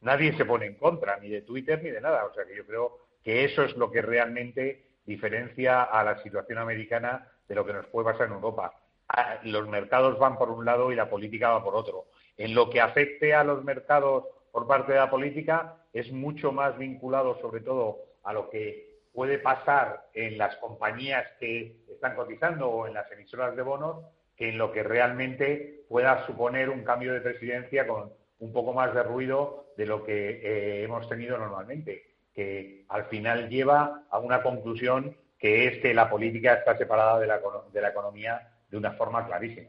nadie 0.00 0.36
se 0.36 0.44
pone 0.44 0.66
en 0.66 0.74
contra, 0.74 1.18
ni 1.18 1.28
de 1.28 1.42
Twitter 1.42 1.82
ni 1.82 1.90
de 1.90 2.00
nada. 2.00 2.24
O 2.24 2.34
sea 2.34 2.44
que 2.44 2.56
yo 2.56 2.66
creo 2.66 2.98
que 3.22 3.44
eso 3.44 3.62
es 3.62 3.76
lo 3.76 3.90
que 3.90 4.02
realmente 4.02 4.86
diferencia 5.04 5.82
a 5.82 6.04
la 6.04 6.22
situación 6.22 6.58
americana 6.58 7.29
de 7.50 7.56
lo 7.56 7.66
que 7.66 7.72
nos 7.72 7.86
puede 7.86 8.12
pasar 8.12 8.28
en 8.28 8.34
Europa. 8.34 8.72
Ah, 9.08 9.40
los 9.42 9.66
mercados 9.66 10.16
van 10.20 10.38
por 10.38 10.50
un 10.50 10.64
lado 10.64 10.92
y 10.92 10.94
la 10.94 11.10
política 11.10 11.50
va 11.50 11.64
por 11.64 11.74
otro. 11.74 12.06
En 12.36 12.54
lo 12.54 12.70
que 12.70 12.80
afecte 12.80 13.34
a 13.34 13.42
los 13.42 13.64
mercados 13.64 14.24
por 14.52 14.68
parte 14.68 14.92
de 14.92 14.98
la 14.98 15.10
política 15.10 15.74
es 15.92 16.12
mucho 16.12 16.52
más 16.52 16.78
vinculado 16.78 17.40
sobre 17.40 17.60
todo 17.60 17.98
a 18.22 18.32
lo 18.32 18.48
que 18.50 19.00
puede 19.12 19.38
pasar 19.40 20.06
en 20.14 20.38
las 20.38 20.54
compañías 20.58 21.26
que 21.40 21.76
están 21.90 22.14
cotizando 22.14 22.68
o 22.68 22.86
en 22.86 22.94
las 22.94 23.10
emisoras 23.10 23.56
de 23.56 23.62
bonos 23.62 23.96
que 24.36 24.50
en 24.50 24.56
lo 24.56 24.70
que 24.70 24.84
realmente 24.84 25.82
pueda 25.88 26.24
suponer 26.26 26.70
un 26.70 26.84
cambio 26.84 27.12
de 27.12 27.20
presidencia 27.20 27.84
con 27.88 28.12
un 28.38 28.52
poco 28.52 28.72
más 28.72 28.94
de 28.94 29.02
ruido 29.02 29.66
de 29.76 29.86
lo 29.86 30.04
que 30.04 30.40
eh, 30.42 30.84
hemos 30.84 31.08
tenido 31.08 31.36
normalmente, 31.36 32.04
que 32.32 32.84
al 32.88 33.06
final 33.06 33.48
lleva 33.48 34.04
a 34.08 34.20
una 34.20 34.40
conclusión 34.40 35.16
que 35.40 35.66
es 35.66 35.78
que 35.82 35.94
la 35.94 36.08
política 36.08 36.54
está 36.54 36.76
separada 36.76 37.18
de 37.18 37.26
la, 37.26 37.40
de 37.72 37.80
la 37.80 37.88
economía 37.88 38.48
de 38.70 38.76
una 38.76 38.92
forma 38.92 39.26
clarísima. 39.26 39.68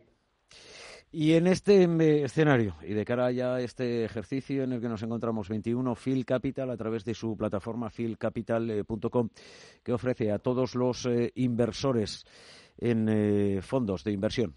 Y 1.14 1.34
en 1.34 1.48
este 1.48 1.84
eh, 1.84 2.24
escenario, 2.24 2.76
y 2.84 2.94
de 2.94 3.04
cara 3.04 3.32
ya 3.32 3.56
a 3.56 3.62
este 3.62 4.06
ejercicio 4.06 4.64
en 4.64 4.74
el 4.74 4.82
que 4.82 4.88
nos 4.88 5.04
encontramos 5.04 5.50
21, 5.50 5.96
Phil 5.96 6.26
Capital, 6.26 6.70
a 6.70 6.78
través 6.78 7.04
de 7.04 7.14
su 7.14 7.36
plataforma 7.36 7.90
philcapital.com, 7.90 9.30
que 9.84 9.94
ofrece 9.94 10.32
a 10.32 10.40
todos 10.40 10.76
los 10.76 11.06
eh, 11.06 11.32
inversores 11.36 12.26
en 12.78 13.62
fondos 13.62 14.04
de 14.04 14.12
inversión 14.12 14.56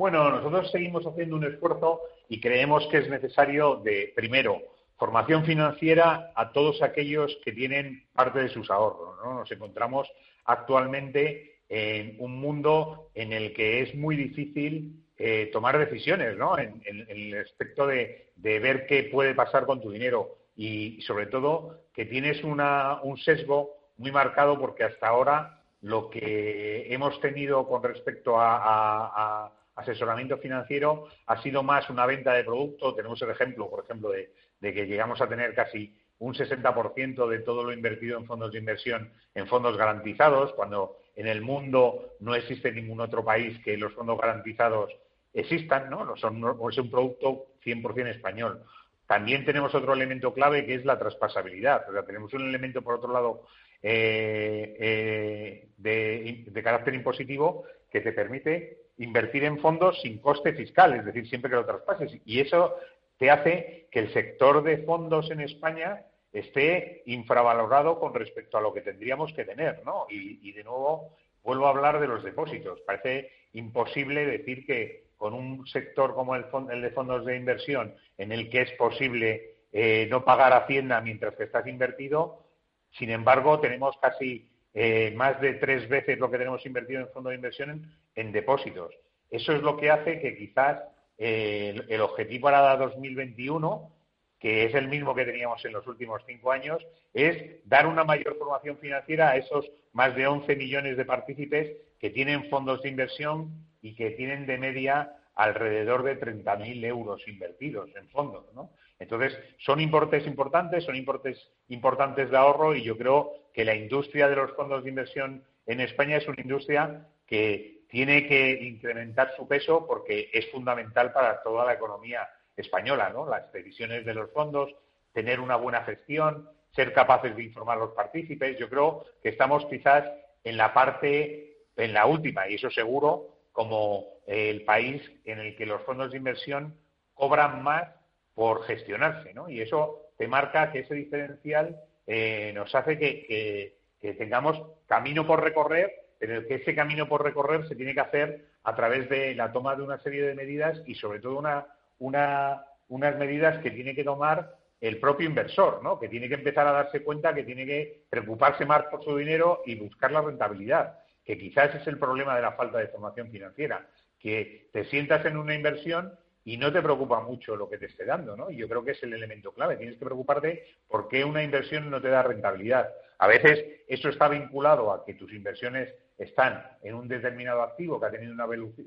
bueno, 0.00 0.30
nosotros 0.30 0.70
seguimos 0.70 1.06
haciendo 1.06 1.36
un 1.36 1.44
esfuerzo 1.44 2.00
y 2.30 2.40
creemos 2.40 2.88
que 2.90 3.00
es 3.00 3.10
necesario 3.10 3.76
de, 3.84 4.14
primero, 4.16 4.69
formación 5.00 5.46
financiera 5.46 6.30
a 6.36 6.52
todos 6.52 6.82
aquellos 6.82 7.34
que 7.42 7.52
tienen 7.52 8.04
parte 8.12 8.38
de 8.38 8.50
sus 8.50 8.70
ahorros. 8.70 9.16
Nos 9.24 9.50
encontramos 9.50 10.06
actualmente 10.44 11.62
en 11.70 12.16
un 12.18 12.38
mundo 12.38 13.10
en 13.14 13.32
el 13.32 13.54
que 13.54 13.80
es 13.80 13.94
muy 13.94 14.14
difícil 14.14 15.02
eh, 15.16 15.48
tomar 15.54 15.78
decisiones, 15.78 16.36
¿no? 16.36 16.58
En, 16.58 16.82
el 16.84 17.34
aspecto 17.38 17.86
de, 17.86 18.30
ver 18.36 18.86
qué 18.86 19.04
puede 19.04 19.34
pasar 19.34 19.64
con 19.64 19.80
tu 19.80 19.90
dinero 19.90 20.36
y, 20.54 21.00
sobre 21.00 21.26
todo, 21.26 21.84
que 21.94 22.04
tienes 22.04 22.44
un 22.44 23.16
sesgo 23.24 23.70
muy 23.96 24.12
marcado 24.12 24.58
porque 24.58 24.84
hasta 24.84 25.08
ahora 25.08 25.62
lo 25.80 26.10
que 26.10 26.92
hemos 26.92 27.18
tenido 27.20 27.66
con 27.66 27.82
respecto 27.82 28.34
a 28.38 29.50
asesoramiento 29.76 30.36
financiero 30.36 31.06
ha 31.26 31.42
sido 31.42 31.62
más 31.62 31.88
una 31.88 32.04
venta 32.04 32.34
de 32.34 32.44
producto. 32.44 32.94
Tenemos 32.94 33.20
el 33.22 33.30
ejemplo, 33.30 33.70
por 33.70 33.84
ejemplo, 33.84 34.10
de, 34.10 34.30
que 34.60 34.86
llegamos 34.86 35.20
a 35.20 35.28
tener 35.28 35.54
casi 35.54 35.94
un 36.18 36.34
60% 36.34 37.28
de 37.28 37.38
todo 37.40 37.64
lo 37.64 37.72
invertido 37.72 38.18
en 38.18 38.26
fondos 38.26 38.52
de 38.52 38.58
inversión 38.58 39.10
en 39.34 39.46
fondos 39.46 39.76
garantizados, 39.76 40.52
cuando 40.52 40.98
en 41.16 41.26
el 41.26 41.40
mundo 41.40 42.14
no 42.20 42.34
existe 42.34 42.72
ningún 42.72 43.00
otro 43.00 43.24
país 43.24 43.58
que 43.64 43.76
los 43.76 43.92
fondos 43.94 44.18
garantizados 44.18 44.90
existan, 45.32 45.88
¿no? 45.88 46.16
Son, 46.16 46.36
es 46.70 46.78
un 46.78 46.90
producto 46.90 47.46
100% 47.64 48.08
español. 48.08 48.62
También 49.06 49.44
tenemos 49.44 49.74
otro 49.74 49.94
elemento 49.94 50.32
clave 50.32 50.66
que 50.66 50.74
es 50.74 50.84
la 50.84 50.98
traspasabilidad. 50.98 51.88
O 51.88 51.92
sea, 51.92 52.04
tenemos 52.04 52.32
un 52.34 52.48
elemento, 52.48 52.82
por 52.82 52.94
otro 52.94 53.12
lado, 53.12 53.46
eh, 53.82 54.76
eh, 54.78 55.68
de, 55.78 56.44
de, 56.46 56.62
carácter 56.62 56.94
impositivo 56.94 57.64
que 57.90 58.02
te 58.02 58.12
permite 58.12 58.78
invertir 58.98 59.44
en 59.44 59.58
fondos 59.58 60.00
sin 60.02 60.18
coste 60.18 60.52
fiscal, 60.52 60.94
es 60.94 61.04
decir, 61.04 61.26
siempre 61.26 61.50
que 61.50 61.56
lo 61.56 61.66
traspases. 61.66 62.20
Y 62.24 62.40
eso 62.40 62.76
te 63.20 63.30
hace 63.30 63.86
que 63.90 63.98
el 63.98 64.12
sector 64.14 64.62
de 64.62 64.78
fondos 64.78 65.30
en 65.30 65.42
España 65.42 66.06
esté 66.32 67.02
infravalorado 67.04 68.00
con 68.00 68.14
respecto 68.14 68.56
a 68.56 68.62
lo 68.62 68.72
que 68.72 68.80
tendríamos 68.80 69.34
que 69.34 69.44
tener, 69.44 69.82
¿no? 69.84 70.06
Y, 70.08 70.50
de 70.52 70.64
nuevo 70.64 71.14
vuelvo 71.42 71.66
a 71.66 71.70
hablar 71.70 72.00
de 72.00 72.08
los 72.08 72.24
depósitos. 72.24 72.80
Parece 72.80 73.30
imposible 73.52 74.24
decir 74.24 74.64
que 74.64 75.04
con 75.18 75.34
un 75.34 75.66
sector 75.66 76.14
como 76.14 76.34
el, 76.34 76.46
de 76.80 76.90
fondos 76.92 77.26
de 77.26 77.36
inversión, 77.36 77.94
en 78.16 78.32
el 78.32 78.48
que 78.48 78.62
es 78.62 78.72
posible 78.72 79.56
eh, 79.70 80.08
no 80.10 80.24
pagar 80.24 80.54
Hacienda 80.54 81.02
mientras 81.02 81.34
que 81.36 81.44
estás 81.44 81.66
invertido, 81.66 82.46
sin 82.92 83.10
embargo, 83.10 83.60
tenemos 83.60 83.98
casi 83.98 84.48
eh, 84.72 85.12
más 85.14 85.38
de 85.42 85.54
tres 85.54 85.86
veces 85.90 86.18
lo 86.18 86.30
que 86.30 86.38
tenemos 86.38 86.64
invertido 86.64 87.02
en 87.02 87.08
fondos 87.10 87.32
de 87.32 87.36
inversión 87.36 87.92
en, 88.14 88.32
depósitos. 88.32 88.94
Eso 89.30 89.52
es 89.52 89.60
lo 89.60 89.76
que 89.76 89.90
hace 89.90 90.20
que 90.20 90.38
quizás 90.38 90.78
el, 91.20 92.00
objetivo 92.00 92.44
para 92.44 92.76
2021, 92.76 93.92
que 94.38 94.64
es 94.64 94.74
el 94.74 94.88
mismo 94.88 95.14
que 95.14 95.26
teníamos 95.26 95.62
en 95.66 95.72
los 95.72 95.86
últimos 95.86 96.22
cinco 96.26 96.50
años, 96.50 96.84
es 97.12 97.62
dar 97.68 97.86
una 97.86 98.04
mayor 98.04 98.38
formación 98.38 98.78
financiera 98.78 99.30
a 99.30 99.36
esos 99.36 99.70
más 99.92 100.16
de 100.16 100.26
11 100.26 100.56
millones 100.56 100.96
de 100.96 101.04
partícipes 101.04 101.76
que 101.98 102.08
tienen 102.08 102.48
fondos 102.48 102.80
de 102.82 102.88
inversión 102.88 103.66
y 103.82 103.94
que 103.94 104.12
tienen 104.12 104.46
de 104.46 104.56
media 104.56 105.14
alrededor 105.34 106.04
de 106.04 106.18
30.000 106.18 106.84
euros 106.86 107.26
invertidos 107.28 107.90
en 107.96 108.08
fondos. 108.08 108.46
¿no? 108.54 108.70
Entonces, 108.98 109.38
son 109.58 109.80
importes 109.80 110.26
importantes, 110.26 110.84
son 110.84 110.96
importes 110.96 111.50
importantes 111.68 112.30
de 112.30 112.36
ahorro 112.36 112.74
y 112.74 112.82
yo 112.82 112.96
creo 112.96 113.32
que 113.52 113.66
la 113.66 113.74
industria 113.74 114.28
de 114.28 114.36
los 114.36 114.52
fondos 114.52 114.84
de 114.84 114.90
inversión 114.90 115.44
en 115.66 115.80
España 115.80 116.16
es 116.16 116.26
una 116.26 116.40
industria 116.40 117.06
que 117.26 117.79
tiene 117.90 118.26
que 118.26 118.52
incrementar 118.62 119.34
su 119.36 119.46
peso 119.46 119.86
porque 119.86 120.30
es 120.32 120.50
fundamental 120.50 121.12
para 121.12 121.42
toda 121.42 121.64
la 121.64 121.74
economía 121.74 122.28
española, 122.56 123.10
¿no? 123.10 123.28
Las 123.28 123.44
previsiones 123.44 124.04
de 124.04 124.14
los 124.14 124.30
fondos, 124.32 124.74
tener 125.12 125.40
una 125.40 125.56
buena 125.56 125.82
gestión, 125.82 126.48
ser 126.72 126.92
capaces 126.92 127.34
de 127.34 127.44
informar 127.44 127.76
a 127.78 127.80
los 127.80 127.94
partícipes. 127.94 128.58
Yo 128.58 128.68
creo 128.68 129.04
que 129.22 129.30
estamos 129.30 129.66
quizás 129.66 130.04
en 130.44 130.56
la 130.56 130.72
parte, 130.72 131.58
en 131.76 131.92
la 131.92 132.06
última, 132.06 132.48
y 132.48 132.54
eso 132.54 132.70
seguro, 132.70 133.28
como 133.52 134.06
el 134.26 134.62
país 134.62 135.02
en 135.24 135.40
el 135.40 135.56
que 135.56 135.66
los 135.66 135.82
fondos 135.82 136.12
de 136.12 136.18
inversión 136.18 136.76
cobran 137.14 137.62
más 137.62 137.88
por 138.34 138.62
gestionarse, 138.64 139.34
¿no? 139.34 139.50
Y 139.50 139.60
eso 139.60 140.12
te 140.16 140.28
marca 140.28 140.70
que 140.70 140.80
ese 140.80 140.94
diferencial 140.94 141.80
eh, 142.06 142.52
nos 142.54 142.74
hace 142.74 142.98
que, 142.98 143.76
tengamos 144.18 144.60
camino 144.86 145.26
por 145.26 145.42
recorrer, 145.42 145.92
pero 146.20 146.46
que 146.46 146.54
ese 146.56 146.76
camino 146.76 147.08
por 147.08 147.24
recorrer 147.24 147.66
se 147.66 147.74
tiene 147.74 147.94
que 147.94 148.00
hacer 148.00 148.44
a 148.62 148.76
través 148.76 149.08
de 149.08 149.34
la 149.34 149.50
toma 149.50 149.74
de 149.74 149.82
una 149.82 149.98
serie 149.98 150.22
de 150.22 150.36
medidas 150.36 150.80
y 150.86 150.94
sobre 150.94 151.18
todo 151.18 151.36
una, 151.36 151.66
unas 151.98 153.18
medidas 153.18 153.58
que 153.58 153.72
tiene 153.72 153.96
que 153.96 154.04
tomar 154.04 154.54
el 154.80 155.00
propio 155.00 155.26
inversor, 155.26 155.82
¿no? 155.82 155.98
que 155.98 156.08
tiene 156.08 156.28
que 156.28 156.34
empezar 156.34 156.68
a 156.68 156.72
darse 156.72 157.02
cuenta 157.02 157.34
que 157.34 157.42
tiene 157.42 157.66
que 157.66 158.04
preocuparse 158.08 158.64
más 158.64 158.84
por 158.84 159.02
su 159.02 159.16
dinero 159.16 159.62
y 159.66 159.74
buscar 159.74 160.12
la 160.12 160.22
rentabilidad 160.22 161.00
que 161.24 161.38
quizás 161.38 161.74
es 161.74 161.86
el 161.86 161.98
problema 161.98 162.34
de 162.34 162.42
la 162.42 162.52
falta 162.52 162.78
de 162.78 162.88
formación 162.88 163.30
financiera, 163.30 163.86
que 164.18 164.68
te 164.72 164.84
sientas 164.86 165.24
en 165.26 165.36
una 165.36 165.54
inversión 165.54 166.12
y 166.44 166.56
no 166.56 166.72
te 166.72 166.82
preocupa 166.82 167.20
mucho 167.20 167.54
lo 167.54 167.68
que 167.68 167.78
te 167.78 167.86
esté 167.86 168.04
dando, 168.04 168.36
¿no? 168.36 168.50
Y 168.50 168.56
yo 168.56 168.68
creo 168.68 168.82
que 168.82 168.92
es 168.92 169.02
el 169.04 169.12
elemento 169.12 169.52
clave. 169.52 169.76
Tienes 169.76 169.96
que 169.96 170.04
preocuparte 170.04 170.64
por 170.88 171.08
qué 171.08 171.24
una 171.24 171.42
inversión 171.42 171.90
no 171.90 172.00
te 172.00 172.08
da 172.08 172.22
rentabilidad. 172.22 172.88
A 173.18 173.28
veces 173.28 173.82
eso 173.86 174.08
está 174.08 174.28
vinculado 174.28 174.92
a 174.92 175.04
que 175.04 175.14
tus 175.14 175.32
inversiones 175.32 175.94
están 176.20 176.62
en 176.82 176.94
un 176.94 177.08
determinado 177.08 177.62
activo 177.62 177.98
que 177.98 178.06
ha 178.06 178.10
tenido 178.10 178.34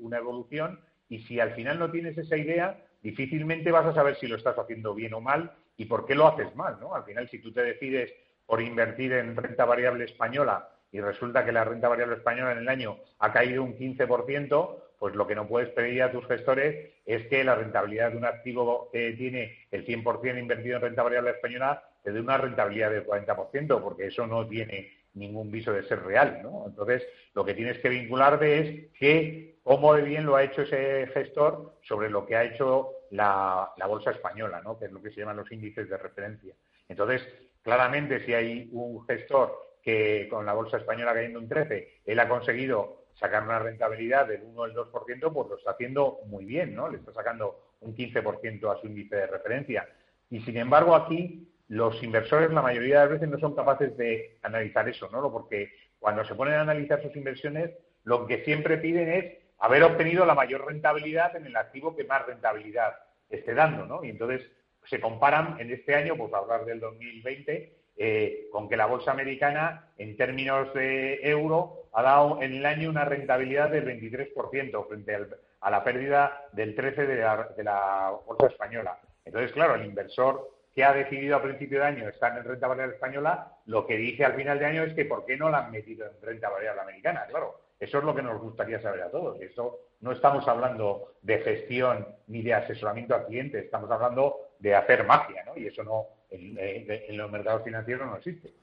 una 0.00 0.18
evolución 0.18 0.80
y 1.08 1.18
si 1.20 1.40
al 1.40 1.52
final 1.54 1.78
no 1.78 1.90
tienes 1.90 2.16
esa 2.16 2.36
idea, 2.36 2.80
difícilmente 3.02 3.70
vas 3.70 3.86
a 3.86 3.94
saber 3.94 4.16
si 4.16 4.26
lo 4.26 4.36
estás 4.36 4.56
haciendo 4.56 4.94
bien 4.94 5.14
o 5.14 5.20
mal 5.20 5.52
y 5.76 5.84
por 5.86 6.06
qué 6.06 6.14
lo 6.14 6.26
haces 6.26 6.54
mal, 6.54 6.78
¿no? 6.80 6.94
Al 6.94 7.04
final, 7.04 7.28
si 7.28 7.40
tú 7.40 7.52
te 7.52 7.62
decides 7.62 8.14
por 8.46 8.62
invertir 8.62 9.12
en 9.12 9.36
renta 9.36 9.64
variable 9.64 10.04
española 10.04 10.68
y 10.92 11.00
resulta 11.00 11.44
que 11.44 11.52
la 11.52 11.64
renta 11.64 11.88
variable 11.88 12.16
española 12.16 12.52
en 12.52 12.58
el 12.58 12.68
año 12.68 12.98
ha 13.18 13.32
caído 13.32 13.64
un 13.64 13.76
15%, 13.76 14.76
pues 14.98 15.14
lo 15.16 15.26
que 15.26 15.34
no 15.34 15.48
puedes 15.48 15.70
pedir 15.70 16.02
a 16.02 16.12
tus 16.12 16.26
gestores 16.26 16.92
es 17.04 17.26
que 17.26 17.42
la 17.42 17.56
rentabilidad 17.56 18.12
de 18.12 18.16
un 18.16 18.24
activo 18.24 18.88
que 18.92 19.12
tiene 19.12 19.66
el 19.72 19.84
100% 19.84 20.38
invertido 20.38 20.76
en 20.76 20.82
renta 20.82 21.02
variable 21.02 21.32
española 21.32 21.82
te 22.02 22.12
dé 22.12 22.20
una 22.20 22.38
rentabilidad 22.38 22.90
del 22.90 23.06
40%, 23.06 23.82
porque 23.82 24.06
eso 24.06 24.26
no 24.26 24.46
tiene 24.46 25.03
ningún 25.14 25.50
viso 25.50 25.72
de 25.72 25.84
ser 25.84 26.02
real, 26.02 26.40
¿no? 26.42 26.64
Entonces, 26.66 27.06
lo 27.34 27.44
que 27.44 27.54
tienes 27.54 27.78
que 27.78 27.88
vincularte 27.88 28.58
es 28.58 28.92
que 28.98 29.58
cómo 29.62 29.94
de 29.94 30.02
bien 30.02 30.26
lo 30.26 30.36
ha 30.36 30.42
hecho 30.44 30.62
ese 30.62 31.06
gestor 31.08 31.78
sobre 31.82 32.10
lo 32.10 32.26
que 32.26 32.36
ha 32.36 32.44
hecho 32.44 32.90
la, 33.10 33.72
la 33.76 33.86
bolsa 33.86 34.10
española, 34.10 34.60
¿no? 34.62 34.78
Que 34.78 34.86
es 34.86 34.92
lo 34.92 35.00
que 35.00 35.10
se 35.10 35.20
llaman 35.20 35.36
los 35.36 35.50
índices 35.50 35.88
de 35.88 35.96
referencia. 35.96 36.54
Entonces, 36.88 37.26
claramente, 37.62 38.24
si 38.24 38.34
hay 38.34 38.68
un 38.72 39.04
gestor 39.06 39.58
que 39.82 40.28
con 40.30 40.46
la 40.46 40.54
bolsa 40.54 40.78
española 40.78 41.14
cayendo 41.14 41.38
un 41.38 41.48
13, 41.48 42.00
él 42.06 42.18
ha 42.18 42.28
conseguido 42.28 43.04
sacar 43.14 43.42
una 43.44 43.58
rentabilidad 43.58 44.26
del 44.26 44.42
1 44.42 44.60
o 44.60 44.64
el 44.64 44.74
2%, 44.74 45.32
pues 45.32 45.48
lo 45.48 45.56
está 45.56 45.72
haciendo 45.72 46.20
muy 46.26 46.44
bien, 46.44 46.74
¿no? 46.74 46.88
Le 46.88 46.98
está 46.98 47.12
sacando 47.12 47.74
un 47.80 47.94
15% 47.94 48.72
a 48.72 48.80
su 48.80 48.86
índice 48.86 49.16
de 49.16 49.26
referencia. 49.26 49.88
Y 50.30 50.40
sin 50.40 50.56
embargo, 50.56 50.94
aquí 50.94 51.48
los 51.68 52.02
inversores 52.02 52.50
la 52.50 52.62
mayoría 52.62 53.00
de 53.00 53.04
las 53.04 53.12
veces 53.14 53.28
no 53.28 53.38
son 53.38 53.54
capaces 53.54 53.96
de 53.96 54.38
analizar 54.42 54.88
eso, 54.88 55.08
¿no? 55.10 55.30
Porque 55.32 55.72
cuando 55.98 56.24
se 56.24 56.34
ponen 56.34 56.54
a 56.54 56.60
analizar 56.60 57.02
sus 57.02 57.16
inversiones, 57.16 57.70
lo 58.04 58.26
que 58.26 58.44
siempre 58.44 58.78
piden 58.78 59.08
es 59.08 59.38
haber 59.58 59.82
obtenido 59.82 60.26
la 60.26 60.34
mayor 60.34 60.66
rentabilidad 60.66 61.34
en 61.36 61.46
el 61.46 61.56
activo 61.56 61.96
que 61.96 62.04
más 62.04 62.26
rentabilidad 62.26 62.94
esté 63.30 63.54
dando, 63.54 63.86
¿no? 63.86 64.04
Y 64.04 64.10
entonces 64.10 64.42
se 64.84 65.00
comparan 65.00 65.56
en 65.58 65.70
este 65.70 65.94
año, 65.94 66.16
pues 66.16 66.32
hablar 66.34 66.66
del 66.66 66.80
2020, 66.80 67.74
eh, 67.96 68.48
con 68.50 68.68
que 68.68 68.76
la 68.76 68.86
bolsa 68.86 69.12
americana, 69.12 69.88
en 69.96 70.16
términos 70.16 70.74
de 70.74 71.20
euro, 71.22 71.88
ha 71.92 72.02
dado 72.02 72.42
en 72.42 72.54
el 72.54 72.66
año 72.66 72.90
una 72.90 73.04
rentabilidad 73.04 73.70
del 73.70 73.86
23% 73.86 74.88
frente 74.88 75.18
a 75.60 75.70
la 75.70 75.84
pérdida 75.84 76.48
del 76.52 76.76
13% 76.76 77.06
de 77.06 77.16
la, 77.16 77.48
de 77.56 77.64
la 77.64 78.12
bolsa 78.26 78.48
española. 78.48 78.98
Entonces, 79.24 79.52
claro, 79.52 79.76
el 79.76 79.86
inversor 79.86 80.53
que 80.74 80.84
ha 80.84 80.92
decidido 80.92 81.36
a 81.36 81.42
principio 81.42 81.80
de 81.80 81.86
año 81.86 82.08
estar 82.08 82.36
en 82.36 82.44
renta 82.44 82.66
variable 82.66 82.94
española, 82.94 83.52
lo 83.66 83.86
que 83.86 83.96
dice 83.96 84.24
al 84.24 84.34
final 84.34 84.58
de 84.58 84.66
año 84.66 84.82
es 84.82 84.94
que 84.94 85.04
¿por 85.04 85.24
qué 85.24 85.36
no 85.36 85.48
la 85.48 85.66
han 85.66 85.70
metido 85.70 86.06
en 86.06 86.20
renta 86.20 86.50
variable 86.50 86.80
americana? 86.82 87.26
Claro, 87.28 87.60
eso 87.78 87.98
es 87.98 88.04
lo 88.04 88.14
que 88.14 88.22
nos 88.22 88.40
gustaría 88.40 88.80
saber 88.80 89.02
a 89.02 89.10
todos. 89.10 89.40
Eso 89.40 89.78
no 90.00 90.12
estamos 90.12 90.46
hablando 90.48 91.14
de 91.22 91.38
gestión 91.38 92.06
ni 92.26 92.42
de 92.42 92.54
asesoramiento 92.54 93.14
al 93.14 93.26
cliente, 93.26 93.58
estamos 93.60 93.90
hablando 93.90 94.36
de 94.58 94.74
hacer 94.74 95.04
magia, 95.04 95.44
¿no? 95.44 95.56
Y 95.56 95.66
eso 95.66 95.84
no 95.84 96.08
en, 96.30 97.16
los 97.16 97.30
mercados 97.30 97.62
financieros 97.62 98.06
no 98.06 98.16
existe. 98.16 98.54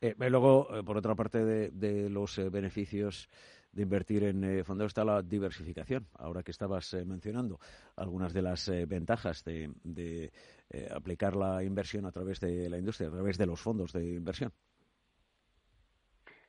Eh, 0.00 0.14
luego, 0.18 0.68
eh, 0.72 0.82
por 0.82 0.96
otra 0.96 1.14
parte 1.14 1.44
de, 1.44 2.10
los 2.10 2.38
eh, 2.38 2.50
beneficios 2.50 3.28
de 3.76 3.82
invertir 3.82 4.24
en 4.24 4.64
fondos 4.64 4.88
está 4.88 5.04
la 5.04 5.22
diversificación. 5.22 6.06
Ahora 6.14 6.42
que 6.42 6.50
estabas 6.50 6.94
mencionando 7.04 7.60
algunas 7.96 8.32
de 8.32 8.42
las 8.42 8.70
ventajas 8.88 9.44
de, 9.44 9.70
de 9.84 10.32
aplicar 10.90 11.36
la 11.36 11.62
inversión 11.62 12.06
a 12.06 12.10
través 12.10 12.40
de 12.40 12.68
la 12.70 12.78
industria, 12.78 13.08
a 13.08 13.12
través 13.12 13.36
de 13.36 13.46
los 13.46 13.60
fondos 13.60 13.92
de 13.92 14.02
inversión. 14.02 14.50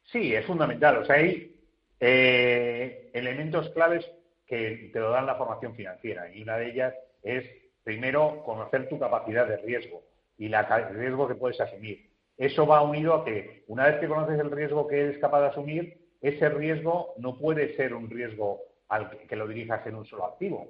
Sí, 0.05 0.33
es 0.33 0.45
fundamental. 0.45 0.97
O 0.97 1.05
sea, 1.05 1.17
hay 1.17 1.53
elementos 1.99 3.69
claves 3.71 4.09
que 4.45 4.89
te 4.93 4.99
lo 4.99 5.11
dan 5.11 5.25
la 5.25 5.35
formación 5.35 5.75
financiera 5.75 6.33
y 6.33 6.41
una 6.43 6.57
de 6.57 6.71
ellas 6.71 6.93
es, 7.23 7.45
primero, 7.83 8.41
conocer 8.45 8.87
tu 8.87 8.97
capacidad 8.97 9.45
de 9.45 9.57
riesgo 9.57 10.03
y 10.37 10.45
el 10.45 10.95
riesgo 10.95 11.27
que 11.27 11.35
puedes 11.35 11.59
asumir. 11.59 12.09
Eso 12.37 12.65
va 12.65 12.83
unido 12.83 13.15
a 13.15 13.25
que 13.25 13.63
una 13.67 13.87
vez 13.87 13.99
que 13.99 14.07
conoces 14.07 14.39
el 14.39 14.51
riesgo 14.51 14.87
que 14.87 15.01
eres 15.01 15.17
capaz 15.17 15.41
de 15.41 15.47
asumir, 15.47 16.07
ese 16.21 16.49
riesgo 16.49 17.13
no 17.17 17.38
puede 17.38 17.75
ser 17.75 17.93
un 17.93 18.10
riesgo 18.10 18.62
al 18.89 19.10
que, 19.10 19.36
lo 19.36 19.47
dirijas 19.47 19.86
en 19.86 19.95
un 19.95 20.06
solo 20.06 20.25
activo. 20.25 20.67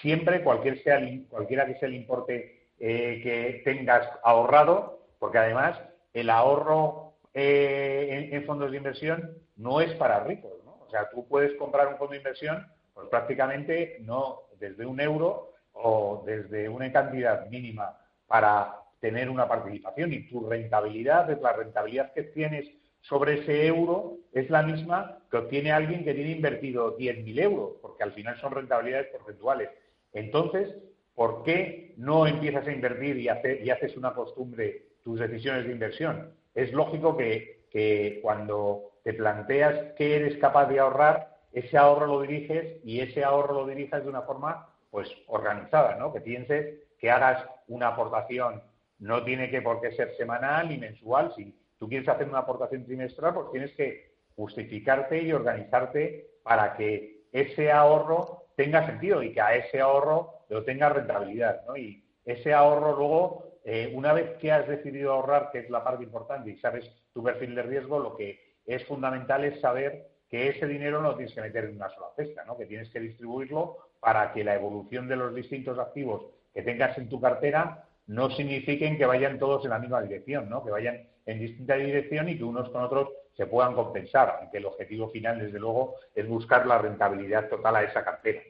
Siempre, 0.00 0.42
cualquier 0.42 0.82
sea 0.82 1.00
cualquiera 1.28 1.66
que 1.66 1.78
sea 1.78 1.88
el 1.88 1.94
importe 1.94 2.68
eh, 2.78 3.20
que 3.22 3.62
tengas 3.64 4.08
ahorrado, 4.22 5.00
porque 5.18 5.38
además 5.38 5.80
el 6.12 6.30
ahorro 6.30 7.14
eh, 7.34 8.30
en, 8.32 8.44
fondos 8.44 8.70
de 8.70 8.76
inversión 8.76 9.38
no 9.56 9.80
es 9.80 9.92
para 9.94 10.24
ricos. 10.24 10.52
¿no? 10.64 10.78
O 10.86 10.90
sea, 10.90 11.08
tú 11.10 11.26
puedes 11.26 11.54
comprar 11.56 11.88
un 11.88 11.96
fondo 11.96 12.12
de 12.12 12.18
inversión, 12.18 12.66
pues 12.94 13.08
prácticamente 13.08 13.98
no 14.00 14.42
desde 14.58 14.86
un 14.86 15.00
euro 15.00 15.52
o 15.72 16.22
desde 16.26 16.68
una 16.68 16.90
cantidad 16.92 17.46
mínima 17.48 17.98
para 18.26 18.74
tener 19.00 19.30
una 19.30 19.46
participación 19.46 20.12
y 20.12 20.28
tu 20.28 20.48
rentabilidad, 20.48 21.28
la 21.40 21.52
rentabilidad 21.52 22.12
que 22.12 22.24
tienes 22.24 22.68
sobre 23.08 23.40
ese 23.40 23.66
euro, 23.66 24.18
es 24.32 24.50
la 24.50 24.62
misma 24.62 25.18
que 25.30 25.38
obtiene 25.38 25.72
alguien 25.72 26.04
que 26.04 26.14
tiene 26.14 26.32
invertido 26.32 26.96
10.000 26.98 27.40
euros, 27.40 27.72
porque 27.80 28.02
al 28.02 28.12
final 28.12 28.38
son 28.40 28.52
rentabilidades 28.52 29.08
porcentuales. 29.08 29.70
Entonces, 30.12 30.74
¿por 31.14 31.42
qué 31.42 31.94
no 31.96 32.26
empiezas 32.26 32.66
a 32.66 32.72
invertir 32.72 33.16
y, 33.16 33.28
y 33.64 33.70
haces 33.70 33.96
una 33.96 34.14
costumbre 34.14 34.82
tus 35.02 35.18
decisiones 35.18 35.64
de 35.66 35.72
inversión? 35.72 36.34
Es 36.54 36.72
lógico 36.72 37.16
que, 37.16 37.64
que 37.70 38.18
cuando 38.22 38.92
te 39.04 39.14
planteas 39.14 39.94
que 39.94 40.16
eres 40.16 40.36
capaz 40.36 40.66
de 40.66 40.80
ahorrar, 40.80 41.38
ese 41.52 41.78
ahorro 41.78 42.06
lo 42.06 42.20
diriges 42.20 42.76
y 42.84 43.00
ese 43.00 43.24
ahorro 43.24 43.54
lo 43.54 43.66
dirijas 43.66 44.02
de 44.04 44.10
una 44.10 44.22
forma 44.22 44.68
pues 44.90 45.08
organizada, 45.28 45.96
¿no? 45.96 46.12
Que 46.12 46.20
pienses 46.20 46.74
que 46.98 47.10
hagas 47.10 47.44
una 47.68 47.88
aportación 47.88 48.62
no 48.98 49.22
tiene 49.22 49.50
que 49.50 49.62
por 49.62 49.80
qué 49.80 49.92
ser 49.92 50.14
semanal 50.16 50.68
ni 50.68 50.78
mensual. 50.78 51.32
Si 51.36 51.54
tú 51.78 51.88
quieres 51.88 52.08
hacer 52.08 52.28
una 52.28 52.38
aportación 52.38 52.84
trimestral, 52.84 53.34
pues 53.34 53.50
tienes 53.52 53.72
que 53.72 54.12
justificarte 54.36 55.22
y 55.22 55.32
organizarte 55.32 56.30
para 56.42 56.76
que 56.76 57.24
ese 57.32 57.70
ahorro 57.70 58.44
tenga 58.56 58.86
sentido 58.86 59.22
y 59.22 59.32
que 59.32 59.40
a 59.40 59.54
ese 59.54 59.80
ahorro 59.80 60.44
lo 60.48 60.64
tenga 60.64 60.88
rentabilidad. 60.88 61.64
¿no? 61.66 61.76
Y 61.76 62.04
ese 62.24 62.52
ahorro 62.52 62.96
luego, 62.96 63.60
eh, 63.64 63.92
una 63.94 64.12
vez 64.12 64.36
que 64.38 64.52
has 64.52 64.66
decidido 64.66 65.12
ahorrar, 65.12 65.50
que 65.50 65.60
es 65.60 65.70
la 65.70 65.84
parte 65.84 66.04
importante, 66.04 66.50
y 66.50 66.56
sabes 66.58 66.90
tu 67.12 67.22
perfil 67.22 67.54
de 67.54 67.62
riesgo, 67.62 67.98
lo 67.98 68.16
que 68.16 68.40
es 68.66 68.84
fundamental 68.86 69.44
es 69.44 69.60
saber 69.60 70.08
que 70.28 70.48
ese 70.48 70.66
dinero 70.66 71.00
no 71.00 71.10
lo 71.10 71.16
tienes 71.16 71.34
que 71.34 71.40
meter 71.40 71.64
en 71.64 71.76
una 71.76 71.88
sola 71.90 72.08
cesta, 72.16 72.44
¿no? 72.44 72.56
que 72.56 72.66
tienes 72.66 72.90
que 72.90 73.00
distribuirlo 73.00 73.78
para 74.00 74.32
que 74.32 74.44
la 74.44 74.54
evolución 74.54 75.08
de 75.08 75.16
los 75.16 75.34
distintos 75.34 75.78
activos 75.78 76.26
que 76.52 76.62
tengas 76.62 76.96
en 76.98 77.08
tu 77.08 77.20
cartera 77.20 77.84
no 78.06 78.30
signifiquen 78.30 78.98
que 78.98 79.06
vayan 79.06 79.38
todos 79.38 79.64
en 79.64 79.70
la 79.70 79.78
misma 79.78 80.02
dirección, 80.02 80.48
¿no? 80.48 80.64
que 80.64 80.70
vayan 80.70 81.06
en 81.28 81.38
distinta 81.40 81.74
dirección 81.74 82.26
y 82.30 82.38
que 82.38 82.44
unos 82.44 82.70
con 82.70 82.82
otros 82.82 83.10
se 83.36 83.46
puedan 83.46 83.74
compensar, 83.74 84.38
aunque 84.40 84.56
el 84.58 84.64
objetivo 84.64 85.10
final, 85.10 85.38
desde 85.38 85.60
luego, 85.60 85.96
es 86.14 86.26
buscar 86.26 86.66
la 86.66 86.78
rentabilidad 86.78 87.50
total 87.50 87.76
a 87.76 87.82
esa 87.82 88.02
cartera. 88.02 88.40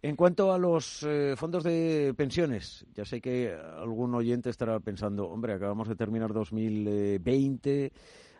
En 0.00 0.16
cuanto 0.16 0.50
a 0.52 0.58
los 0.58 1.02
eh, 1.02 1.34
fondos 1.36 1.62
de 1.62 2.14
pensiones, 2.16 2.86
ya 2.94 3.04
sé 3.04 3.20
que 3.20 3.54
algún 3.76 4.14
oyente 4.14 4.48
estará 4.48 4.80
pensando, 4.80 5.28
hombre, 5.28 5.52
acabamos 5.52 5.88
de 5.88 5.96
terminar 5.96 6.32
2020, 6.32 7.92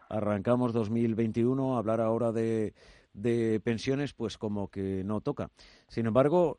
arrancamos 0.08 0.72
2021, 0.72 1.76
hablar 1.76 2.00
ahora 2.00 2.32
de, 2.32 2.72
de 3.12 3.60
pensiones, 3.62 4.14
pues 4.14 4.38
como 4.38 4.68
que 4.68 5.02
no 5.04 5.20
toca. 5.20 5.50
Sin 5.88 6.06
embargo, 6.06 6.56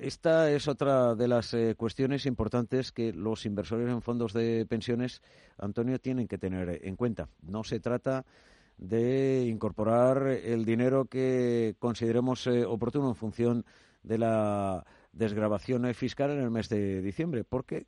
esta 0.00 0.50
es 0.50 0.68
otra 0.68 1.14
de 1.14 1.28
las 1.28 1.54
eh, 1.54 1.74
cuestiones 1.76 2.26
importantes 2.26 2.92
que 2.92 3.12
los 3.12 3.46
inversores 3.46 3.88
en 3.88 4.02
fondos 4.02 4.32
de 4.32 4.66
pensiones, 4.66 5.22
Antonio, 5.58 5.98
tienen 5.98 6.28
que 6.28 6.38
tener 6.38 6.80
en 6.82 6.96
cuenta. 6.96 7.28
No 7.42 7.64
se 7.64 7.80
trata 7.80 8.24
de 8.76 9.46
incorporar 9.48 10.26
el 10.28 10.64
dinero 10.64 11.06
que 11.06 11.74
consideremos 11.78 12.46
eh, 12.46 12.64
oportuno 12.64 13.08
en 13.08 13.16
función 13.16 13.64
de 14.02 14.18
la 14.18 14.84
desgrabación 15.12 15.92
fiscal 15.94 16.30
en 16.30 16.40
el 16.40 16.50
mes 16.50 16.68
de 16.68 17.02
diciembre, 17.02 17.44
porque 17.44 17.86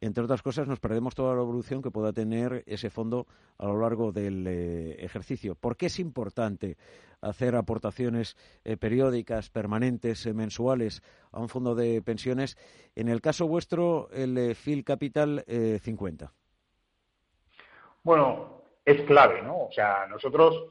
entre 0.00 0.24
otras 0.24 0.42
cosas, 0.42 0.66
nos 0.66 0.80
perdemos 0.80 1.14
toda 1.14 1.34
la 1.34 1.42
evolución 1.42 1.82
que 1.82 1.90
pueda 1.90 2.12
tener 2.12 2.64
ese 2.66 2.88
fondo 2.88 3.26
a 3.58 3.66
lo 3.66 3.78
largo 3.80 4.12
del 4.12 4.46
eh, 4.46 4.96
ejercicio. 5.04 5.54
¿Por 5.54 5.76
qué 5.76 5.86
es 5.86 5.98
importante 5.98 6.78
hacer 7.20 7.54
aportaciones 7.54 8.36
eh, 8.64 8.78
periódicas, 8.78 9.50
permanentes, 9.50 10.24
eh, 10.24 10.32
mensuales 10.32 11.02
a 11.32 11.40
un 11.40 11.50
fondo 11.50 11.74
de 11.74 12.00
pensiones? 12.00 12.56
En 12.96 13.08
el 13.08 13.20
caso 13.20 13.46
vuestro, 13.46 14.08
el 14.12 14.54
FIL 14.54 14.84
Capital 14.84 15.44
50. 15.46 16.32
Bueno, 18.02 18.62
es 18.84 19.02
clave, 19.02 19.42
¿no? 19.42 19.64
O 19.64 19.72
sea, 19.72 20.06
nosotros 20.08 20.64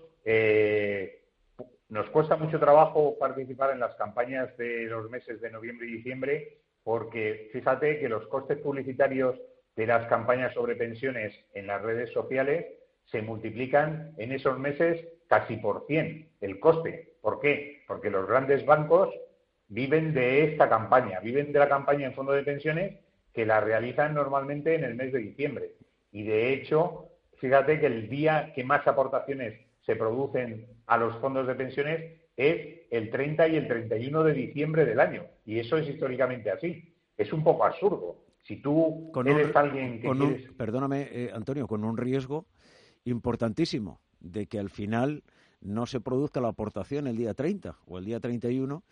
nos 1.89 2.09
cuesta 2.09 2.35
mucho 2.35 2.59
trabajo 2.59 3.15
participar 3.19 3.71
en 3.71 3.79
las 3.79 3.95
campañas 3.95 4.55
de 4.57 4.85
los 4.85 5.09
meses 5.09 5.39
de 5.39 5.51
noviembre 5.51 5.87
y 5.87 5.97
diciembre 5.97 6.59
porque 6.83 7.49
fíjate 7.51 7.99
que 7.99 8.09
los 8.09 8.27
costes 8.27 8.57
publicitarios 8.59 9.35
de 9.75 9.87
las 9.87 10.07
campañas 10.07 10.53
sobre 10.53 10.75
pensiones 10.75 11.33
en 11.53 11.67
las 11.67 11.81
redes 11.81 12.11
sociales 12.11 12.65
se 13.05 13.21
multiplican 13.21 14.13
en 14.17 14.31
esos 14.31 14.59
meses 14.59 15.05
casi 15.27 15.57
por 15.57 15.85
100 15.87 16.29
el 16.41 16.59
coste. 16.59 17.13
¿Por 17.21 17.39
qué? 17.39 17.83
Porque 17.87 18.09
los 18.09 18.27
grandes 18.27 18.65
bancos 18.65 19.13
viven 19.67 20.13
de 20.13 20.43
esta 20.45 20.67
campaña, 20.67 21.19
viven 21.19 21.51
de 21.51 21.59
la 21.59 21.69
campaña 21.69 22.07
en 22.07 22.13
fondo 22.13 22.33
de 22.33 22.43
pensiones 22.43 22.99
que 23.33 23.45
la 23.45 23.61
realizan 23.61 24.13
normalmente 24.13 24.75
en 24.75 24.83
el 24.83 24.95
mes 24.95 25.13
de 25.13 25.19
diciembre. 25.19 25.71
Y 26.11 26.23
de 26.23 26.53
hecho, 26.53 27.09
fíjate 27.37 27.79
que 27.79 27.85
el 27.85 28.09
día 28.09 28.51
que 28.53 28.63
más 28.63 28.85
aportaciones 28.87 29.59
se 29.85 29.95
producen 29.95 30.67
a 30.87 30.97
los 30.97 31.15
fondos 31.17 31.47
de 31.47 31.55
pensiones 31.55 32.19
es 32.39 32.87
el 32.89 33.09
30 33.09 33.49
y 33.49 33.57
el 33.57 33.67
31 33.67 34.23
de 34.23 34.33
diciembre 34.33 34.85
del 34.85 35.01
año. 35.01 35.25
Y 35.45 35.59
eso 35.59 35.77
es 35.77 35.89
históricamente 35.89 36.49
así. 36.49 36.93
Es 37.17 37.33
un 37.33 37.43
poco 37.43 37.65
absurdo. 37.65 38.23
Si 38.43 38.55
tú 38.55 39.11
eres 39.25 39.53
alguien 39.53 39.99
que 39.99 40.07
Perdóname, 40.57 41.09
eh, 41.11 41.31
Antonio, 41.33 41.67
con 41.67 41.83
un 41.83 41.97
riesgo 41.97 42.45
importantísimo 43.03 43.99
de 44.21 44.47
que 44.47 44.57
al 44.57 44.69
final 44.69 45.23
no 45.59 45.85
se 45.85 45.99
produzca 45.99 46.39
la 46.39 46.47
aportación 46.47 47.07
el 47.07 47.17
día 47.17 47.33
30 47.33 47.75
o 47.85 47.97
el 47.97 48.05
día 48.05 48.21
31, 48.21 48.83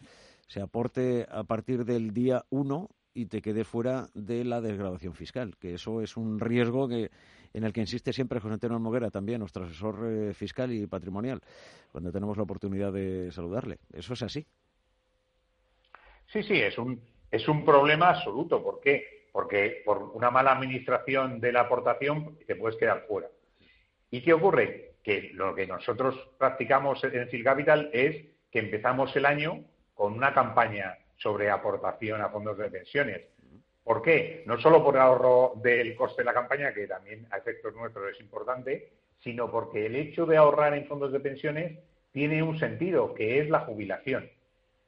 se 0.47 0.59
aporte 0.59 1.25
a 1.31 1.45
partir 1.45 1.85
del 1.85 2.11
día 2.13 2.43
1 2.49 2.89
y 3.13 3.27
te 3.27 3.41
quedes 3.41 3.65
fuera 3.65 4.09
de 4.13 4.43
la 4.43 4.59
desgrabación 4.59 5.13
fiscal, 5.13 5.55
que 5.57 5.73
eso 5.73 6.01
es 6.01 6.17
un 6.17 6.41
riesgo 6.41 6.89
que 6.89 7.11
en 7.53 7.63
el 7.63 7.73
que 7.73 7.81
insiste 7.81 8.13
siempre 8.13 8.39
José 8.39 8.53
Antonio 8.53 8.79
Moguera, 8.79 9.09
también 9.09 9.39
nuestro 9.39 9.65
asesor 9.65 9.99
eh, 10.05 10.33
fiscal 10.33 10.71
y 10.71 10.87
patrimonial, 10.87 11.41
cuando 11.91 12.11
tenemos 12.11 12.37
la 12.37 12.43
oportunidad 12.43 12.91
de 12.93 13.31
saludarle. 13.31 13.79
Eso 13.93 14.13
es 14.13 14.21
así. 14.23 14.45
Sí, 16.27 16.43
sí, 16.43 16.61
es 16.61 16.77
un, 16.77 17.01
es 17.31 17.47
un 17.47 17.63
problema 17.63 18.09
absoluto. 18.09 18.61
¿Por 18.63 18.79
qué? 18.81 19.27
Porque 19.31 19.81
por 19.85 20.11
una 20.13 20.29
mala 20.29 20.51
administración 20.51 21.39
de 21.39 21.51
la 21.51 21.61
aportación 21.61 22.37
te 22.45 22.55
puedes 22.55 22.77
quedar 22.77 23.05
fuera. 23.07 23.27
¿Y 24.11 24.21
qué 24.21 24.33
ocurre? 24.33 24.95
Que 25.03 25.31
lo 25.33 25.55
que 25.55 25.67
nosotros 25.67 26.15
practicamos 26.37 27.03
en 27.03 27.27
Phil 27.29 27.43
Capital 27.43 27.89
es 27.93 28.25
que 28.51 28.59
empezamos 28.59 29.15
el 29.15 29.25
año 29.25 29.63
con 29.93 30.13
una 30.13 30.33
campaña 30.33 30.97
sobre 31.17 31.49
aportación 31.49 32.21
a 32.21 32.29
fondos 32.29 32.57
de 32.57 32.69
pensiones. 32.69 33.21
¿Por 33.87 34.01
qué? 34.01 34.43
No 34.45 34.59
solo 34.59 34.83
por 34.83 34.95
el 34.95 35.01
ahorro 35.01 35.53
del 35.63 35.95
coste 35.95 36.21
de 36.21 36.25
la 36.25 36.33
campaña, 36.33 36.73
que 36.73 36.87
también 36.87 37.25
a 37.31 37.37
efectos 37.37 37.73
nuestros 37.73 38.11
es 38.11 38.19
importante, 38.19 38.89
sino 39.19 39.49
porque 39.49 39.85
el 39.85 39.95
hecho 39.95 40.25
de 40.25 40.35
ahorrar 40.35 40.73
en 40.73 40.87
fondos 40.87 41.13
de 41.13 41.21
pensiones 41.21 41.79
tiene 42.11 42.43
un 42.43 42.59
sentido, 42.59 43.13
que 43.13 43.39
es 43.39 43.49
la 43.49 43.61
jubilación. 43.61 44.29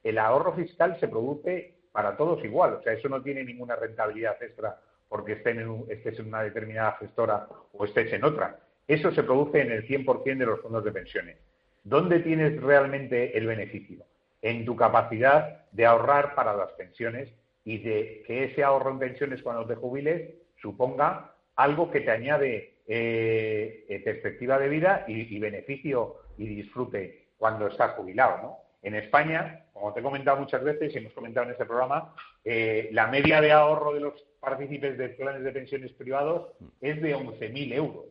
El 0.03 0.17
ahorro 0.17 0.51
fiscal 0.51 0.99
se 0.99 1.07
produce 1.07 1.75
para 1.93 2.17
todos 2.17 2.43
igual, 2.43 2.73
o 2.73 2.81
sea, 2.81 2.91
eso 2.91 3.07
no 3.07 3.21
tiene 3.21 3.45
ninguna 3.45 3.77
rentabilidad 3.77 4.35
extra 4.43 4.77
porque 5.07 5.31
estés 5.31 5.57
en, 5.57 6.27
una 6.27 6.43
determinada 6.43 6.97
gestora 6.99 7.47
o 7.71 7.85
estés 7.85 8.11
en 8.11 8.25
otra. 8.25 8.59
Eso 8.85 9.13
se 9.13 9.23
produce 9.23 9.61
en 9.61 9.71
el 9.71 9.87
100% 9.87 10.37
de 10.39 10.45
los 10.45 10.59
fondos 10.59 10.83
de 10.83 10.91
pensiones. 10.91 11.37
¿Dónde 11.85 12.19
tienes 12.19 12.61
realmente 12.61 13.37
el 13.37 13.47
beneficio? 13.47 14.03
En 14.41 14.65
tu 14.65 14.75
capacidad 14.75 15.69
de 15.71 15.85
ahorrar 15.85 16.35
para 16.35 16.53
las 16.53 16.73
pensiones 16.73 17.33
y 17.63 17.79
de 17.79 18.23
que 18.25 18.45
ese 18.45 18.63
ahorro 18.63 18.91
en 18.91 18.99
pensiones 18.99 19.41
cuando 19.41 19.65
te 19.65 19.75
jubiles 19.75 20.29
suponga 20.61 21.33
algo 21.55 21.91
que 21.91 22.01
te 22.01 22.11
añade 22.11 22.79
eh, 22.87 23.85
eh, 23.87 23.99
perspectiva 23.99 24.57
de 24.57 24.69
vida 24.69 25.05
y, 25.07 25.37
beneficio 25.39 26.15
y 26.37 26.47
disfrute 26.47 27.27
cuando 27.37 27.67
estás 27.67 27.91
jubilado, 27.91 28.37
¿no? 28.41 28.57
En 28.81 28.95
España, 28.95 29.65
como 29.73 29.93
te 29.93 29.99
he 29.99 30.03
comentado 30.03 30.39
muchas 30.39 30.63
veces 30.63 30.93
y 30.93 30.97
hemos 30.97 31.13
comentado 31.13 31.45
en 31.45 31.51
este 31.51 31.65
programa, 31.65 32.15
eh, 32.45 32.89
la 32.93 33.07
media 33.07 33.41
de 33.41 33.51
ahorro 33.51 33.93
de 33.93 33.99
los 33.99 34.13
partícipes 34.39 34.97
de 34.97 35.09
planes 35.09 35.43
de 35.43 35.51
pensiones 35.51 35.91
privados 35.91 36.53
es 36.79 37.01
de 37.01 37.15
11.000 37.15 37.73
euros. 37.73 38.05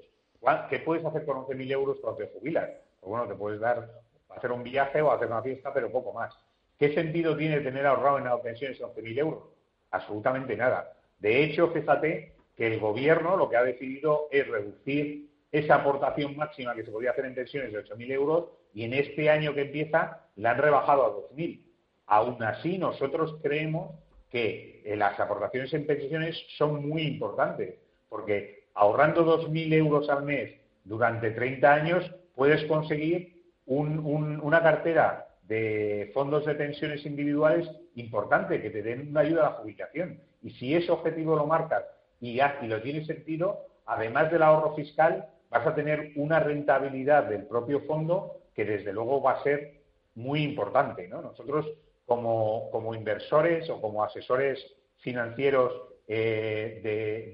¿Qué 0.68 0.78
puedes 0.80 1.04
hacer 1.04 1.24
con 1.24 1.38
11.000 1.38 1.72
euros 1.72 1.98
cuando 2.00 2.18
te 2.18 2.28
jubilas? 2.28 2.68
Pues 3.00 3.10
bueno, 3.10 3.26
te 3.26 3.34
puedes 3.34 3.60
dar, 3.60 3.90
hacer 4.28 4.52
un 4.52 4.62
viaje 4.62 5.00
o 5.00 5.10
hacer 5.10 5.26
una 5.26 5.42
fiesta, 5.42 5.72
pero 5.72 5.90
poco 5.90 6.12
más. 6.12 6.34
¿Qué 6.78 6.94
sentido 6.94 7.36
tiene 7.36 7.60
tener 7.60 7.86
ahorrado 7.86 8.18
en 8.18 8.24
las 8.24 8.40
pensiones 8.40 8.80
11.000 8.80 9.18
euros? 9.18 9.42
Absolutamente 9.90 10.56
nada. 10.56 10.92
De 11.18 11.42
hecho, 11.42 11.70
fíjate 11.72 12.34
que 12.56 12.66
el 12.68 12.78
gobierno 12.78 13.36
lo 13.36 13.48
que 13.48 13.56
ha 13.56 13.64
decidido 13.64 14.28
es 14.30 14.46
reducir 14.46 15.28
esa 15.50 15.76
aportación 15.76 16.36
máxima 16.36 16.74
que 16.74 16.84
se 16.84 16.90
podía 16.90 17.10
hacer 17.10 17.24
en 17.24 17.34
pensiones 17.34 17.72
de 17.72 17.84
8.000 17.84 18.12
euros 18.12 18.44
y 18.74 18.84
en 18.84 18.94
este 18.94 19.28
año 19.28 19.54
que 19.54 19.62
empieza 19.62 20.24
la 20.36 20.52
han 20.52 20.58
rebajado 20.58 21.04
a 21.04 21.34
2.000. 21.34 21.60
Aún 22.06 22.42
así, 22.42 22.78
nosotros 22.78 23.36
creemos 23.42 23.92
que 24.30 24.82
eh, 24.84 24.96
las 24.96 25.18
aportaciones 25.18 25.72
en 25.74 25.86
pensiones 25.86 26.36
son 26.56 26.88
muy 26.88 27.02
importantes, 27.02 27.74
porque 28.08 28.64
ahorrando 28.74 29.24
2.000 29.24 29.72
euros 29.74 30.08
al 30.10 30.24
mes 30.24 30.54
durante 30.84 31.30
30 31.32 31.72
años 31.74 32.14
puedes 32.34 32.64
conseguir 32.66 33.36
una 33.66 34.62
cartera 34.62 35.27
de 35.48 36.10
fondos 36.12 36.44
de 36.44 36.54
pensiones 36.54 37.04
individuales 37.06 37.68
importante, 37.94 38.60
que 38.60 38.70
te 38.70 38.82
den 38.82 39.08
una 39.08 39.20
ayuda 39.20 39.40
a 39.40 39.50
la 39.50 39.56
jubilación. 39.56 40.20
Y 40.42 40.50
si 40.50 40.74
ese 40.74 40.92
objetivo 40.92 41.34
lo 41.34 41.46
marcas 41.46 41.84
y, 42.20 42.38
y 42.40 42.66
lo 42.66 42.82
tienes 42.82 43.06
sentido, 43.06 43.66
además 43.86 44.30
del 44.30 44.42
ahorro 44.42 44.74
fiscal, 44.76 45.26
vas 45.50 45.66
a 45.66 45.74
tener 45.74 46.12
una 46.16 46.38
rentabilidad 46.38 47.24
del 47.24 47.46
propio 47.46 47.80
fondo 47.80 48.42
que 48.54 48.64
desde 48.64 48.92
luego 48.92 49.22
va 49.22 49.32
a 49.32 49.42
ser 49.42 49.78
muy 50.14 50.42
importante. 50.42 51.08
Nosotros, 51.08 51.66
como, 52.04 52.94
inversores 52.94 53.68
o 53.70 53.80
como 53.80 54.02
asesores 54.02 54.58
financieros 54.98 55.72
eh, 56.06 56.80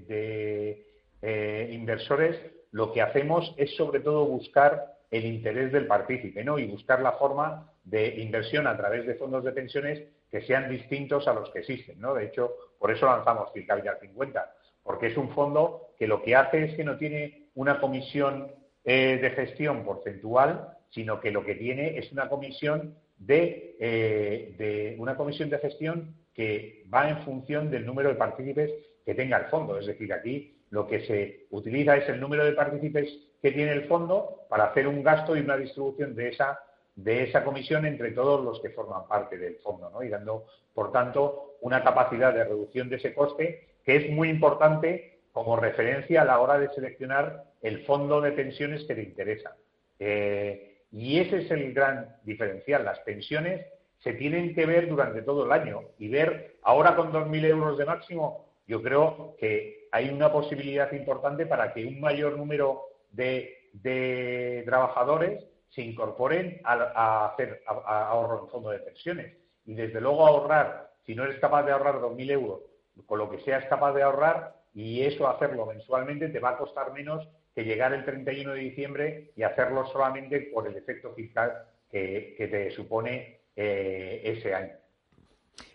de, 0.06 0.86
eh, 1.22 1.70
inversores, 1.72 2.36
lo 2.72 2.92
que 2.92 3.02
hacemos 3.02 3.54
es 3.56 3.74
sobre 3.76 4.00
todo 4.00 4.26
buscar 4.26 4.98
el 5.14 5.26
interés 5.26 5.70
del 5.70 5.86
partícipe 5.86 6.42
¿no? 6.42 6.58
y 6.58 6.66
buscar 6.66 7.00
la 7.00 7.12
forma 7.12 7.70
de 7.84 8.16
inversión 8.20 8.66
a 8.66 8.76
través 8.76 9.06
de 9.06 9.14
fondos 9.14 9.44
de 9.44 9.52
pensiones 9.52 10.02
que 10.28 10.42
sean 10.42 10.68
distintos 10.68 11.28
a 11.28 11.34
los 11.34 11.50
que 11.50 11.60
existen. 11.60 12.00
¿no? 12.00 12.14
De 12.14 12.24
hecho, 12.24 12.52
por 12.80 12.90
eso 12.90 13.06
lanzamos 13.06 13.50
Capital 13.52 13.98
50, 14.00 14.54
porque 14.82 15.06
es 15.06 15.16
un 15.16 15.30
fondo 15.30 15.90
que 15.96 16.08
lo 16.08 16.20
que 16.20 16.34
hace 16.34 16.64
es 16.64 16.74
que 16.74 16.82
no 16.82 16.96
tiene 16.96 17.50
una 17.54 17.80
comisión 17.80 18.50
eh, 18.84 19.18
de 19.22 19.30
gestión 19.30 19.84
porcentual, 19.84 20.78
sino 20.90 21.20
que 21.20 21.30
lo 21.30 21.44
que 21.44 21.54
tiene 21.54 21.96
es 21.96 22.10
una 22.10 22.28
comisión 22.28 22.96
de, 23.16 23.76
eh, 23.78 24.56
de, 24.58 24.96
una 24.98 25.16
comisión 25.16 25.48
de 25.48 25.58
gestión 25.58 26.16
que 26.34 26.84
va 26.92 27.08
en 27.08 27.18
función 27.18 27.70
del 27.70 27.86
número 27.86 28.08
de 28.08 28.16
partícipes 28.16 28.72
que 29.06 29.14
tenga 29.14 29.36
el 29.36 29.44
fondo. 29.44 29.78
Es 29.78 29.86
decir, 29.86 30.12
aquí 30.12 30.56
lo 30.70 30.88
que 30.88 31.06
se 31.06 31.46
utiliza 31.50 31.96
es 31.96 32.08
el 32.08 32.18
número 32.18 32.44
de 32.44 32.52
partícipes 32.52 33.16
que 33.44 33.52
tiene 33.52 33.72
el 33.72 33.84
fondo 33.88 34.46
para 34.48 34.64
hacer 34.64 34.88
un 34.88 35.02
gasto 35.02 35.36
y 35.36 35.40
una 35.40 35.58
distribución 35.58 36.14
de 36.16 36.30
esa 36.30 36.60
de 36.96 37.24
esa 37.24 37.44
comisión 37.44 37.84
entre 37.84 38.12
todos 38.12 38.42
los 38.42 38.58
que 38.62 38.70
forman 38.70 39.06
parte 39.06 39.36
del 39.36 39.56
fondo, 39.56 39.90
¿no? 39.90 40.02
y 40.02 40.08
dando, 40.08 40.46
por 40.72 40.92
tanto, 40.92 41.56
una 41.60 41.84
capacidad 41.84 42.32
de 42.32 42.44
reducción 42.44 42.88
de 42.88 42.96
ese 42.96 43.12
coste 43.12 43.68
que 43.84 43.96
es 43.96 44.10
muy 44.10 44.30
importante 44.30 45.18
como 45.32 45.56
referencia 45.56 46.22
a 46.22 46.24
la 46.24 46.40
hora 46.40 46.58
de 46.58 46.70
seleccionar 46.70 47.44
el 47.60 47.84
fondo 47.84 48.22
de 48.22 48.32
pensiones 48.32 48.84
que 48.84 48.94
te 48.94 49.02
interesa. 49.02 49.54
Eh, 49.98 50.78
y 50.90 51.18
ese 51.18 51.42
es 51.42 51.50
el 51.50 51.74
gran 51.74 52.16
diferencial. 52.22 52.82
Las 52.82 53.00
pensiones 53.00 53.66
se 53.98 54.14
tienen 54.14 54.54
que 54.54 54.64
ver 54.64 54.88
durante 54.88 55.20
todo 55.20 55.44
el 55.44 55.52
año 55.52 55.82
y 55.98 56.08
ver 56.08 56.56
ahora 56.62 56.96
con 56.96 57.12
2.000 57.12 57.44
euros 57.44 57.76
de 57.76 57.84
máximo, 57.84 58.46
yo 58.66 58.82
creo 58.82 59.36
que 59.38 59.88
hay 59.92 60.08
una 60.08 60.32
posibilidad 60.32 60.90
importante 60.92 61.44
para 61.44 61.74
que 61.74 61.84
un 61.84 62.00
mayor 62.00 62.38
número 62.38 62.93
de 63.14 64.62
trabajadores 64.64 65.44
se 65.74 65.82
incorporen 65.82 66.60
a, 66.64 67.26
hacer 67.26 67.62
ahorro 67.66 68.44
en 68.44 68.48
fondo 68.50 68.70
de 68.70 68.78
pensiones. 68.78 69.36
Y 69.66 69.74
desde 69.74 70.00
luego 70.00 70.26
ahorrar, 70.26 70.92
si 71.04 71.14
no 71.14 71.24
eres 71.24 71.40
capaz 71.40 71.64
de 71.64 71.72
ahorrar 71.72 71.96
2.000 71.96 72.30
euros, 72.30 72.60
con 73.06 73.18
lo 73.18 73.28
que 73.28 73.40
seas 73.40 73.64
capaz 73.66 73.92
de 73.92 74.02
ahorrar, 74.02 74.54
y 74.72 75.02
eso 75.02 75.28
hacerlo 75.28 75.66
mensualmente 75.66 76.28
te 76.28 76.38
va 76.38 76.50
a 76.50 76.58
costar 76.58 76.92
menos 76.92 77.28
que 77.54 77.64
llegar 77.64 77.92
el 77.92 78.04
31 78.04 78.52
de 78.52 78.60
diciembre 78.60 79.32
y 79.36 79.42
hacerlo 79.42 79.86
solamente 79.86 80.50
por 80.52 80.66
el 80.66 80.76
efecto 80.76 81.12
fiscal 81.14 81.52
que, 81.90 82.34
te 82.38 82.70
supone 82.72 83.40
eh, 83.56 84.20
ese 84.24 84.54
año. 84.54 84.74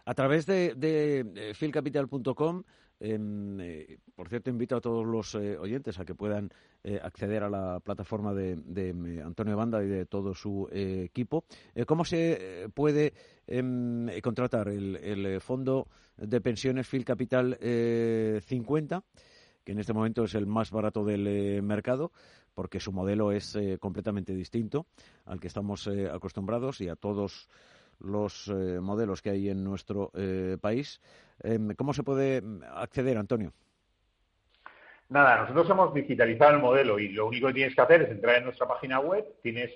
A 0.05 0.13
través 0.13 0.45
de, 0.45 0.75
de 0.75 1.53
filcapital.com 1.53 2.63
Em, 3.01 3.59
eh, 3.61 3.99
por 4.19 4.27
cierto, 4.29 4.49
invito 4.49 4.75
a 4.75 4.81
todos 4.81 5.05
los 5.05 5.33
eh, 5.35 5.57
oyentes 5.57 5.97
a 5.99 6.03
que 6.03 6.13
puedan 6.13 6.51
eh, 6.83 6.99
acceder 7.01 7.43
a 7.43 7.49
la 7.49 7.79
plataforma 7.79 8.33
de, 8.33 9.21
Antonio 9.23 9.55
Banda 9.55 9.81
y 9.81 9.87
de 9.87 10.05
todo 10.05 10.33
su 10.35 10.67
equipo. 10.71 11.45
¿Cómo 11.87 12.03
se 12.03 12.69
puede 12.73 13.13
em, 13.47 14.07
contratar 14.21 14.67
el, 14.67 15.39
Fondo 15.39 15.87
de 16.17 16.41
Pensiones 16.41 16.87
Phil 16.87 17.05
Capital 17.05 17.57
50? 17.57 19.03
que 19.69 19.73
en 19.73 19.79
este 19.79 19.93
momento 19.93 20.23
es 20.23 20.33
el 20.33 20.47
más 20.47 20.71
barato 20.71 21.03
del 21.05 21.27
eh, 21.27 21.61
mercado, 21.61 22.11
porque 22.55 22.79
su 22.79 22.91
modelo 22.91 23.31
es 23.31 23.55
eh, 23.55 23.77
completamente 23.79 24.33
distinto 24.33 24.87
al 25.25 25.39
que 25.39 25.45
estamos 25.45 25.85
eh, 25.85 26.09
acostumbrados 26.09 26.81
y 26.81 26.89
a 26.89 26.95
todos 26.95 27.47
los 27.99 28.51
modelos 28.81 29.21
que 29.21 29.29
hay 29.29 29.49
en 29.49 29.61
nuestro 29.61 30.11
país. 30.61 31.01
Em, 31.41 31.75
¿Cómo 31.75 31.93
se 31.93 32.01
puede 32.01 32.41
acceder, 32.73 33.17
Antonio? 33.17 33.51
Nada, 35.09 35.41
nosotros 35.41 35.69
hemos 35.71 35.93
digitalizado 35.93 36.55
el 36.55 36.61
modelo 36.61 36.99
y 36.99 37.09
lo 37.09 37.27
único 37.27 37.47
que 37.47 37.55
tienes 37.55 37.75
que 37.75 37.81
hacer 37.81 38.03
es 38.03 38.11
entrar 38.11 38.37
en 38.37 38.45
nuestra 38.45 38.67
página 38.67 38.99
web, 38.99 39.25
tienes 39.41 39.71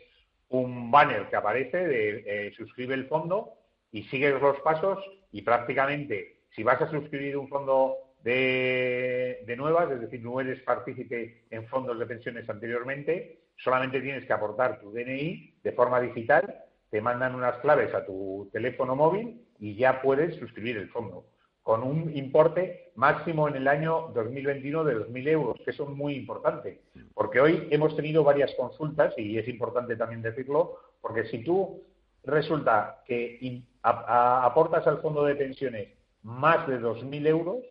un 0.50 0.92
banner 0.92 1.28
que 1.28 1.36
aparece 1.36 1.88
de 1.88 2.54
suscribe 2.56 2.94
el 2.94 3.08
fondo 3.08 3.54
y 3.92 4.04
sigues 4.04 4.40
los 4.40 4.60
pasos 4.60 5.04
y 5.32 5.42
prácticamente 5.42 6.38
si 6.52 6.62
vas 6.62 6.80
a 6.82 6.90
suscribir 6.90 7.36
un 7.38 7.48
fondo 7.48 7.96
de, 8.24 9.44
nuevas, 9.58 9.92
es 9.92 10.02
decir, 10.02 10.22
no 10.22 10.40
eres 10.40 10.62
partícipe 10.62 11.44
en 11.50 11.68
fondos 11.68 11.98
de 12.00 12.06
pensiones 12.06 12.50
anteriormente, 12.50 13.40
solamente 13.58 14.02
tienes 14.02 14.26
que 14.26 14.34
aportar 14.34 14.80
tu 14.80 14.92
DNI 14.92 15.56
de 15.64 15.72
forma 15.74 16.00
digital, 16.00 16.64
te 16.90 17.02
mandan 17.02 17.36
unas 17.36 17.58
claves 17.58 17.94
a 17.94 18.06
tu 18.06 18.50
teléfono 18.54 18.96
móvil 18.96 19.42
y 19.60 19.76
ya 19.76 20.02
puedes 20.02 20.36
suscribir 20.36 20.78
el 20.78 20.90
fondo 20.90 21.26
con 21.64 21.82
un 21.82 22.16
importe 22.16 22.92
máximo 22.96 23.48
en 23.48 23.56
el 23.56 23.68
año 23.68 24.12
2021 24.14 24.84
de 24.84 24.98
2.000 25.08 25.28
euros, 25.30 25.58
que 25.64 25.72
eso 25.72 25.84
es 25.84 25.90
muy 25.90 26.16
importante, 26.16 26.82
porque 27.14 27.40
hoy 27.40 27.68
hemos 27.72 27.96
tenido 27.96 28.24
varias 28.24 28.54
consultas 28.56 29.14
y 29.18 29.38
es 29.38 29.48
importante 29.48 29.96
también 29.96 30.22
decirlo, 30.22 30.78
porque 31.02 31.26
si 31.28 31.44
tú 31.44 31.82
resulta 32.26 33.02
que 33.06 33.64
aportas 33.82 34.86
al 34.88 35.02
fondo 35.02 35.24
de 35.24 35.36
pensiones 35.36 35.88
más 36.22 36.68
de 36.68 36.80
2.000 36.80 37.28
euros, 37.28 37.64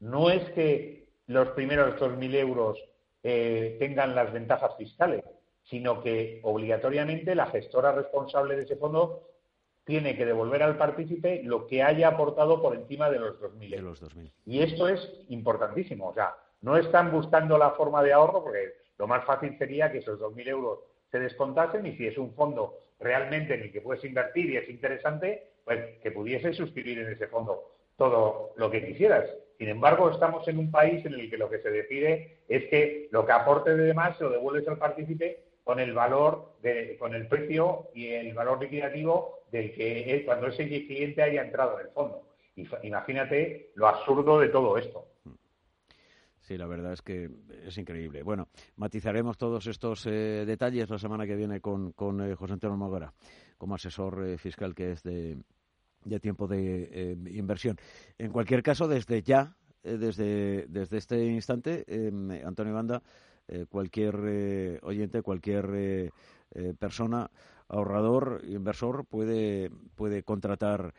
no 0.00 0.30
es 0.30 0.50
que 0.50 1.08
los 1.26 1.50
primeros 1.50 2.00
2.000 2.00 2.34
euros 2.34 2.78
eh, 3.22 3.76
tengan 3.78 4.14
las 4.14 4.32
ventajas 4.32 4.76
fiscales, 4.76 5.22
sino 5.64 6.02
que 6.02 6.40
obligatoriamente 6.42 7.34
la 7.36 7.46
gestora 7.46 7.92
responsable 7.92 8.56
de 8.56 8.62
ese 8.62 8.76
fondo 8.76 9.29
tiene 9.90 10.16
que 10.16 10.24
devolver 10.24 10.62
al 10.62 10.76
partícipe 10.76 11.42
lo 11.42 11.66
que 11.66 11.82
haya 11.82 12.06
aportado 12.06 12.62
por 12.62 12.76
encima 12.76 13.10
de 13.10 13.18
los 13.18 13.40
2.000 13.40 13.76
euros. 13.76 14.00
Y 14.46 14.62
esto 14.62 14.86
es 14.86 15.00
importantísimo. 15.30 16.10
O 16.10 16.14
sea, 16.14 16.36
no 16.60 16.76
están 16.76 17.10
buscando 17.10 17.58
la 17.58 17.72
forma 17.72 18.00
de 18.04 18.12
ahorro 18.12 18.44
porque 18.44 18.72
lo 18.98 19.08
más 19.08 19.24
fácil 19.24 19.58
sería 19.58 19.90
que 19.90 19.98
esos 19.98 20.20
2.000 20.20 20.48
euros 20.48 20.78
se 21.10 21.18
descontasen 21.18 21.84
y 21.86 21.96
si 21.96 22.06
es 22.06 22.16
un 22.18 22.32
fondo 22.34 22.78
realmente 23.00 23.54
en 23.54 23.62
el 23.62 23.72
que 23.72 23.80
puedes 23.80 24.04
invertir 24.04 24.50
y 24.50 24.58
es 24.58 24.70
interesante, 24.70 25.48
pues 25.64 25.98
que 26.00 26.12
pudiese 26.12 26.52
suscribir 26.52 27.00
en 27.00 27.10
ese 27.10 27.26
fondo 27.26 27.72
todo 27.96 28.52
lo 28.58 28.70
que 28.70 28.86
quisieras. 28.86 29.28
Sin 29.58 29.70
embargo, 29.70 30.08
estamos 30.08 30.46
en 30.46 30.58
un 30.58 30.70
país 30.70 31.04
en 31.04 31.14
el 31.14 31.28
que 31.28 31.36
lo 31.36 31.50
que 31.50 31.58
se 31.62 31.70
decide 31.70 32.42
es 32.48 32.64
que 32.70 33.08
lo 33.10 33.26
que 33.26 33.32
aporte 33.32 33.74
de 33.74 33.86
demás 33.86 34.16
se 34.18 34.22
lo 34.22 34.30
devuelves 34.30 34.68
al 34.68 34.78
partícipe 34.78 35.42
con 35.64 35.80
el 35.80 35.92
valor, 35.94 36.52
de, 36.62 36.96
con 36.96 37.12
el 37.12 37.26
precio 37.26 37.88
y 37.92 38.10
el 38.10 38.32
valor 38.34 38.62
liquidativo 38.62 39.39
del 39.50 39.72
que 39.72 40.22
cuando 40.24 40.48
ese 40.48 40.66
cliente 40.68 41.22
haya 41.22 41.42
entrado 41.42 41.78
en 41.80 41.86
el 41.86 41.92
fondo. 41.92 42.26
Imagínate 42.82 43.72
lo 43.74 43.88
absurdo 43.88 44.38
de 44.40 44.48
todo 44.48 44.76
esto. 44.76 45.06
Sí, 46.40 46.58
la 46.58 46.66
verdad 46.66 46.94
es 46.94 47.02
que 47.02 47.30
es 47.64 47.78
increíble. 47.78 48.22
Bueno, 48.22 48.48
matizaremos 48.76 49.38
todos 49.38 49.66
estos 49.66 50.04
eh, 50.06 50.44
detalles 50.44 50.90
la 50.90 50.98
semana 50.98 51.26
que 51.26 51.36
viene 51.36 51.60
con, 51.60 51.92
con 51.92 52.20
eh, 52.20 52.34
José 52.34 52.54
Antonio 52.54 52.76
Mogora, 52.76 53.12
como 53.56 53.76
asesor 53.76 54.26
eh, 54.26 54.36
fiscal 54.36 54.74
que 54.74 54.92
es 54.92 55.02
de, 55.02 55.38
de 56.04 56.18
tiempo 56.18 56.48
de 56.48 56.88
eh, 56.90 57.16
inversión. 57.30 57.76
En 58.18 58.32
cualquier 58.32 58.62
caso, 58.62 58.88
desde 58.88 59.22
ya, 59.22 59.54
eh, 59.84 59.96
desde, 59.96 60.66
desde 60.66 60.96
este 60.96 61.24
instante, 61.24 61.84
Antonio 62.44 62.74
Banda, 62.74 63.02
cualquier 63.68 64.80
oyente, 64.82 65.22
cualquier 65.22 66.12
persona, 66.78 67.30
ahorrador, 67.70 68.42
inversor, 68.44 69.06
puede, 69.06 69.70
puede 69.94 70.22
contratar 70.22 70.92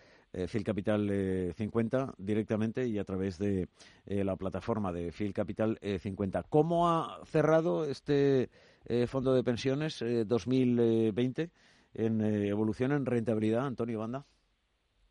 Phil 0.50 0.64
Capital 0.64 1.54
50 1.58 2.14
directamente 2.18 2.88
y 2.88 2.98
a 2.98 3.04
través 3.04 3.38
de 3.38 3.68
la 4.06 4.38
plataforma 4.38 4.94
de 4.94 5.12
Phil 5.12 5.34
Capital 5.34 5.78
50. 5.82 6.44
¿Cómo 6.44 6.90
ha 6.90 7.20
cerrado 7.26 7.84
este 7.84 8.50
fondo 9.08 9.34
de 9.34 9.44
pensiones 9.44 10.00
2020 10.00 11.50
en 11.96 12.22
evolución 12.22 12.94
en 12.94 13.06
rentabilidad, 13.06 13.66
Antonio 13.66 14.00
Banda? 14.00 14.26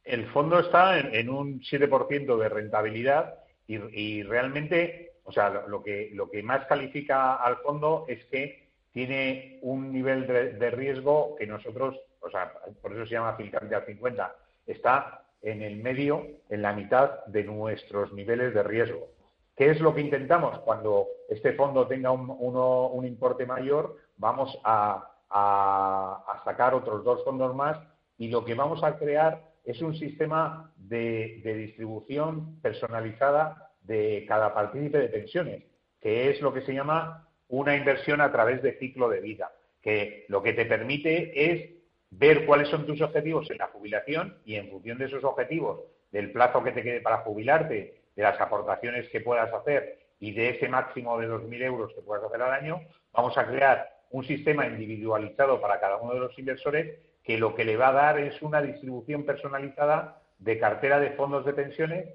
el 0.04 0.26
fondo 0.26 0.58
está 0.58 0.98
en, 0.98 1.28
un 1.28 1.60
7% 1.60 2.36
de 2.36 2.48
rentabilidad 2.48 3.34
y, 3.66 4.22
realmente, 4.24 5.12
o 5.22 5.30
sea, 5.30 5.64
lo, 5.68 5.82
que, 5.84 6.10
lo 6.12 6.28
que 6.28 6.42
más 6.42 6.66
califica 6.66 7.36
al 7.36 7.58
fondo 7.58 8.04
es 8.08 8.24
que 8.24 8.69
tiene 8.92 9.58
un 9.62 9.92
nivel 9.92 10.26
de, 10.26 10.70
riesgo 10.70 11.36
que 11.36 11.46
nosotros, 11.46 11.98
o 12.20 12.30
sea, 12.30 12.52
por 12.82 12.92
eso 12.92 13.06
se 13.06 13.12
llama 13.12 13.36
Capital 13.36 13.84
50, 13.86 14.36
está 14.66 15.24
en 15.42 15.62
el 15.62 15.76
medio, 15.76 16.26
en 16.48 16.62
la 16.62 16.72
mitad 16.72 17.24
de 17.26 17.44
nuestros 17.44 18.12
niveles 18.12 18.52
de 18.54 18.62
riesgo. 18.62 19.08
¿Qué 19.56 19.70
es 19.70 19.80
lo 19.80 19.94
que 19.94 20.00
intentamos? 20.00 20.58
Cuando 20.60 21.06
este 21.28 21.52
fondo 21.52 21.86
tenga 21.86 22.10
un, 22.10 23.06
importe 23.06 23.46
mayor, 23.46 23.96
vamos 24.16 24.58
a, 24.64 25.10
a 25.28 26.42
sacar 26.44 26.74
otros 26.74 27.04
dos 27.04 27.22
fondos 27.24 27.54
más 27.54 27.78
y 28.18 28.28
lo 28.28 28.44
que 28.44 28.54
vamos 28.54 28.82
a 28.82 28.98
crear 28.98 29.50
es 29.64 29.80
un 29.82 29.94
sistema 29.94 30.72
de, 30.76 31.40
distribución 31.44 32.60
personalizada 32.60 33.70
de 33.82 34.24
cada 34.28 34.54
partícipe 34.54 34.98
de 34.98 35.08
pensiones, 35.08 35.64
que 36.00 36.30
es 36.30 36.40
lo 36.40 36.52
que 36.52 36.62
se 36.62 36.74
llama 36.74 37.28
una 37.50 37.76
inversión 37.76 38.20
a 38.20 38.32
través 38.32 38.62
de 38.62 38.78
ciclo 38.78 39.08
de 39.08 39.20
vida, 39.20 39.52
que 39.82 40.24
lo 40.28 40.42
que 40.42 40.52
te 40.52 40.66
permite 40.66 41.52
es 41.52 41.70
ver 42.10 42.46
cuáles 42.46 42.68
son 42.68 42.86
tus 42.86 43.00
objetivos 43.00 43.50
en 43.50 43.58
la 43.58 43.68
jubilación 43.68 44.38
y 44.44 44.56
en 44.56 44.68
función 44.70 44.98
de 44.98 45.06
esos 45.06 45.24
objetivos, 45.24 45.80
del 46.10 46.32
plazo 46.32 46.62
que 46.62 46.72
te 46.72 46.82
quede 46.82 47.00
para 47.00 47.18
jubilarte, 47.18 48.00
de 48.16 48.22
las 48.22 48.40
aportaciones 48.40 49.08
que 49.10 49.20
puedas 49.20 49.52
hacer 49.52 49.98
y 50.18 50.32
de 50.32 50.50
ese 50.50 50.68
máximo 50.68 51.18
de 51.18 51.28
2.000 51.28 51.62
euros 51.62 51.92
que 51.94 52.02
puedas 52.02 52.24
hacer 52.24 52.42
al 52.42 52.52
año, 52.52 52.80
vamos 53.12 53.36
a 53.38 53.46
crear 53.46 53.88
un 54.10 54.24
sistema 54.24 54.66
individualizado 54.66 55.60
para 55.60 55.80
cada 55.80 55.96
uno 55.96 56.14
de 56.14 56.20
los 56.20 56.38
inversores 56.38 56.98
que 57.22 57.38
lo 57.38 57.54
que 57.54 57.64
le 57.64 57.76
va 57.76 57.88
a 57.88 57.92
dar 57.92 58.18
es 58.18 58.42
una 58.42 58.60
distribución 58.60 59.24
personalizada 59.24 60.20
de 60.38 60.58
cartera 60.58 60.98
de 60.98 61.10
fondos 61.10 61.44
de 61.44 61.52
pensiones 61.52 62.08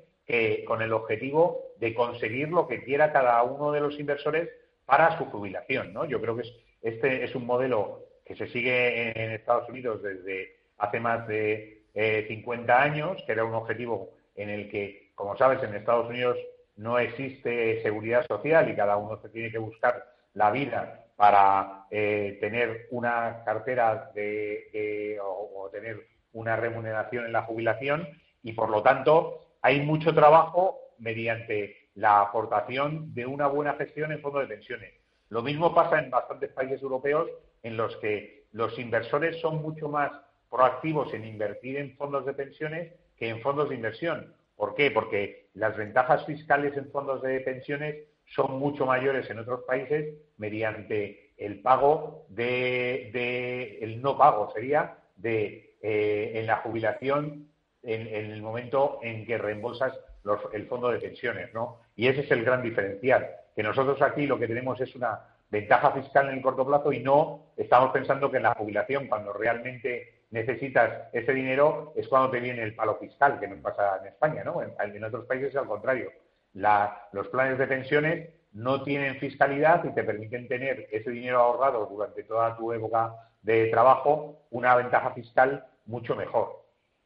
con 0.65 0.81
el 0.81 0.91
objetivo 0.91 1.61
de 1.79 1.93
conseguir 1.93 2.49
lo 2.49 2.67
que 2.67 2.83
quiera 2.83 3.13
cada 3.13 3.41
uno 3.43 3.71
de 3.71 3.79
los 3.79 3.99
inversores 3.99 4.49
para 4.85 5.17
su 5.17 5.25
jubilación. 5.25 5.93
¿no? 5.93 6.05
Yo 6.05 6.21
creo 6.21 6.35
que 6.35 6.43
este 6.81 7.23
es 7.23 7.35
un 7.35 7.45
modelo 7.45 8.03
que 8.25 8.35
se 8.35 8.47
sigue 8.47 9.11
en 9.11 9.31
Estados 9.31 9.69
Unidos 9.69 10.01
desde 10.01 10.55
hace 10.77 10.99
más 10.99 11.27
de 11.27 11.83
50 12.27 12.73
eh, 12.73 12.75
años, 12.75 13.23
que 13.25 13.31
era 13.31 13.45
un 13.45 13.53
objetivo 13.53 14.11
en 14.35 14.49
el 14.49 14.69
que, 14.69 15.11
como 15.15 15.37
sabes, 15.37 15.63
en 15.63 15.75
Estados 15.75 16.09
Unidos 16.09 16.37
no 16.75 16.99
existe 16.99 17.81
seguridad 17.81 18.25
social 18.27 18.69
y 18.69 18.75
cada 18.75 18.97
uno 18.97 19.19
se 19.21 19.29
tiene 19.29 19.51
que 19.51 19.57
buscar 19.57 20.05
la 20.33 20.51
vida 20.51 21.05
para 21.15 21.85
eh, 21.89 22.37
tener 22.41 22.87
una 22.91 23.43
cartera 23.45 24.11
de, 24.13 25.17
o, 25.23 25.69
tener 25.71 26.07
una 26.33 26.57
remuneración 26.57 27.25
en 27.25 27.31
la 27.31 27.43
jubilación 27.43 28.09
y, 28.43 28.51
por 28.51 28.69
lo 28.69 28.83
tanto, 28.83 29.47
hay 29.61 29.81
mucho 29.81 30.13
trabajo 30.13 30.79
mediante 30.99 31.84
la 31.95 32.21
aportación 32.21 33.13
de 33.13 33.25
una 33.25 33.47
buena 33.47 33.73
gestión 33.73 34.11
en 34.11 34.21
fondos 34.21 34.41
de 34.41 34.55
pensiones. 34.55 34.93
Lo 35.29 35.41
mismo 35.41 35.73
pasa 35.73 35.99
en 35.99 36.11
bastantes 36.11 36.51
países 36.51 36.81
europeos 36.81 37.29
en 37.63 37.77
los 37.77 37.95
que 37.97 38.45
los 38.51 38.77
inversores 38.77 39.39
son 39.41 39.61
mucho 39.61 39.89
más 39.89 40.11
proactivos 40.49 41.13
en 41.13 41.25
invertir 41.25 41.77
en 41.77 41.95
fondos 41.97 42.25
de 42.25 42.33
pensiones 42.33 42.93
que 43.17 43.29
en 43.29 43.41
fondos 43.41 43.69
de 43.69 43.75
inversión. 43.75 44.33
¿Por 44.55 44.75
qué? 44.75 44.91
Porque 44.91 45.49
las 45.53 45.75
ventajas 45.75 46.25
fiscales 46.25 46.77
en 46.77 46.91
fondos 46.91 47.21
de 47.21 47.39
pensiones 47.41 47.95
son 48.27 48.59
mucho 48.59 48.85
mayores 48.85 49.29
en 49.29 49.39
otros 49.39 49.63
países 49.63 50.15
mediante 50.37 51.33
el 51.37 51.61
pago 51.61 52.25
de, 52.29 53.79
el 53.81 54.01
no 54.01 54.17
pago 54.17 54.51
sería 54.53 54.97
de 55.15 55.75
eh, 55.81 56.31
en 56.35 56.47
la 56.47 56.57
jubilación 56.57 57.49
en, 57.83 58.07
el 58.07 58.41
momento 58.41 58.99
en 59.03 59.25
que 59.25 59.37
reembolsas 59.37 59.93
el 60.53 60.65
fondo 60.67 60.89
de 60.89 60.99
pensiones, 60.99 61.53
¿no? 61.53 61.84
Y 61.95 62.07
ese 62.07 62.21
es 62.21 62.31
el 62.31 62.43
gran 62.43 62.61
diferencial, 62.61 63.29
que 63.55 63.63
nosotros 63.63 64.01
aquí 64.01 64.27
lo 64.27 64.37
que 64.37 64.47
tenemos 64.47 64.79
es 64.81 64.95
una 64.95 65.19
ventaja 65.49 65.91
fiscal 65.91 66.29
en 66.29 66.35
el 66.35 66.41
corto 66.41 66.65
plazo 66.65 66.91
y 66.91 66.99
no 66.99 67.51
estamos 67.55 67.91
pensando 67.91 68.29
que 68.29 68.37
en 68.37 68.43
la 68.43 68.55
jubilación, 68.55 69.07
cuando 69.07 69.31
realmente 69.31 70.23
necesitas 70.31 71.09
ese 71.13 71.33
dinero, 71.33 71.93
es 71.95 72.07
cuando 72.07 72.31
te 72.31 72.39
viene 72.39 72.63
el 72.63 72.75
palo 72.75 72.97
fiscal, 72.97 73.39
que 73.39 73.47
nos 73.47 73.59
pasa 73.59 73.99
en 74.01 74.07
España, 74.07 74.43
¿no? 74.43 74.61
En, 74.61 74.73
en 74.79 75.03
otros 75.03 75.25
países 75.25 75.49
es 75.49 75.55
al 75.55 75.67
contrario 75.67 76.11
los 77.11 77.27
planes 77.27 77.57
de 77.57 77.67
pensiones 77.67 78.29
no 78.53 78.83
tienen 78.83 79.19
fiscalidad 79.19 79.83
y 79.83 79.93
te 79.93 80.03
permiten 80.03 80.47
tener 80.47 80.87
ese 80.91 81.11
dinero 81.11 81.41
ahorrado 81.41 81.85
durante 81.87 82.23
toda 82.23 82.55
tu 82.55 82.71
época 82.71 83.13
de 83.41 83.67
trabajo 83.67 84.43
una 84.51 84.75
ventaja 84.75 85.11
fiscal 85.11 85.65
mucho 85.85 86.15
mejor. 86.15 86.64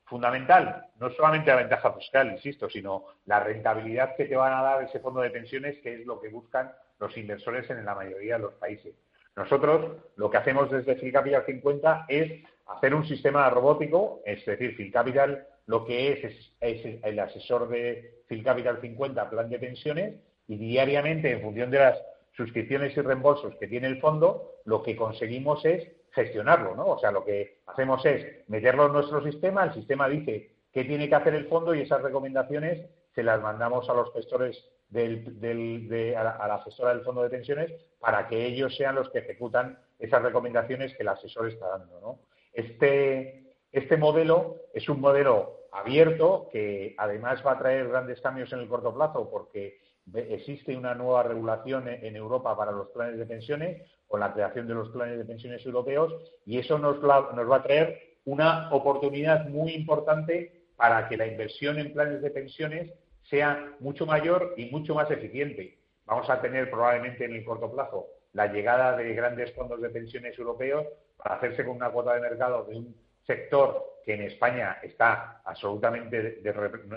Fundamental, 0.10 0.88
no 1.00 1.12
solamente 1.12 1.52
la 1.52 1.58
ventaja 1.58 1.94
fiscal, 1.94 2.32
insisto, 2.32 2.70
sino 2.70 3.06
la 3.26 3.40
rentabilidad 3.40 4.16
que 4.16 4.26
te 4.26 4.36
van 4.36 4.54
a 4.54 4.62
dar 4.62 4.84
ese 4.84 5.00
fondo 5.00 5.22
de 5.22 5.30
pensiones, 5.30 5.78
que 5.80 5.94
es 5.94 6.06
lo 6.06 6.20
que 6.20 6.30
buscan 6.30 6.72
los 7.00 7.16
inversores 7.16 7.70
en 7.70 7.86
la 7.86 7.96
mayoría 7.96 8.36
de 8.36 8.42
los 8.42 8.54
países. 8.56 8.94
Nosotros 9.36 9.98
lo 10.16 10.30
que 10.30 10.38
hacemos 10.38 10.70
desde 10.70 10.96
Phil 10.96 11.14
Capital 11.14 11.46
50 11.46 12.06
es 12.10 12.44
hacer 12.68 12.94
un 12.94 13.08
sistema 13.08 13.50
robótico, 13.50 14.22
es 14.26 14.44
decir, 14.46 14.76
Phil 14.76 14.92
Capital 14.92 15.48
lo 15.68 15.86
que 15.86 16.12
es, 16.12 16.52
es, 16.60 17.04
el 17.04 17.20
asesor 17.20 17.70
de 17.70 18.24
Phil 18.28 18.44
Capital 18.44 18.82
50, 18.82 19.30
plan 19.30 19.50
de 19.50 19.60
pensiones, 19.60 20.16
y 20.48 20.58
diariamente, 20.58 21.32
en 21.32 21.42
función 21.42 21.70
de 21.70 21.78
las 21.78 22.02
suscripciones 22.36 22.98
y 22.98 23.02
reembolsos 23.02 23.56
que 23.60 23.68
tiene 23.68 23.88
el 23.88 24.00
fondo, 24.00 24.56
lo 24.66 24.82
que 24.82 24.96
conseguimos 24.96 25.64
es 25.66 25.88
gestionarlo, 26.12 26.76
¿no? 26.76 26.88
O 26.88 27.00
sea, 27.00 27.12
lo 27.12 27.24
que 27.24 27.60
hacemos 27.68 28.06
es 28.06 28.48
meterlo 28.48 28.88
en 28.88 28.94
nuestro 28.94 29.24
sistema, 29.24 29.64
el 29.64 29.74
sistema 29.74 30.08
dice 30.10 30.52
qué 30.72 30.84
tiene 30.84 31.10
que 31.10 31.16
hacer 31.16 31.36
el 31.36 31.48
fondo 31.48 31.74
y 31.74 31.82
esas 31.82 32.02
recomendaciones 32.02 32.86
se 33.16 33.24
las 33.24 33.42
mandamos 33.42 33.90
a 33.90 33.94
los 33.94 34.14
gestores 34.14 34.64
del, 34.90 35.40
de, 35.40 36.16
a, 36.16 36.24
la, 36.24 36.56
asesora 36.56 36.94
del 36.94 37.04
fondo 37.04 37.22
de 37.22 37.30
pensiones 37.30 37.72
para 38.00 38.28
que 38.28 38.46
ellos 38.46 38.76
sean 38.76 38.96
los 38.96 39.10
que 39.10 39.20
ejecutan 39.20 39.80
esas 40.00 40.22
recomendaciones 40.22 40.96
que 40.96 41.04
el 41.04 41.10
asesor 41.10 41.50
está 41.50 41.68
dando. 41.68 42.20
Este, 42.54 43.54
este 43.72 43.98
modelo 43.98 44.56
es 44.74 44.90
un 44.90 45.00
modelo 45.00 45.68
abierto 45.72 46.50
que 46.52 46.96
además 46.98 47.44
va 47.46 47.54
a 47.54 47.60
traer 47.60 47.88
grandes 47.90 48.22
cambios 48.22 48.52
en 48.54 48.60
el 48.60 48.68
corto 48.68 48.94
plazo 48.94 49.30
porque 49.30 49.80
existe 50.14 50.76
una 50.76 50.96
nueva 50.96 51.24
regulación 51.24 51.88
en 51.88 52.16
Europa 52.16 52.58
para 52.58 52.72
los 52.72 52.90
planes 52.90 53.20
de 53.20 53.26
pensiones, 53.28 53.84
con 54.10 54.20
la 54.20 54.34
creación 54.34 54.68
de 54.68 54.74
los 54.74 54.90
planes 54.90 55.20
de 55.20 55.24
pensiones 55.24 55.66
europeos, 55.66 56.14
y 56.46 56.58
eso 56.58 56.78
nos, 56.80 57.02
va 57.02 57.56
a 57.56 57.64
traer 57.64 58.18
una 58.26 58.74
oportunidad 58.74 59.48
muy 59.48 59.72
importante 59.74 60.66
para 60.76 61.08
que 61.08 61.16
la 61.16 61.28
inversión 61.28 61.78
en 61.78 61.94
planes 61.94 62.22
de 62.22 62.32
pensiones 62.32 62.92
sea 63.22 63.76
mucho 63.80 64.06
mayor 64.08 64.56
y 64.58 64.66
mucho 64.72 64.96
más 64.96 65.10
eficiente. 65.12 65.78
Vamos 66.06 66.28
a 66.30 66.42
tener 66.42 66.72
probablemente 66.72 67.26
en 67.26 67.36
el 67.36 67.46
corto 67.46 67.72
plazo 67.72 68.08
la 68.34 68.48
llegada 68.48 68.98
de 68.98 69.14
grandes 69.14 69.54
fondos 69.54 69.80
de 69.80 69.90
pensiones 69.90 70.38
europeos 70.38 70.88
para 71.18 71.36
hacerse 71.36 71.64
con 71.64 71.76
una 71.76 71.92
cuota 71.92 72.16
de 72.16 72.22
mercado 72.22 72.66
de 72.66 72.78
un 72.78 72.96
sector 73.28 74.00
que 74.04 74.16
en 74.16 74.24
España 74.24 74.80
está 74.82 75.42
absolutamente 75.46 76.42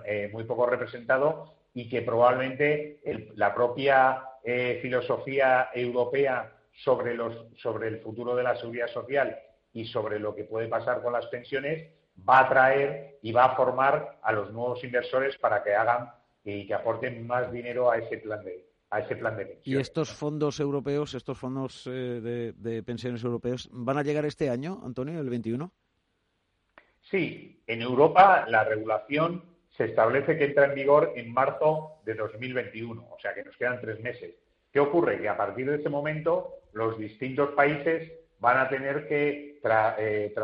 eh, 0.06 0.30
muy 0.32 0.44
poco 0.44 0.64
representado 0.64 1.52
y 1.74 1.90
que 1.90 2.00
probablemente 2.00 3.00
la 3.34 3.54
propia 3.54 4.24
eh, 4.42 4.78
filosofía 4.80 5.68
europea 5.74 6.50
sobre, 6.72 7.14
los, 7.14 7.46
sobre 7.56 7.88
el 7.88 8.00
futuro 8.00 8.34
de 8.34 8.42
la 8.42 8.56
seguridad 8.56 8.88
social 8.88 9.38
y 9.72 9.84
sobre 9.86 10.18
lo 10.18 10.34
que 10.34 10.44
puede 10.44 10.68
pasar 10.68 11.02
con 11.02 11.12
las 11.12 11.26
pensiones 11.26 11.88
va 12.28 12.38
a 12.38 12.46
atraer 12.46 13.18
y 13.22 13.32
va 13.32 13.46
a 13.46 13.56
formar 13.56 14.18
a 14.22 14.32
los 14.32 14.52
nuevos 14.52 14.82
inversores 14.84 15.36
para 15.38 15.62
que 15.62 15.74
hagan 15.74 16.10
y 16.44 16.66
que 16.66 16.74
aporten 16.74 17.26
más 17.26 17.50
dinero 17.52 17.90
a 17.90 17.98
ese 17.98 18.18
plan 18.18 18.44
de 18.44 18.66
a 18.90 19.00
ese 19.00 19.16
plan 19.16 19.34
de 19.38 19.46
pensiones. 19.46 19.66
¿Y 19.66 19.80
estos 19.80 20.12
fondos 20.12 20.60
europeos, 20.60 21.14
estos 21.14 21.38
fondos 21.38 21.86
eh, 21.86 21.90
de, 21.90 22.52
de, 22.52 22.82
pensiones 22.82 23.24
europeos, 23.24 23.70
van 23.72 23.96
a 23.96 24.02
llegar 24.02 24.26
este 24.26 24.50
año, 24.50 24.82
Antonio, 24.84 25.18
el 25.18 25.30
21? 25.30 25.72
Sí, 27.10 27.62
en 27.66 27.80
Europa 27.80 28.44
la 28.48 28.64
regulación 28.64 29.44
se 29.76 29.84
establece 29.86 30.36
que 30.36 30.44
entra 30.44 30.66
en 30.66 30.74
vigor 30.74 31.12
en 31.16 31.32
marzo 31.32 32.02
de 32.04 32.14
2021, 32.14 33.02
o 33.10 33.18
sea 33.18 33.32
que 33.32 33.44
nos 33.44 33.56
quedan 33.56 33.80
tres 33.80 33.98
meses. 34.00 34.34
¿Qué 34.70 34.80
ocurre? 34.80 35.20
Que 35.20 35.28
a 35.28 35.36
partir 35.36 35.70
de 35.70 35.76
ese 35.76 35.88
momento 35.88 36.61
los 36.72 36.98
distintos 36.98 37.50
países 37.50 38.12
van 38.38 38.58
a 38.58 38.68
tener 38.68 39.06
que 39.06 39.60
eh, 39.98 40.34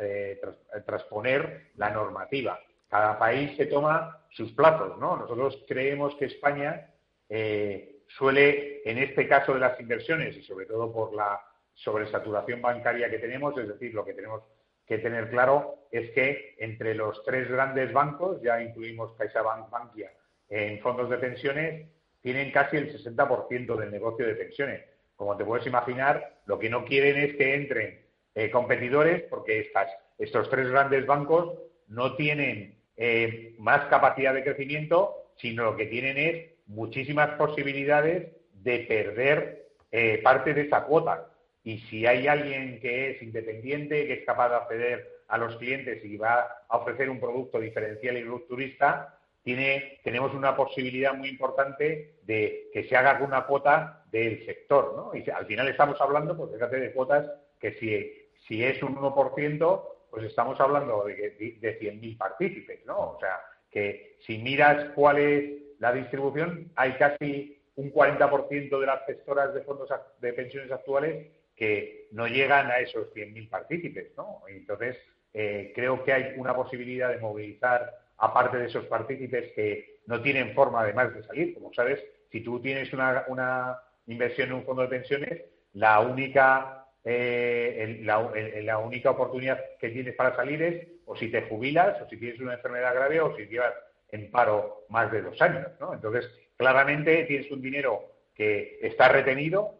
eh, 0.00 0.40
transponer 0.84 1.70
la 1.76 1.90
normativa. 1.90 2.60
Cada 2.88 3.18
país 3.18 3.56
se 3.56 3.66
toma 3.66 4.24
sus 4.30 4.52
plazos, 4.52 4.98
¿no? 4.98 5.16
Nosotros 5.16 5.64
creemos 5.66 6.14
que 6.16 6.26
España 6.26 6.90
eh, 7.28 8.02
suele, 8.08 8.82
en 8.84 8.98
este 8.98 9.26
caso 9.26 9.54
de 9.54 9.60
las 9.60 9.80
inversiones 9.80 10.36
y 10.36 10.42
sobre 10.42 10.66
todo 10.66 10.92
por 10.92 11.14
la 11.14 11.40
sobresaturación 11.72 12.60
bancaria 12.60 13.10
que 13.10 13.18
tenemos, 13.18 13.56
es 13.58 13.68
decir, 13.68 13.94
lo 13.94 14.04
que 14.04 14.14
tenemos 14.14 14.42
que 14.86 14.98
tener 14.98 15.30
claro 15.30 15.88
es 15.90 16.10
que 16.10 16.54
entre 16.58 16.94
los 16.94 17.22
tres 17.24 17.50
grandes 17.50 17.92
bancos, 17.92 18.40
ya 18.42 18.62
incluimos 18.62 19.16
CaixaBank, 19.16 19.70
Bankia, 19.70 20.12
en 20.48 20.78
fondos 20.80 21.10
de 21.10 21.18
pensiones, 21.18 21.88
tienen 22.20 22.52
casi 22.52 22.76
el 22.76 22.92
60% 22.92 23.76
del 23.76 23.90
negocio 23.90 24.26
de 24.26 24.34
pensiones. 24.34 24.84
Como 25.16 25.36
te 25.36 25.44
puedes 25.44 25.66
imaginar, 25.66 26.40
lo 26.46 26.58
que 26.58 26.70
no 26.70 26.84
quieren 26.84 27.16
es 27.16 27.36
que 27.36 27.54
entren 27.54 28.00
eh, 28.34 28.50
competidores 28.50 29.22
porque 29.30 29.60
estas, 29.60 29.88
estos 30.18 30.48
tres 30.50 30.68
grandes 30.68 31.06
bancos 31.06 31.58
no 31.88 32.16
tienen 32.16 32.78
eh, 32.96 33.54
más 33.58 33.86
capacidad 33.86 34.34
de 34.34 34.44
crecimiento, 34.44 35.14
sino 35.36 35.64
lo 35.64 35.76
que 35.76 35.86
tienen 35.86 36.18
es 36.18 36.50
muchísimas 36.66 37.30
posibilidades 37.32 38.28
de 38.52 38.78
perder 38.80 39.66
eh, 39.92 40.20
parte 40.22 40.54
de 40.54 40.62
esa 40.62 40.84
cuota. 40.84 41.28
Y 41.64 41.78
si 41.90 42.06
hay 42.06 42.26
alguien 42.26 42.80
que 42.80 43.10
es 43.10 43.22
independiente, 43.22 44.06
que 44.06 44.12
es 44.14 44.24
capaz 44.24 44.50
de 44.50 44.56
acceder 44.56 45.16
a 45.28 45.38
los 45.38 45.56
clientes 45.56 46.04
y 46.04 46.16
va 46.16 46.46
a 46.68 46.76
ofrecer 46.76 47.10
un 47.10 47.20
producto 47.20 47.58
diferencial 47.60 48.16
y 48.16 48.24
rupturista, 48.24 49.15
tiene, 49.46 50.00
tenemos 50.02 50.34
una 50.34 50.56
posibilidad 50.56 51.14
muy 51.14 51.28
importante 51.28 52.16
de 52.22 52.68
que 52.72 52.82
se 52.88 52.96
haga 52.96 53.22
una 53.22 53.46
cuota 53.46 54.02
del 54.10 54.44
sector. 54.44 54.92
¿no? 54.96 55.16
Y 55.16 55.30
al 55.30 55.46
final 55.46 55.68
estamos 55.68 56.00
hablando, 56.00 56.36
pues 56.36 56.50
fíjate, 56.52 56.80
de 56.80 56.92
cuotas 56.92 57.30
que 57.60 57.74
si, 57.74 58.28
si 58.48 58.64
es 58.64 58.82
un 58.82 58.96
1%, 58.96 59.82
pues 60.10 60.24
estamos 60.24 60.58
hablando 60.58 61.04
de, 61.04 61.14
de 61.60 61.80
100.000 61.80 62.18
partícipes. 62.18 62.84
¿no? 62.86 62.98
O 62.98 63.18
sea, 63.20 63.40
que 63.70 64.16
si 64.26 64.38
miras 64.38 64.86
cuál 64.96 65.18
es 65.18 65.78
la 65.78 65.92
distribución, 65.92 66.72
hay 66.74 66.94
casi 66.94 67.62
un 67.76 67.92
40% 67.92 68.80
de 68.80 68.86
las 68.86 69.06
gestoras 69.06 69.54
de 69.54 69.62
fondos 69.62 69.88
de 70.20 70.32
pensiones 70.32 70.72
actuales 70.72 71.28
que 71.54 72.08
no 72.10 72.26
llegan 72.26 72.68
a 72.68 72.80
esos 72.80 73.14
100.000 73.14 73.48
partícipes, 73.48 74.08
¿no? 74.16 74.42
Entonces, 74.48 74.96
eh, 75.32 75.70
creo 75.72 76.02
que 76.02 76.12
hay 76.12 76.34
una 76.36 76.52
posibilidad 76.52 77.10
de 77.10 77.18
movilizar, 77.18 78.05
aparte 78.18 78.58
de 78.58 78.66
esos 78.66 78.86
partícipes 78.86 79.52
que 79.52 80.00
no 80.06 80.20
tienen 80.22 80.54
forma 80.54 80.80
además 80.80 81.14
de 81.14 81.22
salir. 81.24 81.54
Como 81.54 81.72
sabes, 81.72 82.02
si 82.30 82.40
tú 82.40 82.60
tienes 82.60 82.92
una, 82.92 83.78
inversión 84.06 84.48
en 84.48 84.54
un 84.54 84.64
fondo 84.64 84.82
de 84.82 84.88
pensiones, 84.88 85.42
la 85.74 86.00
única, 86.00 86.86
eh, 87.04 88.00
la, 88.02 88.78
única 88.78 89.10
oportunidad 89.10 89.60
que 89.80 89.90
tienes 89.90 90.14
para 90.14 90.34
salir 90.36 90.62
es 90.62 90.86
o 91.06 91.16
si 91.16 91.30
te 91.30 91.42
jubilas, 91.42 92.00
o 92.02 92.08
si 92.08 92.16
tienes 92.16 92.40
una 92.40 92.54
enfermedad 92.54 92.94
grave, 92.94 93.20
o 93.20 93.36
si 93.36 93.46
llevas 93.46 93.74
en 94.10 94.30
paro 94.30 94.84
más 94.88 95.10
de 95.10 95.22
dos 95.22 95.40
años, 95.40 95.68
¿no? 95.80 95.92
Entonces, 95.92 96.30
claramente 96.56 97.24
tienes 97.24 97.50
un 97.50 97.60
dinero 97.60 98.12
que 98.34 98.78
está 98.82 99.08
retenido 99.08 99.74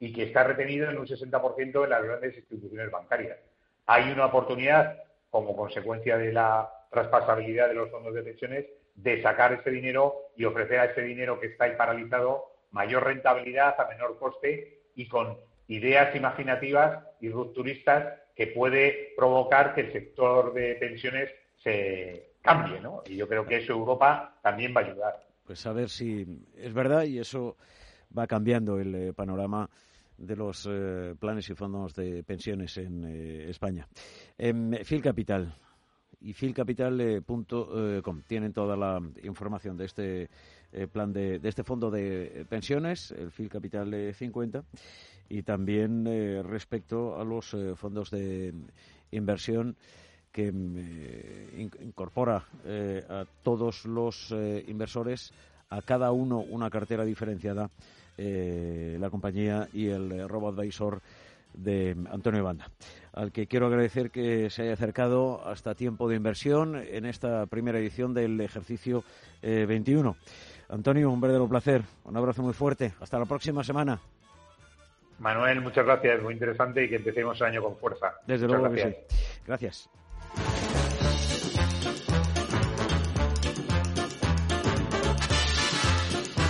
y 0.00 0.12
que 0.12 0.24
está 0.24 0.44
retenido 0.44 0.90
en 0.90 0.98
un 0.98 1.06
60% 1.06 1.84
en 1.84 1.90
las 1.90 2.02
grandes 2.02 2.36
instituciones 2.36 2.90
bancarias. 2.90 3.38
Hay 3.86 4.10
una 4.10 4.26
oportunidad, 4.26 5.02
como 5.30 5.56
consecuencia 5.56 6.16
de 6.16 6.32
la 6.32 6.70
traspasabilidad 6.90 7.68
de 7.68 7.74
los 7.74 7.90
fondos 7.90 8.14
de 8.14 8.22
pensiones, 8.22 8.66
de 8.94 9.22
sacar 9.22 9.52
ese 9.52 9.70
dinero 9.70 10.32
y 10.36 10.44
ofrecer 10.44 10.80
a 10.80 10.84
ese 10.86 11.02
dinero 11.02 11.38
que 11.38 11.48
está 11.48 11.64
ahí 11.64 11.76
paralizado 11.76 12.46
mayor 12.70 13.04
rentabilidad 13.04 13.80
a 13.80 13.88
menor 13.88 14.18
coste 14.18 14.82
y 14.94 15.08
con 15.08 15.38
ideas 15.68 16.14
imaginativas 16.14 17.04
y 17.20 17.30
rupturistas 17.30 18.20
que 18.34 18.48
puede 18.48 19.14
provocar 19.16 19.74
que 19.74 19.82
el 19.82 19.92
sector 19.92 20.52
de 20.52 20.74
pensiones 20.74 21.30
se 21.62 22.32
cambie, 22.42 22.80
¿no? 22.80 23.02
Y 23.06 23.16
yo 23.16 23.28
creo 23.28 23.46
que 23.46 23.56
eso 23.56 23.72
Europa 23.72 24.38
también 24.42 24.74
va 24.76 24.80
a 24.80 24.84
ayudar. 24.84 25.26
Pues 25.44 25.64
a 25.66 25.72
ver 25.72 25.88
si 25.88 26.26
es 26.56 26.72
verdad 26.72 27.04
y 27.04 27.18
eso 27.18 27.56
va 28.16 28.26
cambiando 28.26 28.78
el 28.78 28.94
eh, 28.94 29.12
panorama 29.12 29.68
de 30.16 30.36
los 30.36 30.68
eh, 30.70 31.14
planes 31.18 31.48
y 31.50 31.54
fondos 31.54 31.94
de 31.94 32.22
pensiones 32.24 32.76
en 32.78 33.04
eh, 33.04 33.50
España. 33.50 33.88
Fil 34.84 35.02
Capital 35.02 35.54
y 36.20 36.32
filcapital.com 36.32 38.22
tienen 38.26 38.52
toda 38.52 38.76
la 38.76 39.00
información 39.22 39.76
de 39.76 39.84
este 39.84 40.30
plan 40.92 41.12
de, 41.12 41.38
de, 41.38 41.48
este 41.48 41.64
fondo 41.64 41.90
de 41.90 42.44
pensiones, 42.48 43.10
el 43.12 43.30
Fil 43.30 43.48
Capital 43.48 44.14
50, 44.14 44.64
y 45.28 45.42
también 45.42 46.04
respecto 46.44 47.18
a 47.18 47.24
los 47.24 47.56
fondos 47.76 48.10
de 48.10 48.52
inversión 49.12 49.76
que 50.32 50.48
incorpora 51.80 52.44
a 53.08 53.24
todos 53.42 53.86
los 53.86 54.34
inversores 54.66 55.32
a 55.70 55.82
cada 55.82 56.12
uno 56.12 56.38
una 56.38 56.70
cartera 56.70 57.04
diferenciada 57.04 57.70
eh, 58.20 58.96
la 58.98 59.10
compañía 59.10 59.68
y 59.72 59.86
el 59.86 60.10
eh, 60.10 60.26
robot 60.26 60.58
advisor 60.58 61.00
de 61.54 61.96
Antonio 62.10 62.44
Banda, 62.44 62.70
al 63.12 63.32
que 63.32 63.46
quiero 63.46 63.66
agradecer 63.66 64.10
que 64.10 64.50
se 64.50 64.62
haya 64.62 64.74
acercado 64.74 65.46
hasta 65.46 65.74
tiempo 65.74 66.08
de 66.08 66.16
inversión 66.16 66.76
en 66.76 67.06
esta 67.06 67.46
primera 67.46 67.78
edición 67.78 68.14
del 68.14 68.40
ejercicio 68.40 69.04
21. 69.42 70.10
Eh, 70.10 70.32
Antonio, 70.70 71.10
un 71.10 71.20
verdadero 71.20 71.48
placer, 71.48 71.82
un 72.04 72.16
abrazo 72.16 72.42
muy 72.42 72.52
fuerte, 72.52 72.92
hasta 73.00 73.18
la 73.18 73.24
próxima 73.24 73.64
semana. 73.64 74.00
Manuel, 75.18 75.60
muchas 75.60 75.84
gracias, 75.84 76.22
muy 76.22 76.34
interesante 76.34 76.84
y 76.84 76.88
que 76.88 76.96
empecemos 76.96 77.40
el 77.40 77.46
año 77.48 77.62
con 77.62 77.76
fuerza. 77.76 78.14
Desde 78.26 78.46
luego 78.46 78.64
gracias. 78.64 78.94
que 78.94 79.06
sí. 79.08 79.42
Gracias. 79.46 79.90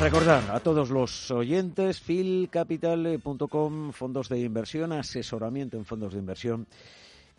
Recordar 0.01 0.49
a 0.53 0.61
todos 0.61 0.91
los 0.91 1.29
oyentes, 1.33 2.01
filcapital.com, 2.01 3.91
fondos 3.91 4.29
de 4.29 4.39
inversión, 4.39 4.93
asesoramiento 4.93 5.77
en 5.77 5.85
fondos 5.85 6.13
de 6.13 6.21
inversión 6.21 6.69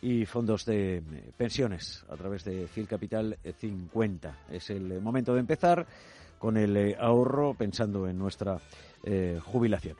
y 0.01 0.25
fondos 0.25 0.65
de 0.65 0.97
eh, 0.97 1.03
pensiones 1.37 2.03
a 2.09 2.17
través 2.17 2.43
de 2.43 2.67
Filcapital 2.67 3.37
50. 3.59 4.39
Es 4.51 4.69
el 4.71 4.99
momento 4.99 5.33
de 5.33 5.39
empezar 5.39 5.87
con 6.37 6.57
el 6.57 6.75
eh, 6.75 6.97
ahorro 6.99 7.53
pensando 7.53 8.09
en 8.09 8.19
nuestra 8.19 8.59
eh, 9.03 9.39
jubilación. 9.41 9.95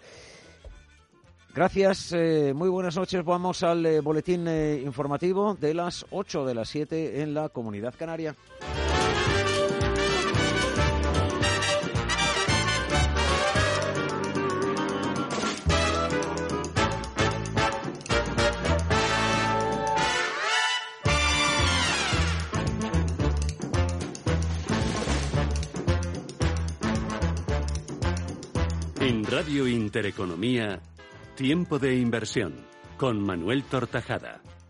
Gracias, 1.55 2.13
muy 2.53 2.67
buenas 2.69 2.97
noches. 2.97 3.23
Vamos 3.23 3.63
al 3.63 4.01
boletín 4.01 4.47
informativo 4.47 5.55
de 5.55 5.73
las 5.73 6.05
8 6.11 6.45
de 6.45 6.53
las 6.53 6.69
7 6.69 7.23
en 7.23 7.33
la 7.33 7.49
Comunidad 7.49 7.95
Canaria. 7.97 8.35
Intereconomía, 29.67 30.81
Tiempo 31.35 31.79
de 31.79 31.95
Inversión, 31.95 32.65
con 32.97 33.21
Manuel 33.21 33.63
Tortajada. 33.63 34.41